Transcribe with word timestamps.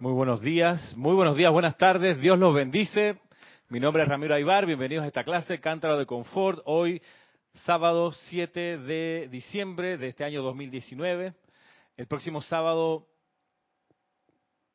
Muy 0.00 0.12
buenos 0.12 0.40
días, 0.40 0.96
muy 0.96 1.14
buenos 1.14 1.36
días, 1.36 1.52
buenas 1.52 1.76
tardes, 1.76 2.18
Dios 2.22 2.38
los 2.38 2.54
bendice. 2.54 3.18
Mi 3.68 3.78
nombre 3.78 4.02
es 4.02 4.08
Ramiro 4.08 4.34
Aybar, 4.34 4.64
bienvenidos 4.64 5.04
a 5.04 5.08
esta 5.08 5.24
clase 5.24 5.60
Cántaro 5.60 5.98
de 5.98 6.06
Confort. 6.06 6.62
Hoy, 6.64 7.02
sábado 7.66 8.10
7 8.10 8.78
de 8.78 9.28
diciembre 9.30 9.98
de 9.98 10.08
este 10.08 10.24
año 10.24 10.42
2019. 10.42 11.34
El 11.98 12.06
próximo 12.06 12.40
sábado 12.40 13.08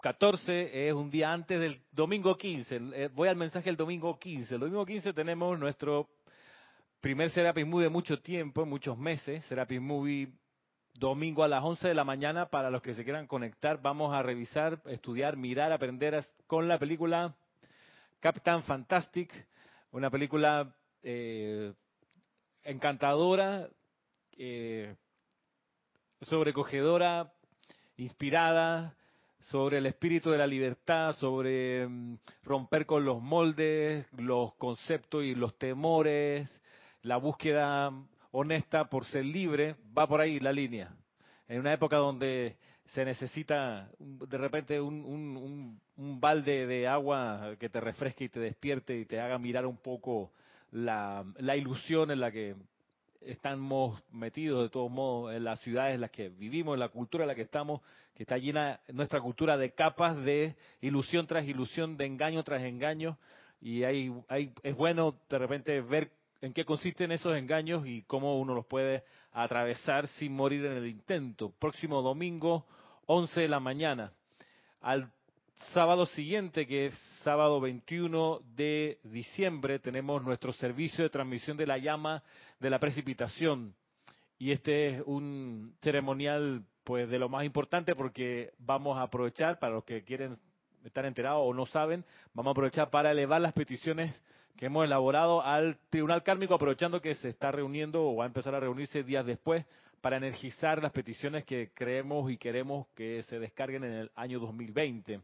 14 0.02 0.90
es 0.90 0.94
un 0.94 1.10
día 1.10 1.34
antes 1.34 1.60
del 1.60 1.82
domingo 1.92 2.38
15. 2.38 2.80
Eh, 2.94 3.10
voy 3.12 3.28
al 3.28 3.36
mensaje 3.36 3.66
del 3.66 3.78
domingo 3.78 4.20
15. 4.20 4.54
El 4.54 4.60
domingo 4.60 4.86
15 4.86 5.12
tenemos 5.14 5.58
nuestro 5.58 6.08
primer 7.02 7.32
Serapis 7.32 7.66
Movie 7.66 7.86
de 7.86 7.90
mucho 7.90 8.22
tiempo, 8.22 8.64
muchos 8.64 8.96
meses. 8.96 9.44
Serapis 9.46 9.82
Movie 9.82 10.30
domingo 10.98 11.44
a 11.44 11.48
las 11.48 11.64
11 11.64 11.90
de 11.90 11.94
la 11.94 12.04
mañana 12.04 12.48
para 12.48 12.70
los 12.70 12.82
que 12.82 12.94
se 12.94 13.04
quieran 13.04 13.28
conectar. 13.28 13.82
Vamos 13.82 14.14
a 14.14 14.24
revisar, 14.24 14.80
estudiar, 14.86 15.36
mirar, 15.38 15.72
aprender 15.72 16.24
con 16.48 16.68
la 16.68 16.80
película 16.80 17.36
Captain 18.20 18.64
Fantastic, 18.64 19.32
una 19.92 20.10
película 20.10 20.74
eh, 21.04 21.74
encantadora, 22.64 23.68
eh, 24.38 24.96
sobrecogedora, 26.22 27.32
inspirada 27.98 28.96
sobre 29.40 29.78
el 29.78 29.86
espíritu 29.86 30.32
de 30.32 30.38
la 30.38 30.48
libertad, 30.48 31.14
sobre 31.18 31.88
mm, 31.88 32.18
romper 32.44 32.86
con 32.86 33.06
los 33.06 33.22
moldes, 33.22 34.08
los 34.18 34.56
conceptos 34.56 35.24
y 35.24 35.36
los 35.36 35.58
temores, 35.58 36.50
la 37.02 37.18
búsqueda 37.18 37.92
honesta 38.36 38.86
por 38.90 39.06
ser 39.06 39.24
libre, 39.24 39.76
va 39.98 40.08
por 40.08 40.20
ahí 40.20 40.40
la 40.40 40.52
línea. 40.52 40.94
En 41.48 41.62
una 41.62 41.74
época 41.74 41.96
donde 41.98 42.58
se 42.88 43.06
necesita 43.06 43.90
de 43.98 44.38
repente 44.38 44.82
un, 44.82 45.80
balde 45.96 46.68
de 46.68 46.88
agua 46.88 47.56
que 47.58 47.70
te 47.70 47.80
refresque 47.80 48.26
y 48.26 48.30
te 48.30 48.42
despierte 48.42 48.98
y 49.00 49.06
te 49.06 49.22
haga 49.22 49.38
mirar 49.38 49.66
un 49.66 49.78
poco 49.78 50.32
la, 50.72 51.24
ilusión 51.56 52.12
en 52.12 52.20
la 52.20 52.32
que 52.32 52.56
estamos 53.22 54.04
metidos 54.12 54.64
de 54.64 54.70
todos 54.70 54.92
modos 54.92 55.34
en 55.34 55.46
las 55.46 55.62
ciudades 55.62 55.96
en 55.96 56.02
las 56.02 56.12
que 56.12 56.28
vivimos, 56.28 56.74
en 56.74 56.82
la 56.82 56.90
cultura 56.90 57.24
en 57.24 57.30
la 57.30 57.36
que 57.36 57.44
estamos, 57.44 57.82
que 58.14 58.24
está 58.24 58.38
llena 58.38 58.82
nuestra 58.92 59.22
cultura 59.22 59.56
de 59.56 59.72
capas 59.72 60.18
de 60.26 60.56
ilusión 60.82 61.26
tras 61.26 61.46
ilusión, 61.48 61.96
de 61.96 62.06
engaño 62.06 62.44
tras 62.44 62.64
engaño, 62.64 63.18
y 63.62 63.84
hay, 63.84 64.12
es 64.62 64.76
bueno 64.76 65.16
de 65.30 65.38
repente 65.40 65.82
ver 65.82 66.12
en 66.46 66.54
qué 66.54 66.64
consisten 66.64 67.12
esos 67.12 67.36
engaños 67.36 67.88
y 67.88 68.04
cómo 68.04 68.40
uno 68.40 68.54
los 68.54 68.68
puede 68.68 69.04
atravesar 69.32 70.08
sin 70.10 70.32
morir 70.32 70.64
en 70.64 70.74
el 70.74 70.86
intento. 70.86 71.52
Próximo 71.58 72.04
domingo, 72.04 72.68
11 73.08 73.42
de 73.42 73.48
la 73.48 73.60
mañana. 73.60 74.14
Al 74.80 75.12
sábado 75.74 76.06
siguiente, 76.06 76.68
que 76.68 76.86
es 76.86 76.94
sábado 77.24 77.60
21 77.60 78.42
de 78.56 79.00
diciembre, 79.04 79.80
tenemos 79.80 80.22
nuestro 80.24 80.54
servicio 80.54 81.04
de 81.04 81.10
transmisión 81.10 81.58
de 81.58 81.66
la 81.66 81.80
llama 81.80 82.22
de 82.60 82.70
la 82.70 82.78
precipitación. 82.78 83.74
Y 84.38 84.52
este 84.52 84.88
es 84.88 85.04
un 85.08 85.76
ceremonial 85.82 86.64
pues 86.84 87.10
de 87.10 87.18
lo 87.18 87.28
más 87.28 87.44
importante 87.44 87.96
porque 87.96 88.54
vamos 88.60 89.00
a 89.00 89.02
aprovechar, 89.02 89.58
para 89.58 89.74
los 89.74 89.84
que 89.84 90.04
quieren 90.04 90.38
estar 90.84 91.08
enterados 91.08 91.42
o 91.44 91.56
no 91.56 91.66
saben, 91.66 92.06
vamos 92.36 92.52
a 92.52 92.54
aprovechar 92.54 92.92
para 92.92 93.10
elevar 93.10 93.42
las 93.42 93.54
peticiones 93.54 94.14
que 94.58 94.68
hemos 94.68 94.86
elaborado 94.86 95.42
al 95.42 95.78
Tribunal 95.90 96.24
Kármico, 96.24 96.54
aprovechando 96.54 97.02
que 97.02 97.16
se 97.16 97.30
está 97.30 97.52
reuniendo 97.52 98.04
o 98.04 98.16
va 98.16 98.24
a 98.24 98.28
empezar 98.28 98.56
a 98.56 98.60
reunirse 98.60 99.04
días 99.04 99.26
después 99.26 99.66
para 100.02 100.18
energizar 100.18 100.82
las 100.82 100.92
peticiones 100.92 101.44
que 101.46 101.72
creemos 101.74 102.32
y 102.32 102.38
queremos 102.38 102.88
que 102.96 103.24
se 103.24 103.40
descarguen 103.40 103.84
en 103.84 103.92
el 103.92 104.12
año 104.16 104.40
2020. 104.40 105.20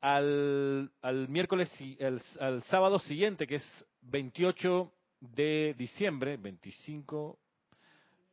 Al, 0.00 0.90
al 1.02 1.28
miércoles, 1.28 1.70
el, 1.98 2.20
al 2.40 2.62
sábado 2.64 2.98
siguiente, 2.98 3.46
que 3.46 3.56
es 3.56 3.86
28 4.02 4.92
de 5.20 5.74
diciembre, 5.76 6.36
25, 6.36 7.38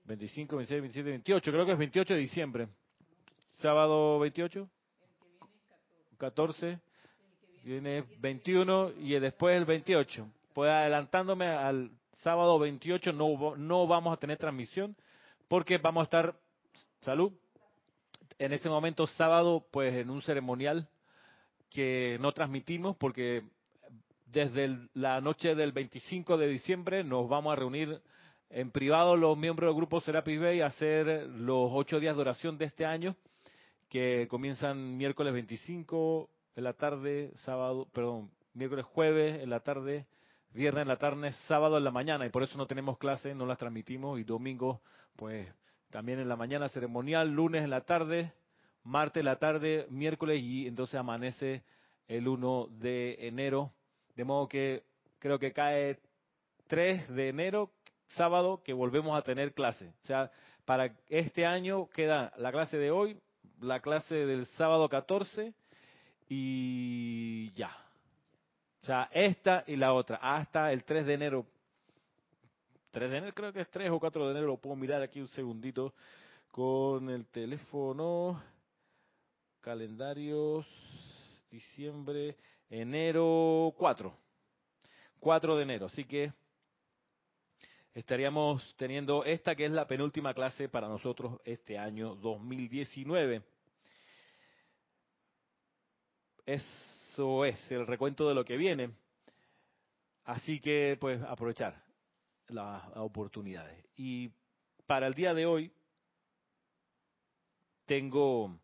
25, 0.05 0.55
26, 0.57 0.81
27, 0.81 1.09
28, 1.09 1.51
creo 1.51 1.65
que 1.65 1.71
es 1.73 1.77
28 1.77 2.13
de 2.13 2.19
diciembre. 2.19 2.67
Sábado 3.51 4.19
28, 4.19 4.67
14 6.17 6.79
Viene 7.63 8.03
21 8.19 8.91
y 8.99 9.17
después 9.19 9.55
el 9.55 9.63
28. 9.63 10.27
Pues 10.53 10.69
adelantándome 10.69 11.47
al 11.47 11.91
sábado 12.15 12.59
28 12.59 13.13
no, 13.13 13.55
no 13.55 13.87
vamos 13.87 14.13
a 14.13 14.19
tener 14.19 14.37
transmisión 14.37 14.95
porque 15.47 15.77
vamos 15.77 16.01
a 16.01 16.03
estar, 16.03 16.35
salud, 17.01 17.31
en 18.37 18.51
ese 18.51 18.69
momento 18.69 19.07
sábado 19.07 19.65
pues 19.71 19.93
en 19.93 20.09
un 20.09 20.21
ceremonial 20.21 20.89
que 21.69 22.17
no 22.19 22.33
transmitimos 22.33 22.97
porque 22.97 23.43
desde 24.25 24.89
la 24.93 25.21
noche 25.21 25.55
del 25.55 25.71
25 25.71 26.37
de 26.37 26.47
diciembre 26.47 27.03
nos 27.03 27.29
vamos 27.29 27.53
a 27.53 27.55
reunir 27.55 28.01
en 28.49 28.71
privado 28.71 29.15
los 29.15 29.37
miembros 29.37 29.69
del 29.69 29.77
grupo 29.77 30.01
Serapis 30.01 30.39
Bay 30.39 30.59
a 30.59 30.67
hacer 30.67 31.27
los 31.29 31.69
ocho 31.71 31.99
días 31.99 32.15
de 32.15 32.21
oración 32.21 32.57
de 32.57 32.65
este 32.65 32.85
año 32.85 33.15
que 33.89 34.27
comienzan 34.29 34.97
miércoles 34.97 35.33
25, 35.33 36.29
en 36.55 36.63
la 36.63 36.73
tarde, 36.73 37.31
sábado, 37.35 37.87
perdón, 37.93 38.31
miércoles, 38.53 38.85
jueves 38.85 39.41
en 39.41 39.49
la 39.49 39.61
tarde, 39.61 40.05
viernes 40.51 40.83
en 40.83 40.87
la 40.87 40.97
tarde, 40.97 41.31
sábado 41.47 41.77
en 41.77 41.83
la 41.83 41.91
mañana, 41.91 42.25
y 42.25 42.29
por 42.29 42.43
eso 42.43 42.57
no 42.57 42.67
tenemos 42.67 42.97
clases, 42.97 43.35
no 43.35 43.45
las 43.45 43.57
transmitimos, 43.57 44.19
y 44.19 44.23
domingo, 44.23 44.81
pues 45.15 45.47
también 45.89 46.19
en 46.19 46.29
la 46.29 46.35
mañana 46.35 46.69
ceremonial, 46.69 47.31
lunes 47.31 47.63
en 47.63 47.69
la 47.69 47.81
tarde, 47.81 48.33
martes 48.83 49.21
en 49.21 49.25
la 49.25 49.37
tarde, 49.37 49.87
miércoles, 49.89 50.41
y 50.41 50.67
entonces 50.67 50.95
amanece 50.95 51.63
el 52.07 52.27
1 52.27 52.67
de 52.71 53.27
enero, 53.27 53.71
de 54.15 54.23
modo 54.23 54.47
que 54.47 54.83
creo 55.19 55.39
que 55.39 55.53
cae 55.53 55.99
3 56.67 57.09
de 57.09 57.29
enero, 57.29 57.71
sábado, 58.07 58.61
que 58.63 58.73
volvemos 58.73 59.17
a 59.17 59.23
tener 59.23 59.53
clase. 59.53 59.93
O 60.03 60.05
sea, 60.05 60.31
para 60.65 60.95
este 61.07 61.45
año 61.45 61.89
queda 61.89 62.31
la 62.37 62.51
clase 62.51 62.77
de 62.77 62.91
hoy, 62.91 63.19
la 63.59 63.79
clase 63.79 64.15
del 64.25 64.45
sábado 64.47 64.89
14 64.89 65.53
y 66.29 67.51
ya. 67.53 67.75
O 68.81 68.85
sea, 68.85 69.09
esta 69.13 69.63
y 69.67 69.75
la 69.75 69.93
otra, 69.93 70.17
hasta 70.17 70.71
el 70.71 70.83
3 70.83 71.05
de 71.05 71.13
enero. 71.13 71.45
3 72.91 73.09
de 73.09 73.17
enero, 73.17 73.33
creo 73.33 73.53
que 73.53 73.61
es 73.61 73.69
3 73.69 73.89
o 73.91 73.99
4 73.99 74.25
de 74.25 74.31
enero, 74.31 74.47
lo 74.47 74.57
puedo 74.57 74.75
mirar 74.75 75.01
aquí 75.01 75.21
un 75.21 75.27
segundito 75.29 75.93
con 76.51 77.09
el 77.09 77.25
teléfono. 77.27 78.41
Calendarios, 79.61 80.67
diciembre, 81.49 82.35
enero 82.69 83.73
4. 83.77 84.13
4 85.19 85.55
de 85.55 85.63
enero, 85.63 85.85
así 85.85 86.03
que 86.03 86.33
estaríamos 87.93 88.75
teniendo 88.75 89.23
esta 89.23 89.55
que 89.55 89.65
es 89.65 89.71
la 89.71 89.87
penúltima 89.87 90.33
clase 90.33 90.67
para 90.67 90.87
nosotros 90.87 91.39
este 91.45 91.77
año 91.77 92.15
2019. 92.15 93.52
Eso 96.45 97.45
es 97.45 97.71
el 97.71 97.87
recuento 97.87 98.27
de 98.27 98.35
lo 98.35 98.43
que 98.43 98.57
viene. 98.57 98.91
Así 100.25 100.59
que, 100.59 100.97
pues, 100.99 101.21
aprovechar 101.23 101.81
las 102.47 102.83
oportunidades. 102.95 103.85
Y 103.95 104.31
para 104.85 105.07
el 105.07 105.13
día 105.13 105.33
de 105.33 105.45
hoy, 105.45 105.71
tengo 107.85 108.59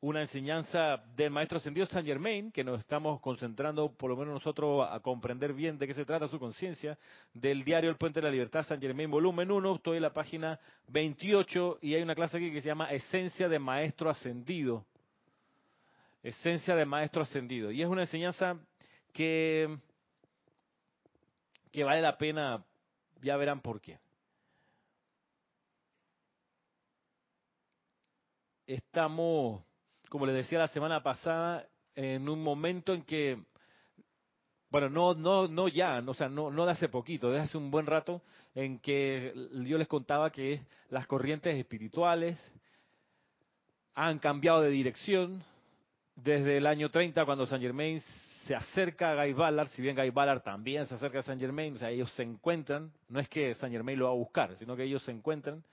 una 0.00 0.20
enseñanza 0.20 0.98
del 1.16 1.30
maestro 1.30 1.56
ascendido 1.56 1.86
Saint 1.86 2.06
Germain, 2.06 2.52
que 2.52 2.62
nos 2.62 2.78
estamos 2.78 3.20
concentrando, 3.22 3.90
por 3.90 4.10
lo 4.10 4.16
menos 4.16 4.34
nosotros, 4.34 4.86
a 4.90 5.00
comprender 5.00 5.54
bien 5.54 5.78
de 5.78 5.86
qué 5.86 5.94
se 5.94 6.04
trata 6.04 6.28
su 6.28 6.38
conciencia, 6.38 6.98
del 7.32 7.64
diario 7.64 7.88
El 7.88 7.96
Puente 7.96 8.20
de 8.20 8.26
la 8.26 8.30
Libertad, 8.30 8.64
Saint 8.64 8.82
Germain, 8.82 9.10
volumen 9.10 9.50
1, 9.50 9.76
estoy 9.76 9.96
en 9.96 10.02
la 10.02 10.12
página 10.12 10.60
28 10.88 11.78
y 11.80 11.94
hay 11.94 12.02
una 12.02 12.14
clase 12.14 12.36
aquí 12.36 12.52
que 12.52 12.60
se 12.60 12.68
llama 12.68 12.90
Esencia 12.90 13.48
de 13.48 13.58
Maestro 13.58 14.10
Ascendido 14.10 14.84
esencia 16.24 16.74
de 16.74 16.86
maestro 16.86 17.22
ascendido. 17.22 17.70
Y 17.70 17.82
es 17.82 17.88
una 17.88 18.02
enseñanza 18.02 18.58
que, 19.12 19.78
que 21.70 21.84
vale 21.84 22.00
la 22.00 22.16
pena, 22.16 22.64
ya 23.20 23.36
verán 23.36 23.60
por 23.60 23.80
qué. 23.80 23.98
Estamos, 28.66 29.62
como 30.08 30.24
les 30.24 30.34
decía 30.34 30.58
la 30.58 30.68
semana 30.68 31.02
pasada, 31.02 31.68
en 31.94 32.26
un 32.28 32.42
momento 32.42 32.94
en 32.94 33.02
que, 33.02 33.38
bueno, 34.70 34.88
no, 34.88 35.14
no, 35.14 35.46
no 35.46 35.68
ya, 35.68 36.02
o 36.06 36.14
sea, 36.14 36.30
no, 36.30 36.50
no 36.50 36.64
de 36.64 36.72
hace 36.72 36.88
poquito, 36.88 37.30
de 37.30 37.40
hace 37.40 37.58
un 37.58 37.70
buen 37.70 37.84
rato, 37.84 38.22
en 38.54 38.78
que 38.78 39.34
yo 39.66 39.76
les 39.76 39.86
contaba 39.86 40.30
que 40.30 40.62
las 40.88 41.06
corrientes 41.06 41.54
espirituales 41.54 42.40
han 43.94 44.18
cambiado 44.18 44.62
de 44.62 44.70
dirección, 44.70 45.44
desde 46.16 46.58
el 46.58 46.66
año 46.66 46.90
30, 46.90 47.24
cuando 47.24 47.46
Saint 47.46 47.62
Germain 47.62 48.00
se 48.46 48.54
acerca 48.54 49.12
a 49.12 49.24
Guy 49.24 49.32
Ballard, 49.32 49.68
si 49.68 49.82
bien 49.82 49.96
Guy 49.96 50.10
Ballard 50.10 50.42
también 50.42 50.86
se 50.86 50.94
acerca 50.94 51.20
a 51.20 51.22
Saint 51.22 51.40
Germain, 51.40 51.74
o 51.74 51.78
sea, 51.78 51.90
ellos 51.90 52.10
se 52.12 52.22
encuentran, 52.22 52.92
no 53.08 53.20
es 53.20 53.28
que 53.28 53.54
Saint 53.54 53.72
Germain 53.72 53.98
lo 53.98 54.06
va 54.06 54.10
a 54.10 54.14
buscar, 54.14 54.56
sino 54.56 54.76
que 54.76 54.84
ellos 54.84 55.02
se 55.02 55.12
encuentran, 55.12 55.64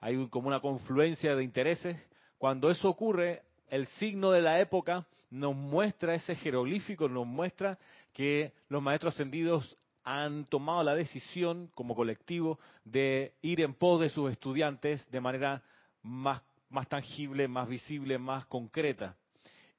hay 0.00 0.28
como 0.28 0.48
una 0.48 0.60
confluencia 0.60 1.34
de 1.34 1.44
intereses. 1.44 1.96
Cuando 2.38 2.70
eso 2.70 2.88
ocurre, 2.88 3.42
el 3.68 3.86
signo 3.86 4.30
de 4.30 4.42
la 4.42 4.60
época 4.60 5.06
nos 5.30 5.54
muestra 5.54 6.14
ese 6.14 6.34
jeroglífico, 6.34 7.08
nos 7.08 7.26
muestra 7.26 7.78
que 8.12 8.52
los 8.68 8.82
maestros 8.82 9.14
ascendidos 9.14 9.76
han 10.04 10.44
tomado 10.46 10.82
la 10.82 10.94
decisión 10.94 11.70
como 11.74 11.94
colectivo 11.94 12.58
de 12.84 13.34
ir 13.42 13.60
en 13.60 13.74
pos 13.74 14.00
de 14.00 14.08
sus 14.08 14.30
estudiantes 14.30 15.08
de 15.10 15.20
manera 15.20 15.62
más, 16.02 16.42
más 16.68 16.88
tangible, 16.88 17.46
más 17.46 17.68
visible, 17.68 18.18
más 18.18 18.44
concreta. 18.46 19.16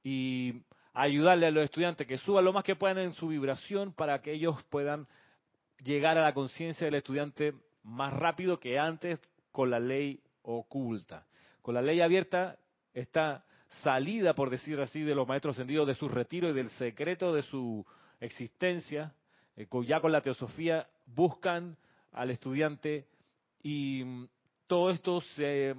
Y 0.04 0.62
ayudarle 0.94 1.48
a 1.48 1.52
los 1.52 1.64
estudiantes 1.64 2.06
que 2.06 2.18
suban 2.18 2.46
lo 2.46 2.54
más 2.54 2.64
que 2.64 2.76
puedan 2.76 3.00
en 3.00 3.14
su 3.14 3.28
vibración 3.28 3.94
para 3.94 4.22
que 4.22 4.34
ellos 4.34 4.62
puedan 4.70 5.08
llegar 5.84 6.18
a 6.18 6.24
la 6.24 6.34
conciencia 6.34 6.86
del 6.86 6.96
estudiante 6.96 7.54
más 7.84 8.14
rápido 8.14 8.60
que 8.60 8.80
antes 8.80 9.20
con 9.52 9.70
la 9.70 9.80
ley 9.80 10.22
oculta. 10.44 11.26
Con 11.62 11.76
la 11.76 11.82
ley 11.82 12.02
abierta 12.02 12.58
está 12.94 13.46
salida, 13.82 14.36
por 14.36 14.50
decir 14.50 14.80
así, 14.80 15.02
de 15.02 15.16
los 15.16 15.28
maestros 15.28 15.56
ascendidos 15.56 15.88
de 15.88 15.96
su 15.96 16.08
retiro 16.08 16.50
y 16.50 16.54
del 16.54 16.70
secreto 16.72 17.34
de 17.34 17.42
su 17.42 17.86
existencia, 18.20 19.14
eh, 19.56 19.68
ya 19.86 20.00
con 20.00 20.12
la 20.12 20.22
teosofía, 20.22 20.88
buscan 21.06 21.78
al 22.12 22.30
estudiante 22.32 23.08
y 23.62 24.04
mm, 24.04 24.28
todo 24.68 24.92
esto 24.92 25.22
se 25.22 25.76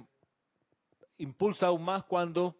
impulsa 1.17 1.67
aún 1.67 1.83
más 1.83 2.03
cuando 2.05 2.55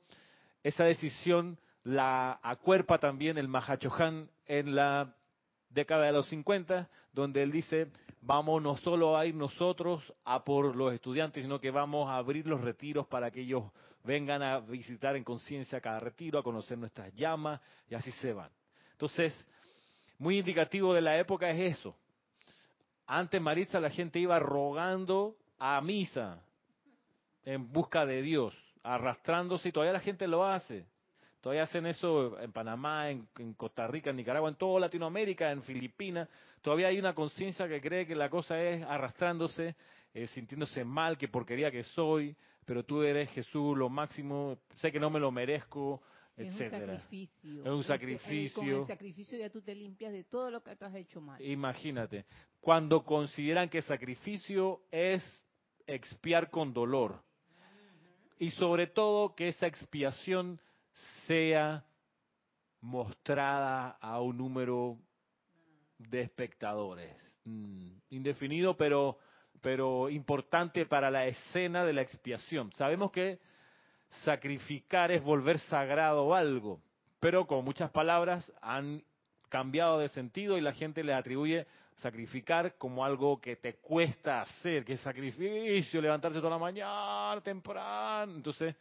esa 0.65 0.85
decisión 0.85 1.59
la 1.83 2.39
acuerpa 2.41 2.97
también 2.97 3.38
el 3.38 3.47
Mahachohan 3.47 4.27
en 4.47 4.73
la 4.73 5.15
década 5.69 6.07
de 6.07 6.12
los 6.12 6.27
50, 6.29 6.89
donde 7.13 7.44
él 7.44 7.51
dice, 7.51 7.91
vamos 8.21 8.63
no 8.63 8.75
solo 8.77 9.15
a 9.15 9.27
ir 9.27 9.35
nosotros 9.35 10.01
a 10.23 10.44
por 10.44 10.75
los 10.75 10.91
estudiantes, 10.91 11.44
sino 11.44 11.62
que 11.62 11.69
vamos 11.69 12.09
a 12.09 12.17
abrir 12.17 12.47
los 12.47 12.62
retiros 12.62 13.06
para 13.06 13.29
que 13.29 13.41
ellos 13.41 13.65
vengan 14.03 14.41
a 14.41 14.59
visitar 14.59 15.15
en 15.15 15.23
conciencia 15.23 15.79
cada 15.79 16.00
retiro, 16.00 16.39
a 16.39 16.44
conocer 16.44 16.79
nuestras 16.79 17.13
llamas, 17.13 17.62
y 17.88 17.94
así 17.94 18.12
se 18.13 18.33
van. 18.33 18.50
Entonces, 18.94 19.38
muy 20.17 20.39
indicativo 20.39 20.95
de 20.95 21.01
la 21.01 21.15
época 21.19 21.47
es 21.51 21.77
eso. 21.77 21.95
Antes 23.06 23.39
Maritza 23.39 23.79
la 23.79 23.91
gente 23.91 24.17
iba 24.17 24.39
rogando 24.39 25.35
a 25.59 25.79
misa 25.81 26.41
en 27.44 27.71
busca 27.71 28.03
de 28.03 28.23
Dios, 28.23 28.56
arrastrándose 28.85 29.69
y 29.69 29.71
todavía 29.71 29.93
la 29.93 29.99
gente 29.99 30.27
lo 30.27 30.45
hace. 30.45 30.85
Todavía 31.41 31.63
hacen 31.63 31.85
eso 31.85 32.39
en 32.39 32.51
Panamá, 32.51 33.11
en, 33.11 33.27
Costa 33.55 33.85
Rica, 33.85 34.09
en 34.09 34.15
Nicaragua, 34.15 34.49
en 34.49 34.55
toda 34.55 34.79
Latinoamérica, 34.79 35.51
en 35.51 35.61
Filipinas. 35.61 36.27
Todavía 36.61 36.87
hay 36.87 36.97
una 36.97 37.13
conciencia 37.13 37.67
que 37.67 37.81
cree 37.81 38.07
que 38.07 38.15
la 38.15 38.29
cosa 38.29 38.59
es 38.59 38.81
arrastrándose, 38.83 39.75
eh, 40.13 40.27
sintiéndose 40.27 40.83
mal, 40.83 41.17
que 41.17 41.27
porquería 41.27 41.69
que 41.69 41.83
soy, 41.83 42.35
pero 42.65 42.83
tú 42.83 43.03
eres 43.03 43.29
Jesús 43.29 43.77
lo 43.77 43.89
máximo, 43.89 44.57
sé 44.75 44.91
que 44.91 44.99
no 44.99 45.11
me 45.11 45.19
lo 45.19 45.31
merezco, 45.31 46.01
es 46.35 46.51
un 46.51 46.69
sacrificio. 46.69 47.61
Es 47.61 47.71
un 47.71 47.83
sacrificio. 47.83 48.61
Con 48.61 48.69
el 48.69 48.88
sacrificio 48.88 49.38
ya 49.38 49.49
tú 49.49 49.61
te 49.61 49.73
limpias 49.73 50.11
de 50.11 50.23
todo 50.23 50.51
lo 50.51 50.61
que 50.63 50.75
tú 50.75 50.85
has 50.85 50.95
hecho 50.95 51.21
mal. 51.21 51.41
Imagínate, 51.41 52.25
cuando 52.59 53.03
consideran 53.03 53.69
que 53.69 53.81
sacrificio 53.81 54.81
es 54.91 55.23
expiar 55.85 56.49
con 56.49 56.73
dolor. 56.73 57.23
Y 58.37 58.51
sobre 58.51 58.87
todo 58.87 59.35
que 59.35 59.47
esa 59.47 59.67
expiación 59.67 60.59
sea 61.25 61.85
mostrada 62.81 63.97
a 63.99 64.21
un 64.21 64.37
número 64.37 64.97
de 65.97 66.21
espectadores. 66.21 67.15
Mm, 67.45 67.91
indefinido, 68.09 68.75
pero, 68.75 69.17
pero 69.61 70.09
importante 70.09 70.85
para 70.85 71.09
la 71.09 71.25
escena 71.25 71.85
de 71.85 71.93
la 71.93 72.01
expiación. 72.01 72.71
Sabemos 72.73 73.11
que 73.11 73.39
sacrificar 74.23 75.11
es 75.11 75.23
volver 75.23 75.59
sagrado 75.59 76.35
algo, 76.35 76.81
pero 77.19 77.47
con 77.47 77.65
muchas 77.65 77.89
palabras 77.91 78.51
han 78.61 79.03
cambiado 79.49 79.99
de 79.99 80.09
sentido 80.09 80.57
y 80.57 80.61
la 80.61 80.73
gente 80.73 81.03
le 81.03 81.13
atribuye 81.13 81.65
sacrificar 81.95 82.77
como 82.77 83.06
algo 83.06 83.39
que 83.39 83.56
te 83.56 83.75
cuesta 83.75 84.42
hacer, 84.42 84.83
que 84.83 84.94
es 84.94 85.01
sacrificio, 85.01 86.01
levantarse 86.01 86.39
toda 86.39 86.51
la 86.51 86.57
mañana 86.57 87.42
temprano. 87.42 88.36
Entonces, 88.36 88.75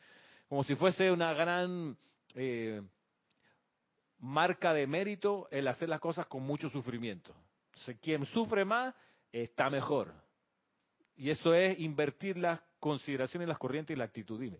como 0.48 0.64
si 0.64 0.74
fuese 0.74 1.10
una 1.10 1.32
gran 1.32 1.96
eh, 2.34 2.82
marca 4.18 4.72
de 4.72 4.86
mérito 4.86 5.48
el 5.50 5.68
hacer 5.68 5.88
las 5.88 6.00
cosas 6.00 6.26
con 6.26 6.42
mucho 6.42 6.68
sufrimiento. 6.70 7.34
Entonces, 7.72 7.98
quien 8.00 8.26
sufre 8.26 8.64
más 8.64 8.94
está 9.32 9.70
mejor. 9.70 10.12
Y 11.16 11.30
eso 11.30 11.54
es 11.54 11.78
invertir 11.78 12.36
las 12.36 12.60
consideraciones, 12.80 13.48
las 13.48 13.58
corrientes 13.58 13.94
y 13.94 13.98
la 13.98 14.04
actitud. 14.04 14.40
Dime. 14.40 14.58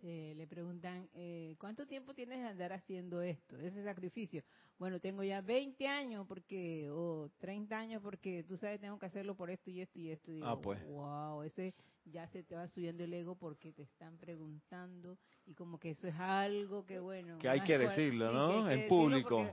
Eh, 0.00 0.34
le 0.36 0.46
preguntan, 0.46 1.08
eh, 1.14 1.56
¿cuánto 1.58 1.86
tiempo 1.86 2.14
tienes 2.14 2.40
de 2.40 2.46
andar 2.46 2.72
haciendo 2.72 3.20
esto, 3.20 3.56
ese 3.56 3.82
sacrificio? 3.82 4.44
Bueno, 4.78 5.00
tengo 5.00 5.24
ya 5.24 5.40
20 5.40 5.88
años 5.88 6.24
porque, 6.28 6.88
o 6.90 7.30
30 7.38 7.76
años 7.76 8.00
porque 8.00 8.44
tú 8.44 8.56
sabes, 8.56 8.80
tengo 8.80 8.96
que 8.98 9.06
hacerlo 9.06 9.34
por 9.34 9.50
esto 9.50 9.70
y 9.70 9.80
esto 9.80 10.00
y 10.00 10.10
esto. 10.10 10.30
ah, 10.44 10.60
pues. 10.60 10.86
Wow, 10.86 11.42
ese 11.42 11.74
ya 12.04 12.28
se 12.28 12.44
te 12.44 12.54
va 12.54 12.68
subiendo 12.68 13.02
el 13.02 13.12
ego 13.12 13.34
porque 13.34 13.72
te 13.72 13.82
están 13.82 14.16
preguntando 14.18 15.18
y 15.46 15.54
como 15.54 15.78
que 15.78 15.90
eso 15.90 16.06
es 16.06 16.14
algo 16.14 16.86
que, 16.86 17.00
bueno. 17.00 17.38
Que 17.38 17.48
hay 17.48 17.60
que 17.60 17.76
decirlo, 17.76 18.32
¿no? 18.32 18.70
en 18.70 18.86
público. 18.86 19.52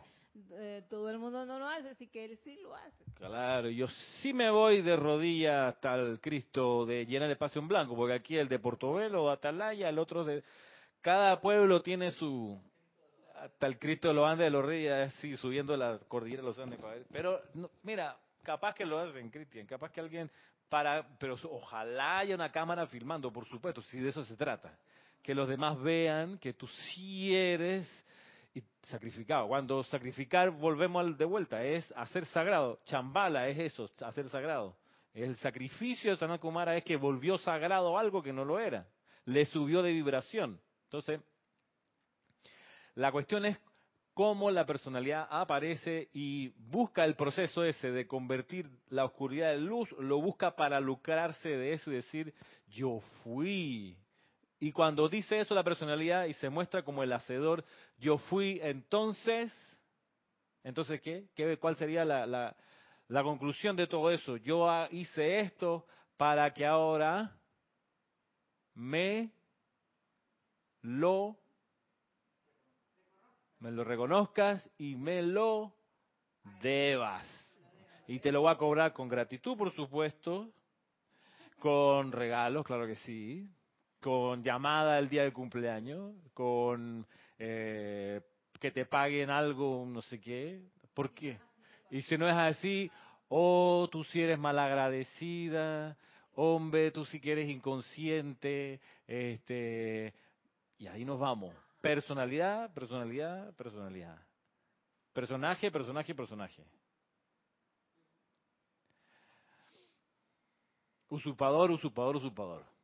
Eh, 0.52 0.84
todo 0.90 1.10
el 1.10 1.18
mundo 1.18 1.46
no 1.46 1.60
lo 1.60 1.68
hace, 1.68 1.90
así 1.90 2.08
que 2.08 2.26
él 2.26 2.38
sí 2.44 2.58
lo 2.62 2.76
hace. 2.76 3.06
Claro, 3.16 3.70
yo 3.70 3.88
sí 4.22 4.34
me 4.34 4.50
voy 4.50 4.82
de 4.82 4.98
rodillas 4.98 5.76
hasta 5.76 5.96
el 5.96 6.20
Cristo 6.20 6.86
de 6.86 7.06
llenar 7.06 7.28
el 7.28 7.34
espacio 7.34 7.62
en 7.62 7.70
blanco, 7.70 7.96
porque 7.96 8.16
aquí 8.16 8.38
el 8.38 8.50
de 8.50 8.60
Portobelo, 8.60 9.30
Atalaya, 9.30 9.88
el 9.88 9.98
otro 9.98 10.26
de... 10.26 10.44
Cada 11.02 11.40
pueblo 11.40 11.82
tiene 11.82 12.12
su... 12.12 12.60
Hasta 13.36 13.68
el 13.68 13.80
Cristo 13.80 14.10
de 14.10 14.14
los 14.14 14.38
de 14.38 14.50
los 14.50 14.66
Reyes, 14.66 15.14
así 15.14 15.38
subiendo 15.38 15.78
la 15.78 16.00
cordillera 16.08 16.42
de 16.42 16.48
los 16.48 16.60
Andes. 16.60 16.80
Pero, 17.12 17.42
mira, 17.84 18.18
capaz 18.44 18.74
que 18.74 18.86
lo 18.86 19.00
hacen, 19.00 19.30
Cristian, 19.30 19.66
capaz 19.66 19.92
que 19.92 20.02
alguien 20.02 20.30
para... 20.68 21.08
Pero 21.18 21.36
ojalá 21.50 22.20
haya 22.20 22.36
una 22.36 22.52
cámara 22.52 22.88
filmando, 22.88 23.32
por 23.32 23.46
supuesto, 23.46 23.82
si 23.84 24.00
de 24.00 24.10
eso 24.10 24.26
se 24.26 24.36
trata. 24.36 24.78
Que 25.22 25.34
los 25.34 25.48
demás 25.48 25.82
vean 25.82 26.38
que 26.40 26.54
tú 26.54 26.68
sí 26.68 27.36
eres 27.36 28.05
y 28.56 28.64
sacrificado. 28.84 29.48
Cuando 29.50 29.84
sacrificar, 29.84 30.50
volvemos 30.50 31.06
al 31.06 31.18
de 31.18 31.26
vuelta, 31.26 31.64
es 31.64 31.92
hacer 31.96 32.26
sagrado. 32.28 32.80
Chambala 32.86 33.48
es 33.50 33.60
eso, 33.60 33.92
hacer 34.02 34.30
sagrado. 34.30 34.78
El 35.14 35.36
sacrificio 35.36 36.12
de 36.12 36.18
Sanat 36.18 36.42
Kumara 36.42 36.76
es 36.76 36.84
que 36.84 36.96
volvió 36.96 37.38
sagrado 37.38 37.98
algo 37.98 38.24
que 38.24 38.34
no 38.34 38.46
lo 38.46 38.60
era. 38.60 38.88
Le 39.26 39.46
subió 39.46 39.84
de 39.84 39.92
vibración. 39.92 40.60
Entonces, 40.86 41.20
la 42.96 43.12
cuestión 43.12 43.46
es 43.46 43.60
cómo 44.14 44.50
la 44.50 44.66
personalidad 44.66 45.28
aparece 45.30 46.10
y 46.14 46.50
busca 46.70 47.04
el 47.04 47.16
proceso 47.16 47.66
ese 47.66 47.92
de 47.92 48.08
convertir 48.08 48.70
la 48.88 49.04
oscuridad 49.04 49.54
en 49.54 49.66
luz, 49.66 49.92
lo 50.00 50.22
busca 50.22 50.56
para 50.56 50.80
lucrarse 50.80 51.50
de 51.50 51.74
eso 51.74 51.92
y 51.92 51.96
decir, 51.96 52.34
yo 52.70 53.02
fui 53.24 53.98
y 54.60 54.72
cuando 54.72 55.10
dice 55.10 55.40
eso 55.40 55.54
la 55.54 55.64
personalidad 55.64 56.26
y 56.26 56.34
se 56.34 56.50
muestra 56.50 56.84
como 56.84 57.04
el 57.04 57.12
hacedor, 57.14 57.64
yo 57.98 58.18
fui 58.18 58.60
entonces, 58.64 59.54
entonces 60.64 61.02
¿qué? 61.02 61.28
¿Qué 61.36 61.58
¿Cuál 61.58 61.76
sería 61.76 62.06
la, 62.06 62.26
la, 62.26 62.56
la 63.08 63.24
conclusión 63.24 63.76
de 63.76 63.88
todo 63.88 64.12
eso? 64.12 64.38
Yo 64.38 64.68
hice 64.92 65.40
esto 65.40 65.86
para 66.18 66.54
que 66.54 66.66
ahora 66.66 67.36
me 68.74 69.32
lo 70.82 71.38
me 73.60 73.72
lo 73.72 73.84
reconozcas 73.84 74.70
y 74.78 74.96
me 74.96 75.22
lo 75.24 75.74
debas. 76.62 77.26
Y 78.08 78.20
te 78.20 78.32
lo 78.32 78.42
voy 78.42 78.52
a 78.52 78.58
cobrar 78.58 78.94
con 78.94 79.08
gratitud, 79.08 79.58
por 79.58 79.74
supuesto, 79.74 80.52
con 81.60 82.12
regalos, 82.12 82.64
claro 82.64 82.86
que 82.86 82.96
sí, 82.98 83.50
con 84.06 84.44
llamada 84.44 85.00
el 85.00 85.10
día 85.10 85.24
de 85.24 85.34
cumpleaños, 85.34 86.14
con 86.36 87.08
eh, 87.40 88.22
que 88.62 88.70
te 88.70 88.86
paguen 88.86 89.32
algo, 89.32 89.84
no 89.84 90.04
sé 90.04 90.22
qué. 90.22 90.62
¿Por 90.94 91.12
qué? 91.12 91.40
Y 91.90 92.04
si 92.04 92.16
no 92.16 92.30
es 92.30 92.36
así, 92.36 92.92
oh, 93.30 93.90
tú 93.92 94.04
si 94.04 94.22
eres 94.22 94.38
malagradecida, 94.38 95.98
hombre, 96.36 96.92
tú 96.92 97.04
si 97.06 97.20
quieres 97.20 97.50
inconsciente, 97.50 98.80
este, 99.08 100.14
y 100.78 100.86
ahí 100.86 101.04
nos 101.04 101.20
vamos. 101.20 101.56
Personalidad, 101.82 102.72
personalidad, 102.76 103.56
personalidad. 103.56 104.20
Personaje, 105.14 105.72
personaje, 105.72 106.14
personaje. 106.14 106.64
Usurpador, 111.10 111.72
usurpador, 111.72 112.18
usurpador. 112.18 112.75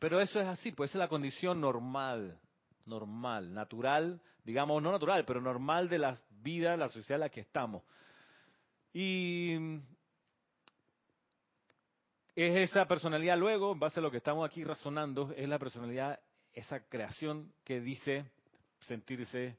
Pero 0.00 0.20
eso 0.20 0.40
es 0.40 0.46
así, 0.46 0.72
pues 0.72 0.90
esa 0.90 0.98
es 0.98 1.00
la 1.00 1.08
condición 1.08 1.60
normal, 1.60 2.40
normal, 2.86 3.52
natural, 3.52 4.20
digamos, 4.42 4.82
no 4.82 4.90
natural, 4.90 5.26
pero 5.26 5.42
normal 5.42 5.90
de 5.90 5.98
la 5.98 6.18
vida, 6.30 6.74
la 6.78 6.88
sociedad 6.88 7.16
en 7.16 7.20
la 7.20 7.28
que 7.28 7.40
estamos. 7.40 7.82
Y 8.94 9.54
es 12.34 12.70
esa 12.70 12.86
personalidad 12.86 13.36
luego, 13.36 13.72
en 13.72 13.78
base 13.78 14.00
a 14.00 14.02
lo 14.02 14.10
que 14.10 14.16
estamos 14.16 14.48
aquí 14.48 14.64
razonando, 14.64 15.34
es 15.36 15.46
la 15.46 15.58
personalidad 15.58 16.18
esa 16.54 16.80
creación 16.80 17.52
que 17.62 17.82
dice 17.82 18.24
sentirse 18.80 19.58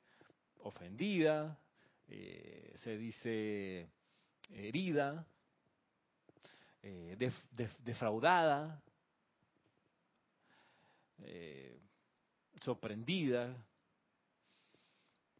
ofendida, 0.63 1.59
eh, 2.07 2.73
se 2.77 2.97
dice 2.97 3.91
herida, 4.49 5.23
eh, 6.81 7.31
defraudada, 7.83 8.81
eh, 11.23 11.79
sorprendida, 12.61 13.55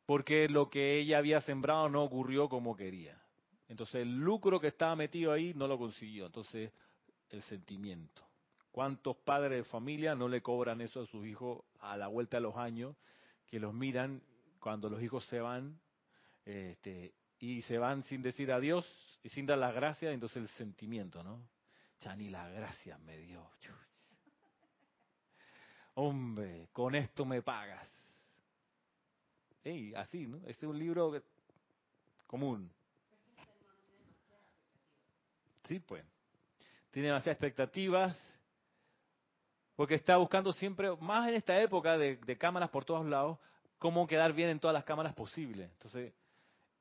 porque 0.06 0.50
lo 0.50 0.70
que 0.70 1.00
ella 1.00 1.20
había 1.20 1.42
sembrado 1.42 1.90
no 1.90 2.04
ocurrió 2.04 2.50
como 2.50 2.76
quería. 2.76 3.22
Entonces 3.68 4.02
el 4.02 4.18
lucro 4.18 4.60
que 4.60 4.68
estaba 4.68 4.96
metido 4.96 5.32
ahí 5.32 5.54
no 5.54 5.68
lo 5.68 5.78
consiguió. 5.78 6.26
Entonces 6.26 6.74
el 7.30 7.42
sentimiento. 7.44 8.22
¿Cuántos 8.72 9.16
padres 9.18 9.60
de 9.60 9.64
familia 9.64 10.16
no 10.16 10.28
le 10.28 10.42
cobran 10.42 10.82
eso 10.82 11.02
a 11.02 11.06
sus 11.06 11.26
hijos 11.26 11.64
a 11.80 11.96
la 11.98 12.08
vuelta 12.08 12.38
de 12.38 12.42
los 12.42 12.56
años, 12.58 12.96
que 13.48 13.60
los 13.60 13.74
miran 13.74 14.22
cuando 14.60 14.90
los 14.90 15.02
hijos 15.02 15.26
se 15.26 15.40
van 15.40 15.80
este, 16.46 17.14
y 17.40 17.62
se 17.64 17.78
van 17.78 18.04
sin 18.04 18.22
decir 18.22 18.52
adiós 18.52 18.86
y 19.24 19.30
sin 19.30 19.46
dar 19.46 19.58
las 19.58 19.74
gracias? 19.74 20.14
Entonces 20.14 20.38
el 20.38 20.48
sentimiento, 20.50 21.24
¿no? 21.24 21.48
Ya 22.00 22.16
ni 22.16 22.30
las 22.30 22.52
gracias 22.54 23.00
me 23.00 23.18
dio. 23.18 23.50
Hombre, 25.96 26.70
con 26.72 26.96
esto 26.96 27.26
me 27.26 27.42
pagas. 27.42 27.90
Y 29.64 29.94
así, 29.94 30.26
¿no? 30.26 30.38
Este 30.38 30.52
es 30.52 30.64
un 30.64 30.80
libro 30.80 31.22
común. 32.28 32.72
Sí, 35.66 35.80
pues. 35.80 36.04
Tiene 36.90 37.10
demasiadas 37.10 37.36
expectativas. 37.36 38.18
Porque 39.76 39.96
está 39.96 40.18
buscando 40.18 40.52
siempre, 40.54 40.96
más 40.98 41.28
en 41.28 41.36
esta 41.36 41.60
época 41.62 41.98
de, 41.98 42.18
de 42.18 42.38
cámaras 42.38 42.70
por 42.70 42.86
todos 42.86 43.06
lados, 43.06 43.40
cómo 43.78 44.06
quedar 44.06 44.34
bien 44.34 44.50
en 44.50 44.60
todas 44.60 44.74
las 44.74 44.84
cámaras 44.84 45.14
posibles. 45.14 45.70
Entonces, 45.72 46.14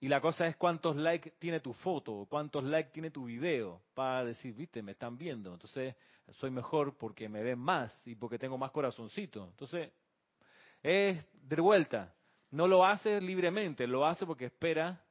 y 0.00 0.08
la 0.08 0.20
cosa 0.20 0.46
es 0.46 0.56
cuántos 0.56 0.96
likes 0.96 1.32
tiene 1.38 1.60
tu 1.60 1.74
foto, 1.74 2.26
cuántos 2.28 2.64
likes 2.64 2.90
tiene 2.90 3.10
tu 3.10 3.26
video, 3.26 3.82
para 3.92 4.24
decir, 4.24 4.54
viste, 4.54 4.82
me 4.82 4.92
están 4.92 5.18
viendo. 5.18 5.52
Entonces, 5.52 5.94
soy 6.38 6.50
mejor 6.50 6.96
porque 6.96 7.28
me 7.28 7.42
ven 7.42 7.58
más 7.58 7.92
y 8.06 8.14
porque 8.14 8.38
tengo 8.38 8.56
más 8.56 8.70
corazoncito. 8.70 9.44
Entonces, 9.44 9.90
es 10.82 11.22
de 11.46 11.60
vuelta. 11.60 12.14
No 12.50 12.66
lo 12.66 12.84
hace 12.84 13.20
libremente, 13.20 13.86
lo 13.86 14.06
hace 14.06 14.24
porque 14.24 14.46
espera, 14.46 15.04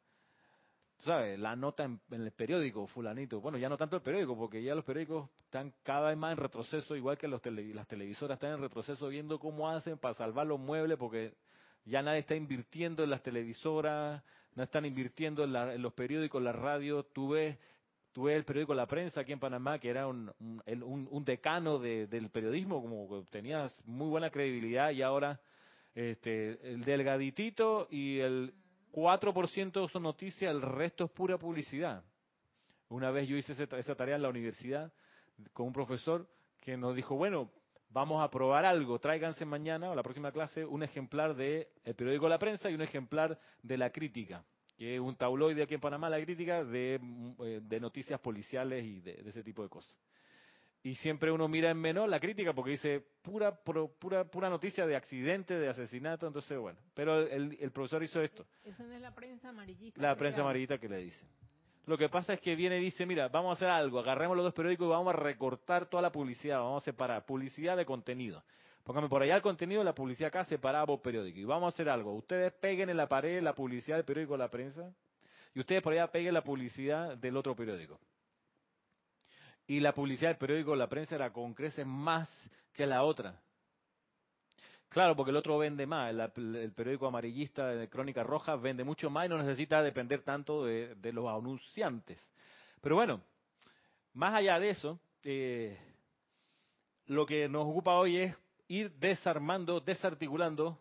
¿sabes? 1.02 1.38
La 1.38 1.56
nota 1.56 1.84
en, 1.84 2.02
el 2.10 2.32
periódico, 2.32 2.88
fulanito. 2.88 3.40
Bueno, 3.42 3.60
ya 3.60 3.70
no 3.70 3.78
tanto 3.78 3.96
el 3.96 4.02
periódico, 4.02 4.36
porque 4.36 4.64
ya 4.64 4.74
los 4.74 4.84
periódicos 4.84 5.30
están 5.46 5.72
cada 5.84 6.10
vez 6.10 6.18
más 6.18 6.32
en 6.32 6.38
retroceso, 6.38 6.96
igual 6.96 7.16
que 7.16 7.28
los 7.28 7.42
las 7.46 7.88
televisoras 7.88 8.38
están 8.38 8.54
en 8.54 8.62
retroceso 8.62 9.08
viendo 9.08 9.38
cómo 9.38 9.70
hacen 9.70 10.00
para 10.00 10.16
salvar 10.16 10.48
los 10.48 10.60
muebles, 10.60 10.98
porque 10.98 11.36
ya 11.86 12.02
nadie 12.02 12.20
está 12.20 12.36
invirtiendo 12.36 13.04
en 13.04 13.10
las 13.10 13.24
televisoras, 13.24 14.24
no 14.56 14.64
están 14.64 14.86
invirtiendo 14.86 15.44
en, 15.44 15.82
los 15.82 15.94
periódicos, 15.94 16.42
la 16.42 16.52
radio. 16.52 17.04
Tú 17.04 17.30
ves, 17.30 17.58
el 18.16 18.44
periódico 18.44 18.74
La 18.74 18.88
Prensa 18.88 19.22
aquí 19.22 19.32
en 19.32 19.40
Panamá, 19.40 19.80
que 19.80 19.90
era 19.90 20.08
un, 20.08 21.24
decano 21.26 21.80
del 21.80 22.30
periodismo, 22.30 22.82
como 22.82 23.24
tenías 23.26 23.82
muy 23.86 24.10
buena 24.10 24.30
credibilidad 24.30 24.92
y 24.92 25.02
ahora 25.02 25.40
este, 25.96 26.60
el 26.74 26.84
delgaditito 26.84 27.88
y 27.90 28.20
el 28.20 28.54
4% 28.92 29.90
son 29.90 30.04
noticias, 30.04 30.52
el 30.52 30.62
resto 30.62 31.06
es 31.06 31.12
pura 31.12 31.38
publicidad. 31.38 32.04
Una 32.90 33.12
vez 33.12 33.28
yo 33.28 33.38
hice 33.38 33.54
esa 33.54 33.96
tarea 33.96 34.16
en 34.16 34.24
la 34.24 34.30
universidad 34.30 34.92
con 35.54 35.68
un 35.68 35.74
profesor 35.74 36.28
que 36.62 36.76
nos 36.76 36.96
dijo, 36.96 37.16
bueno, 37.16 37.52
vamos 37.90 38.24
a 38.24 38.30
probar 38.30 38.66
algo, 38.66 39.00
tráiganse 39.00 39.46
mañana 39.46 39.90
o 39.90 39.96
la 39.96 40.04
próxima 40.04 40.32
clase 40.32 40.66
un 40.66 40.84
ejemplar 40.84 41.36
del 41.36 41.68
el 41.84 41.96
periódico 41.96 42.30
La 42.30 42.40
Prensa 42.40 42.70
y 42.70 42.76
un 42.76 42.82
ejemplar 42.82 43.40
de 43.62 43.78
La 43.78 43.92
Crítica, 43.92 44.44
que 44.78 44.96
es 44.96 45.02
un 45.02 45.16
tabloide 45.16 45.64
aquí 45.64 45.74
en 45.74 45.82
Panamá, 45.82 46.10
La 46.10 46.22
Crítica, 46.22 46.64
de, 46.64 47.00
eh, 47.40 47.80
noticias 47.80 48.20
policiales 48.20 48.86
y 48.86 49.02
de, 49.02 49.24
ese 49.26 49.44
tipo 49.44 49.64
de 49.64 49.70
cosas. 49.70 49.96
Y 50.82 50.96
siempre 50.96 51.30
uno 51.30 51.50
mira 51.50 51.70
en 51.70 51.78
menor 51.78 52.08
la 52.08 52.22
crítica 52.22 52.54
porque 52.54 52.72
dice 52.72 53.06
pura 53.22 53.54
pura 53.54 54.24
pura 54.24 54.50
noticia 54.50 54.88
de 54.88 54.96
accidente, 54.96 55.60
de 55.60 55.68
asesinato, 55.68 56.26
entonces 56.26 56.58
bueno. 56.58 56.80
Pero 56.94 57.20
el, 57.20 57.58
el 57.60 57.72
profesor 57.72 58.02
hizo 58.02 58.22
esto. 58.22 58.48
Eso 58.64 58.86
no 58.86 58.94
es 58.94 59.02
la 59.02 59.14
prensa 59.14 59.50
amarillita. 59.50 60.02
La 60.02 60.16
prensa 60.16 60.40
amarillita 60.40 60.78
que 60.78 60.88
le 60.88 61.00
dice. 61.00 61.28
Lo 61.90 61.98
que 61.98 62.08
pasa 62.08 62.34
es 62.34 62.40
que 62.40 62.56
viene 62.56 62.78
y 62.78 62.82
dice, 62.82 63.04
mira, 63.08 63.30
vamos 63.30 63.50
a 63.50 63.54
hacer 63.54 63.68
algo, 63.68 63.98
agarremos 63.98 64.38
los 64.38 64.44
dos 64.44 64.54
periódicos 64.54 64.86
y 64.86 64.90
vamos 64.92 65.12
a 65.12 65.18
recortar 65.18 65.88
toda 65.88 66.04
la 66.04 66.12
publicidad, 66.12 66.60
vamos 66.60 66.84
a 66.84 66.86
separar 66.86 67.26
publicidad 67.26 67.76
de 67.76 67.84
contenido. 67.84 68.44
Póngame 68.84 69.10
por 69.10 69.24
allá 69.24 69.36
el 69.36 69.42
contenido 69.42 69.84
la 69.84 69.96
publicidad 69.96 70.28
acá 70.28 70.44
separada 70.44 70.86
por 70.86 71.02
periódico. 71.02 71.40
Y 71.40 71.46
vamos 71.46 71.66
a 71.66 71.70
hacer 71.74 71.90
algo. 71.90 72.14
Ustedes 72.14 72.54
peguen 72.54 72.92
en 72.92 72.98
la 72.98 73.08
pared 73.08 73.42
la 73.42 73.56
publicidad 73.56 73.96
del 73.98 74.06
periódico 74.06 74.34
de 74.34 74.38
la 74.38 74.52
prensa 74.52 74.94
y 75.56 75.62
ustedes 75.62 75.82
por 75.82 75.94
allá 75.94 76.06
peguen 76.12 76.36
la 76.36 76.44
publicidad 76.44 77.18
del 77.18 77.36
otro 77.36 77.56
periódico. 77.56 78.00
Y 79.66 79.80
la 79.80 79.92
publicidad 79.92 80.30
del 80.30 80.38
periódico 80.38 80.74
de 80.74 80.78
la 80.78 80.90
prensa 80.90 81.16
era 81.16 81.34
con 81.34 81.56
creces 81.56 81.88
más 81.88 82.30
que 82.72 82.86
la 82.86 83.02
otra. 83.02 83.42
Claro, 84.90 85.16
porque 85.16 85.30
el 85.30 85.38
otro 85.38 85.58
vende 85.60 85.86
más. 85.86 86.14
El, 86.36 86.72
periódico 86.74 87.08
amarillista 87.08 87.68
de 87.68 87.88
Crónica 87.88 88.24
Roja 88.24 88.56
vende 88.56 88.84
mucho 88.84 89.10
más 89.10 89.28
y 89.28 89.30
no 89.30 89.38
necesita 89.38 89.84
depender 89.84 90.24
tanto 90.24 90.66
de, 90.66 91.14
los 91.14 91.28
anunciantes. 91.28 92.20
Pero 92.82 92.96
bueno, 92.96 93.22
más 94.14 94.34
allá 94.34 94.60
de 94.60 94.70
eso, 94.70 95.00
eh, 95.24 95.78
lo 97.06 97.26
que 97.28 97.48
nos 97.48 97.68
ocupa 97.68 97.94
hoy 97.94 98.18
es 98.18 98.36
ir 98.68 98.92
desarmando, 98.94 99.80
desarticulando, 99.80 100.80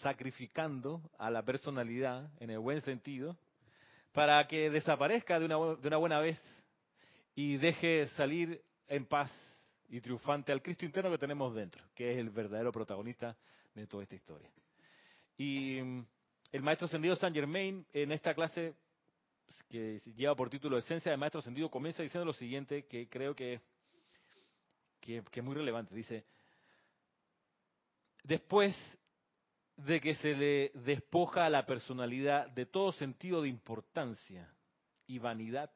sacrificando 0.00 1.02
a 1.18 1.30
la 1.30 1.42
personalidad, 1.42 2.30
en 2.40 2.48
el 2.48 2.58
buen 2.58 2.80
sentido, 2.80 3.36
para 4.12 4.46
que 4.46 4.70
desaparezca 4.70 5.38
de 5.38 5.44
una, 5.44 5.76
de 5.76 5.88
una 5.88 5.96
buena 5.98 6.20
vez 6.20 6.42
y 7.34 7.58
deje 7.58 8.06
salir 8.08 8.62
en 8.88 9.04
paz 9.04 9.30
y 9.90 10.00
triunfante 10.00 10.52
al 10.52 10.62
Cristo 10.62 10.84
interno 10.84 11.10
que 11.10 11.18
tenemos 11.18 11.54
dentro, 11.54 11.84
que 11.94 12.12
es 12.12 12.18
el 12.18 12.30
verdadero 12.30 12.70
protagonista 12.70 13.36
de 13.74 13.86
toda 13.86 14.04
esta 14.04 14.14
historia. 14.14 14.48
Y 15.36 15.80
mm, 15.82 16.06
el 16.52 16.62
maestro 16.62 16.86
ascendido 16.86 17.16
Saint 17.16 17.34
Germain, 17.34 17.84
en 17.92 18.12
esta 18.12 18.32
clase 18.34 18.74
que 19.68 19.98
lleva 20.14 20.36
por 20.36 20.48
título 20.48 20.78
Esencia 20.78 21.10
del 21.10 21.18
Maestro 21.18 21.40
Ascendido, 21.40 21.68
comienza 21.68 22.04
diciendo 22.04 22.24
lo 22.24 22.32
siguiente, 22.32 22.86
que 22.86 23.08
creo 23.08 23.34
que, 23.34 23.60
que, 25.00 25.24
que 25.28 25.40
es 25.40 25.46
muy 25.46 25.56
relevante. 25.56 25.92
Dice, 25.92 26.24
después 28.22 28.76
de 29.76 30.00
que 30.00 30.14
se 30.14 30.34
le 30.34 30.70
despoja 30.74 31.46
a 31.46 31.50
la 31.50 31.66
personalidad 31.66 32.48
de 32.50 32.66
todo 32.66 32.92
sentido 32.92 33.42
de 33.42 33.48
importancia 33.48 34.48
y 35.06 35.18
vanidad, 35.18 35.70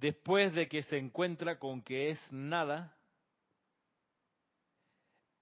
después 0.00 0.54
de 0.54 0.68
que 0.68 0.82
se 0.84 0.96
encuentra 0.96 1.58
con 1.58 1.82
que 1.82 2.10
es 2.10 2.32
nada, 2.32 2.96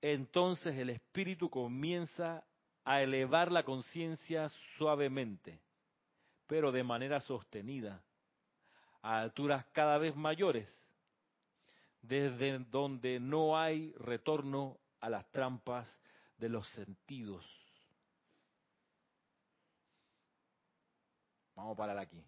entonces 0.00 0.76
el 0.76 0.90
espíritu 0.90 1.50
comienza 1.50 2.44
a 2.84 3.02
elevar 3.02 3.50
la 3.50 3.64
conciencia 3.64 4.48
suavemente, 4.76 5.60
pero 6.46 6.72
de 6.72 6.84
manera 6.84 7.20
sostenida, 7.20 8.02
a 9.02 9.20
alturas 9.20 9.64
cada 9.72 9.98
vez 9.98 10.16
mayores, 10.16 10.68
desde 12.00 12.58
donde 12.58 13.20
no 13.20 13.58
hay 13.58 13.92
retorno 13.98 14.78
a 15.00 15.10
las 15.10 15.28
trampas 15.32 15.88
de 16.38 16.48
los 16.48 16.66
sentidos. 16.68 17.44
Vamos 21.54 21.74
a 21.74 21.76
parar 21.76 21.98
aquí 21.98 22.22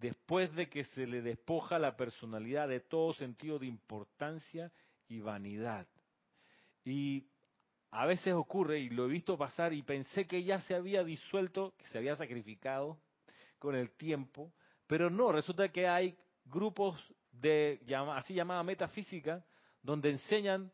después 0.00 0.54
de 0.54 0.68
que 0.68 0.84
se 0.84 1.06
le 1.06 1.22
despoja 1.22 1.78
la 1.78 1.96
personalidad 1.96 2.68
de 2.68 2.80
todo 2.80 3.12
sentido 3.12 3.58
de 3.58 3.66
importancia 3.66 4.70
y 5.08 5.20
vanidad. 5.20 5.86
Y 6.84 7.26
a 7.90 8.06
veces 8.06 8.34
ocurre, 8.34 8.80
y 8.80 8.90
lo 8.90 9.06
he 9.06 9.08
visto 9.08 9.36
pasar, 9.36 9.72
y 9.72 9.82
pensé 9.82 10.26
que 10.26 10.44
ya 10.44 10.60
se 10.60 10.74
había 10.74 11.02
disuelto, 11.02 11.74
que 11.78 11.86
se 11.86 11.98
había 11.98 12.16
sacrificado 12.16 12.98
con 13.58 13.74
el 13.74 13.90
tiempo, 13.90 14.52
pero 14.86 15.10
no, 15.10 15.32
resulta 15.32 15.68
que 15.70 15.88
hay 15.88 16.16
grupos 16.44 16.96
de 17.32 17.80
así 18.14 18.34
llamada 18.34 18.62
metafísica, 18.62 19.44
donde 19.82 20.10
enseñan 20.10 20.72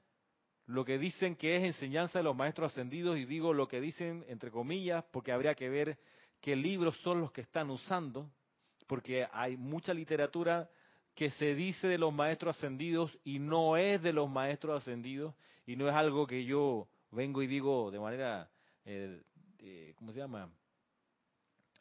lo 0.67 0.85
que 0.85 0.99
dicen 0.99 1.37
que 1.37 1.57
es 1.57 1.63
enseñanza 1.63 2.19
de 2.19 2.25
los 2.25 2.37
maestros 2.37 2.73
ascendidos, 2.73 3.17
y 3.17 3.25
digo 3.25 3.53
lo 3.53 3.69
que 3.69 3.81
dicen 3.81 4.25
entre 4.29 4.51
comillas, 4.51 5.05
porque 5.11 5.33
habría 5.33 5.55
que 5.55 5.69
ver 5.69 5.99
qué 6.41 6.57
libros 6.57 6.97
son 6.99 7.21
los 7.21 7.33
que 7.33 7.43
están 7.43 7.71
usando, 7.71 8.31
porque 8.87 9.27
hay 9.33 9.57
mucha 9.57 9.95
literatura 9.95 10.69
que 11.15 11.31
se 11.31 11.55
dice 11.55 11.87
de 11.87 11.99
los 11.99 12.13
maestros 12.13 12.57
ascendidos 12.57 13.17
y 13.25 13.39
no 13.39 13.77
es 13.77 14.03
de 14.03 14.13
los 14.13 14.29
maestros 14.29 14.83
ascendidos 14.83 15.35
y 15.67 15.77
no 15.77 15.89
es 15.89 15.95
algo 15.95 16.27
que 16.27 16.45
yo 16.45 16.89
vengo 17.11 17.43
y 17.43 17.47
digo 17.47 17.91
de 17.91 18.01
manera, 18.01 18.51
eh, 18.85 19.23
¿cómo 19.97 20.13
se 20.13 20.19
llama? 20.19 20.51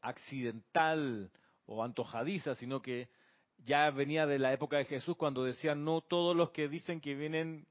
accidental 0.04 1.32
o 1.66 1.84
antojadiza, 1.84 2.56
sino 2.56 2.82
que 2.82 3.10
ya 3.66 3.90
venía 3.90 4.28
de 4.28 4.38
la 4.38 4.54
época 4.54 4.78
de 4.78 4.86
Jesús 4.86 5.16
cuando 5.16 5.44
decía, 5.44 5.74
no 5.74 6.02
todos 6.02 6.36
los 6.36 6.52
que 6.52 6.68
dicen 6.68 7.00
que 7.02 7.16
vienen 7.16 7.66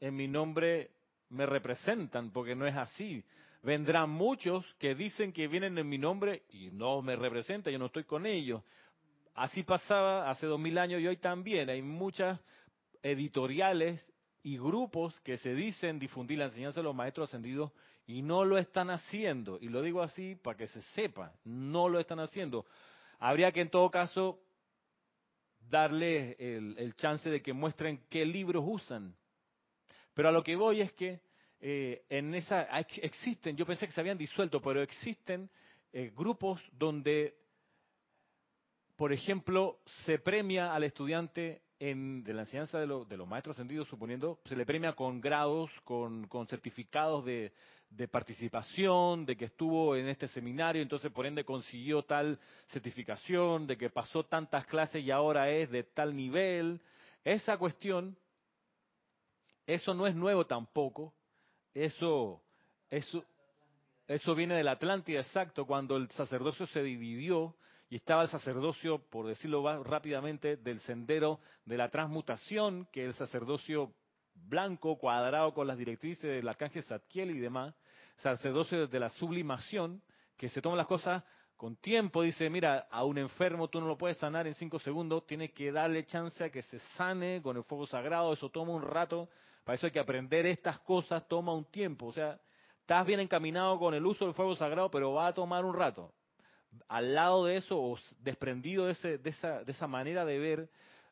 en 0.00 0.16
mi 0.16 0.26
nombre 0.26 0.90
me 1.28 1.44
representan, 1.44 2.30
porque 2.30 2.54
no 2.54 2.66
es 2.66 2.74
así. 2.74 3.22
Vendrán 3.62 4.10
muchos 4.10 4.64
que 4.78 4.94
dicen 4.94 5.32
que 5.32 5.48
vienen 5.48 5.76
en 5.78 5.88
mi 5.88 5.98
nombre 5.98 6.44
y 6.50 6.70
no 6.70 7.02
me 7.02 7.16
representan, 7.16 7.72
yo 7.72 7.78
no 7.78 7.86
estoy 7.86 8.04
con 8.04 8.26
ellos. 8.26 8.62
Así 9.34 9.62
pasaba 9.62 10.30
hace 10.30 10.46
dos 10.46 10.58
mil 10.58 10.78
años 10.78 11.00
y 11.00 11.06
hoy 11.06 11.16
también. 11.16 11.70
Hay 11.70 11.82
muchas 11.82 12.40
editoriales 13.02 14.04
y 14.42 14.58
grupos 14.58 15.18
que 15.20 15.36
se 15.36 15.54
dicen 15.54 15.98
difundir 15.98 16.38
la 16.38 16.46
enseñanza 16.46 16.80
de 16.80 16.84
los 16.84 16.94
maestros 16.94 17.28
ascendidos 17.28 17.72
y 18.06 18.22
no 18.22 18.44
lo 18.44 18.58
están 18.58 18.90
haciendo. 18.90 19.58
Y 19.60 19.68
lo 19.68 19.82
digo 19.82 20.02
así 20.02 20.34
para 20.36 20.56
que 20.56 20.66
se 20.66 20.82
sepa, 20.94 21.32
no 21.44 21.88
lo 21.88 22.00
están 22.00 22.20
haciendo. 22.20 22.64
Habría 23.18 23.52
que 23.52 23.60
en 23.60 23.70
todo 23.70 23.90
caso 23.90 24.40
darle 25.68 26.36
el, 26.38 26.94
chance 26.94 27.28
de 27.28 27.42
que 27.42 27.52
muestren 27.52 28.00
qué 28.08 28.24
libros 28.24 28.64
usan. 28.66 29.14
Pero 30.14 30.30
a 30.30 30.32
lo 30.32 30.42
que 30.42 30.56
voy 30.56 30.80
es 30.80 30.92
que 30.94 31.20
eh, 31.60 32.04
en 32.08 32.34
esa 32.34 32.62
existen, 32.78 33.56
yo 33.56 33.66
pensé 33.66 33.86
que 33.86 33.92
se 33.92 34.00
habían 34.00 34.18
disuelto, 34.18 34.60
pero 34.60 34.80
existen 34.80 35.50
eh, 35.92 36.12
grupos 36.14 36.60
donde, 36.72 37.34
por 38.96 39.12
ejemplo, 39.12 39.80
se 40.04 40.18
premia 40.18 40.74
al 40.74 40.84
estudiante 40.84 41.62
en, 41.80 42.22
de 42.24 42.34
la 42.34 42.42
enseñanza 42.42 42.78
de, 42.78 42.86
de 42.86 43.16
los 43.16 43.26
maestros 43.26 43.56
ascendidos, 43.56 43.88
suponiendo, 43.88 44.40
se 44.44 44.56
le 44.56 44.66
premia 44.66 44.94
con 44.94 45.20
grados, 45.20 45.70
con, 45.84 46.26
con 46.26 46.46
certificados 46.46 47.24
de, 47.24 47.52
de, 47.90 48.08
participación, 48.08 49.24
de 49.24 49.36
que 49.36 49.46
estuvo 49.46 49.96
en 49.96 50.08
este 50.08 50.28
seminario, 50.28 50.82
entonces 50.82 51.10
por 51.10 51.26
ende 51.26 51.44
consiguió 51.44 52.02
tal 52.02 52.38
certificación, 52.68 53.66
de 53.66 53.76
que 53.76 53.90
pasó 53.90 54.24
tantas 54.24 54.66
clases 54.66 55.04
y 55.04 55.10
ahora 55.10 55.50
es 55.50 55.70
de 55.70 55.84
tal 55.84 56.14
nivel. 56.14 56.80
Esa 57.24 57.56
cuestión, 57.58 58.16
eso 59.66 59.94
no 59.94 60.06
es 60.06 60.14
nuevo 60.14 60.46
tampoco, 60.46 61.14
eso, 61.74 62.42
eso, 62.88 63.24
eso 64.06 64.34
viene 64.34 64.54
del 64.54 64.68
Atlántida, 64.68 65.20
exacto, 65.20 65.66
cuando 65.66 65.96
el 65.96 66.10
sacerdocio 66.10 66.66
se 66.66 66.82
dividió 66.82 67.54
y 67.90 67.96
estaba 67.96 68.22
el 68.22 68.28
sacerdocio, 68.28 68.98
por 68.98 69.26
decirlo 69.26 69.82
rápidamente, 69.82 70.56
del 70.56 70.80
sendero 70.80 71.40
de 71.64 71.78
la 71.78 71.88
transmutación, 71.88 72.86
que 72.92 73.04
el 73.04 73.14
sacerdocio 73.14 73.94
blanco, 74.34 74.98
cuadrado 74.98 75.54
con 75.54 75.66
las 75.66 75.78
directrices 75.78 76.30
del 76.30 76.48
arcángel 76.48 76.82
Zadkiel 76.82 77.30
y 77.30 77.38
demás, 77.38 77.74
sacerdocio 78.16 78.86
de 78.86 79.00
la 79.00 79.08
sublimación, 79.10 80.02
que 80.36 80.48
se 80.48 80.60
toma 80.60 80.76
las 80.76 80.86
cosas 80.86 81.24
con 81.56 81.76
tiempo, 81.76 82.22
dice, 82.22 82.48
mira, 82.48 82.86
a 82.90 83.04
un 83.04 83.18
enfermo 83.18 83.68
tú 83.68 83.80
no 83.80 83.88
lo 83.88 83.98
puedes 83.98 84.18
sanar 84.18 84.46
en 84.46 84.54
cinco 84.54 84.78
segundos, 84.78 85.26
tienes 85.26 85.50
que 85.52 85.72
darle 85.72 86.04
chance 86.04 86.44
a 86.44 86.50
que 86.50 86.62
se 86.62 86.78
sane 86.96 87.42
con 87.42 87.56
el 87.56 87.64
fuego 87.64 87.86
sagrado, 87.86 88.32
eso 88.32 88.48
toma 88.48 88.72
un 88.72 88.82
rato, 88.82 89.28
para 89.68 89.74
eso 89.74 89.86
hay 89.86 89.92
que 89.92 90.00
aprender 90.00 90.46
estas 90.46 90.78
cosas, 90.78 91.28
toma 91.28 91.52
un 91.52 91.66
tiempo, 91.66 92.06
o 92.06 92.12
sea, 92.14 92.40
estás 92.80 93.04
bien 93.04 93.20
encaminado 93.20 93.78
con 93.78 93.92
el 93.92 94.06
uso 94.06 94.24
del 94.24 94.32
fuego 94.32 94.56
sagrado, 94.56 94.90
pero 94.90 95.12
va 95.12 95.26
a 95.26 95.34
tomar 95.34 95.62
un 95.66 95.74
rato 95.74 96.10
al 96.88 97.14
lado 97.14 97.44
de 97.44 97.56
eso, 97.56 97.78
o 97.78 97.98
desprendido 98.20 98.86
de, 98.86 98.92
ese, 98.92 99.18
de, 99.18 99.28
esa, 99.28 99.62
de 99.64 99.72
esa 99.72 99.86
manera 99.86 100.24
de 100.24 100.38
ver, 100.38 100.70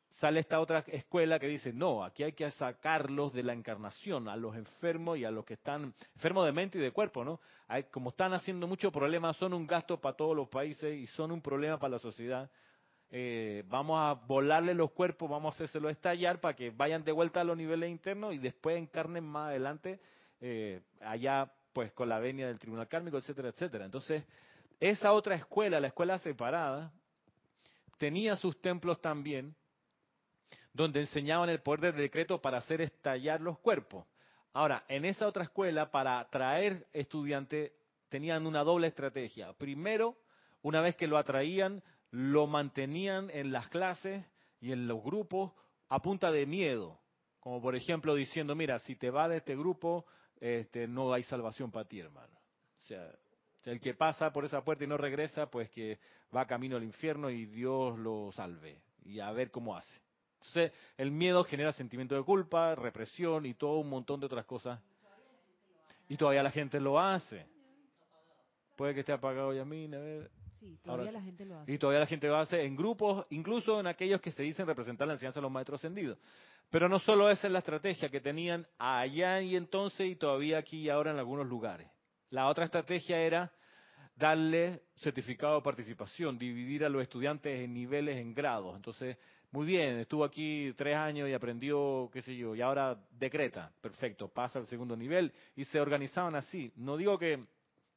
sale 0.09 0.41
esta 0.41 0.59
otra 0.59 0.79
escuela 0.87 1.39
que 1.39 1.49
dice, 1.49 1.71
no, 1.75 2.03
aquí 2.03 2.23
hay 2.23 2.33
que 2.33 2.51
sacarlos 2.53 3.35
de 3.35 3.43
la 3.43 3.53
encarnación, 3.53 4.27
a 4.27 4.37
los 4.37 4.57
enfermos 4.57 5.19
y 5.19 5.27
a 5.27 5.31
los 5.31 5.45
que 5.45 5.53
están 5.53 5.93
enfermos 6.15 6.47
de 6.47 6.53
mente 6.53 6.79
y 6.79 6.81
de 6.81 6.93
cuerpo, 6.93 7.27
¿no? 7.27 7.39
Hay, 7.69 7.83
como 7.85 8.09
están 8.09 8.33
haciendo 8.33 8.67
muchos 8.67 8.91
problemas, 8.91 9.37
son 9.37 9.53
un 9.53 9.67
gasto 9.67 10.01
para 10.01 10.17
todos 10.17 10.35
los 10.35 10.49
países 10.49 10.97
y 10.97 11.07
son 11.09 11.31
un 11.31 11.43
problema 11.43 11.79
para 11.79 11.91
la 11.91 11.99
sociedad. 11.99 12.51
Eh, 13.11 13.63
vamos 13.69 14.01
a 14.01 14.15
volarle 14.15 14.75
los 14.75 14.91
cuerpos, 14.91 15.31
vamos 15.31 15.55
a 15.55 15.57
hacérselo 15.57 15.89
estallar 15.89 16.41
para 16.41 16.57
que 16.57 16.71
vayan 16.71 17.05
de 17.05 17.13
vuelta 17.13 17.41
a 17.41 17.45
los 17.45 17.57
niveles 17.57 17.91
internos 17.91 18.35
y 18.35 18.39
después 18.39 18.77
encarnen 18.77 19.25
más 19.25 19.51
adelante 19.51 20.01
eh, 20.41 20.81
allá 21.01 21.53
pues 21.73 21.93
con 21.93 22.09
la 22.09 22.19
venia 22.19 22.47
del 22.47 22.59
tribunal 22.59 22.89
kármico, 22.89 23.19
etcétera, 23.19 23.51
etcétera. 23.51 23.85
Entonces, 23.85 24.25
esa 24.81 25.13
otra 25.13 25.35
escuela, 25.35 25.79
la 25.79 25.89
escuela 25.89 26.19
separada, 26.19 26.93
tenía 27.99 28.35
sus 28.37 28.61
templos 28.61 29.01
también, 29.01 29.55
donde 30.73 31.01
enseñaban 31.01 31.49
el 31.49 31.61
poder 31.61 31.93
del 31.93 32.03
decreto 32.03 32.41
para 32.41 32.59
hacer 32.59 32.81
estallar 32.81 33.41
los 33.41 33.59
cuerpos. 33.59 34.07
Ahora, 34.53 34.85
en 34.89 35.05
esa 35.05 35.27
otra 35.27 35.45
escuela, 35.45 35.91
para 35.91 36.19
atraer 36.19 36.87
estudiantes, 36.93 37.73
tenían 38.09 38.47
una 38.47 38.65
doble 38.65 38.87
estrategia. 38.87 39.53
Primero, 39.53 40.17
una 40.63 40.81
vez 40.81 40.97
que 40.97 41.07
lo 41.07 41.19
atraían, 41.19 41.83
lo 42.17 42.47
mantenían 42.47 43.29
en 43.29 43.53
las 43.53 43.69
clases 43.69 44.25
y 44.59 44.73
en 44.73 44.89
los 44.89 45.05
grupos 45.05 45.53
a 45.91 46.01
punta 46.01 46.33
de 46.33 46.47
miedo. 46.47 46.99
Como 47.41 47.61
por 47.61 47.77
ejemplo 47.77 48.15
diciendo, 48.15 48.55
mira, 48.55 48.79
si 48.79 48.97
te 48.97 49.11
va 49.11 49.29
de 49.29 49.37
este 49.37 49.55
grupo, 49.55 50.07
este, 50.41 50.89
no 50.89 51.13
hay 51.13 51.25
salvación 51.25 51.71
para 51.71 51.87
ti, 51.87 52.01
hermano. 52.01 52.33
O 52.79 52.87
sea, 52.87 53.15
el 53.65 53.81
que 53.81 53.93
pasa 53.93 54.33
por 54.33 54.47
esa 54.47 54.65
puerta 54.65 54.85
y 54.85 54.87
no 54.87 54.97
regresa, 54.97 55.51
pues 55.51 55.69
que 55.71 55.99
va 56.35 56.47
camino 56.47 56.77
al 56.77 56.85
infierno 56.85 57.29
y 57.29 57.45
Dios 57.45 57.99
lo 57.99 58.33
salve. 58.33 58.81
Y 59.05 59.21
a 59.21 59.31
ver 59.33 59.51
cómo 59.51 59.77
hace. 59.77 60.01
Entonces, 60.41 60.73
el 60.97 61.11
miedo 61.11 61.45
genera 61.45 61.73
sentimiento 61.73 62.15
de 62.15 62.23
culpa, 62.23 62.75
represión 62.77 63.45
y 63.45 63.53
todo 63.53 63.77
un 63.77 63.91
montón 63.91 64.21
de 64.21 64.27
otras 64.27 64.47
cosas. 64.47 64.81
Y 66.09 66.17
todavía 66.17 66.43
la 66.43 66.51
gente 66.51 66.81
lo 66.81 66.99
hace. 66.99 67.47
Puede 68.75 68.95
que 68.95 69.01
esté 69.01 69.13
apagado 69.13 69.53
Yamin, 69.53 69.95
a 69.95 69.99
ver. 69.99 70.31
Sí, 70.67 70.79
todavía 70.83 71.13
la 71.13 71.23
gente 71.23 71.45
lo 71.45 71.61
hace. 71.61 71.73
Y 71.73 71.79
todavía 71.79 72.01
la 72.01 72.07
gente 72.07 72.27
lo 72.27 72.37
hace 72.37 72.65
en 72.65 72.75
grupos, 72.75 73.25
incluso 73.31 73.79
en 73.79 73.87
aquellos 73.87 74.21
que 74.21 74.33
se 74.33 74.43
dicen 74.43 74.67
representar 74.67 75.07
la 75.07 75.15
enseñanza 75.15 75.39
de 75.39 75.43
los 75.43 75.53
maestros 75.53 75.79
ascendidos. 75.81 76.19
Pero 76.71 76.89
no 76.89 76.99
solo 76.99 77.31
esa 77.31 77.47
es 77.47 77.53
la 77.53 77.61
estrategia 77.61 78.09
que 78.09 78.21
tenían 78.21 78.67
allá 78.77 79.41
y 79.41 79.55
entonces 79.55 80.09
y 80.11 80.17
todavía 80.17 80.59
aquí 80.59 80.79
y 80.79 80.89
ahora 80.89 81.13
en 81.13 81.19
algunos 81.19 81.47
lugares. 81.47 81.89
La 82.31 82.49
otra 82.49 82.65
estrategia 82.65 83.21
era 83.21 83.53
darle 84.17 84.83
certificado 84.97 85.57
de 85.57 85.63
participación, 85.63 86.37
dividir 86.37 86.85
a 86.85 86.89
los 86.89 87.01
estudiantes 87.01 87.61
en 87.61 87.73
niveles, 87.73 88.17
en 88.17 88.35
grados. 88.35 88.75
Entonces, 88.75 89.17
muy 89.53 89.67
bien, 89.67 90.01
estuvo 90.01 90.25
aquí 90.25 90.73
tres 90.77 90.97
años 90.97 91.29
y 91.29 91.33
aprendió, 91.33 92.11
qué 92.13 92.23
sé 92.23 92.37
yo, 92.37 92.57
y 92.57 92.61
ahora 92.61 92.99
decreta, 93.13 93.71
perfecto, 93.81 94.27
pasa 94.27 94.59
al 94.59 94.67
segundo 94.67 94.97
nivel 94.97 95.33
y 95.55 95.65
se 95.65 95.81
organizaban 95.81 96.35
así. 96.35 96.73
No 96.75 96.97
digo 96.97 97.17
que 97.17 97.45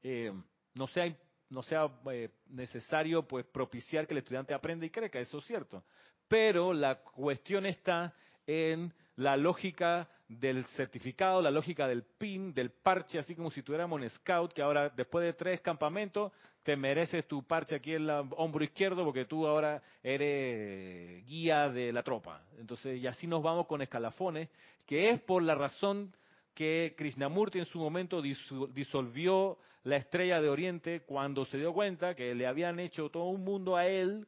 eh, 0.03 0.32
no 0.75 0.86
sea 0.88 1.12
no 1.49 1.63
sea 1.63 1.89
eh, 2.12 2.29
necesario 2.49 3.23
pues 3.23 3.45
propiciar 3.45 4.07
que 4.07 4.13
el 4.13 4.19
estudiante 4.19 4.53
aprenda 4.53 4.85
y 4.85 4.89
crezca, 4.89 5.19
eso 5.19 5.39
es 5.39 5.45
cierto. 5.45 5.83
Pero 6.27 6.73
la 6.73 7.01
cuestión 7.01 7.65
está 7.65 8.13
en 8.45 8.93
la 9.15 9.35
lógica 9.35 10.07
del 10.27 10.63
certificado, 10.65 11.41
la 11.41 11.51
lógica 11.51 11.88
del 11.88 12.03
pin, 12.03 12.53
del 12.53 12.69
parche, 12.69 13.19
así 13.19 13.35
como 13.35 13.49
si 13.49 13.63
tuviéramos 13.63 13.99
un 13.99 14.09
scout, 14.09 14.53
que 14.53 14.62
ahora 14.62 14.89
después 14.89 15.25
de 15.25 15.33
tres 15.33 15.59
campamentos 15.62 16.31
te 16.63 16.75
mereces 16.75 17.27
tu 17.27 17.43
parche 17.43 17.75
aquí 17.75 17.95
en 17.95 18.03
el 18.09 18.29
hombro 18.38 18.63
izquierdo 18.63 19.03
porque 19.03 19.25
tú 19.25 19.47
ahora 19.47 19.81
eres 20.03 21.25
guía 21.25 21.69
de 21.69 21.91
la 21.91 22.03
tropa. 22.03 22.43
Entonces, 22.59 22.99
y 22.99 23.07
así 23.07 23.25
nos 23.25 23.41
vamos 23.41 23.65
con 23.65 23.81
escalafones, 23.81 24.49
que 24.85 25.09
es 25.09 25.21
por 25.21 25.41
la 25.41 25.55
razón 25.55 26.13
que 26.53 26.93
Krishnamurti 26.97 27.59
en 27.59 27.65
su 27.65 27.79
momento 27.79 28.21
disolvió 28.21 29.57
la 29.83 29.95
estrella 29.95 30.41
de 30.41 30.49
Oriente 30.49 31.01
cuando 31.01 31.45
se 31.45 31.57
dio 31.57 31.73
cuenta 31.73 32.15
que 32.15 32.35
le 32.35 32.47
habían 32.47 32.79
hecho 32.79 33.09
todo 33.09 33.25
un 33.25 33.43
mundo 33.43 33.75
a 33.75 33.87
él 33.87 34.27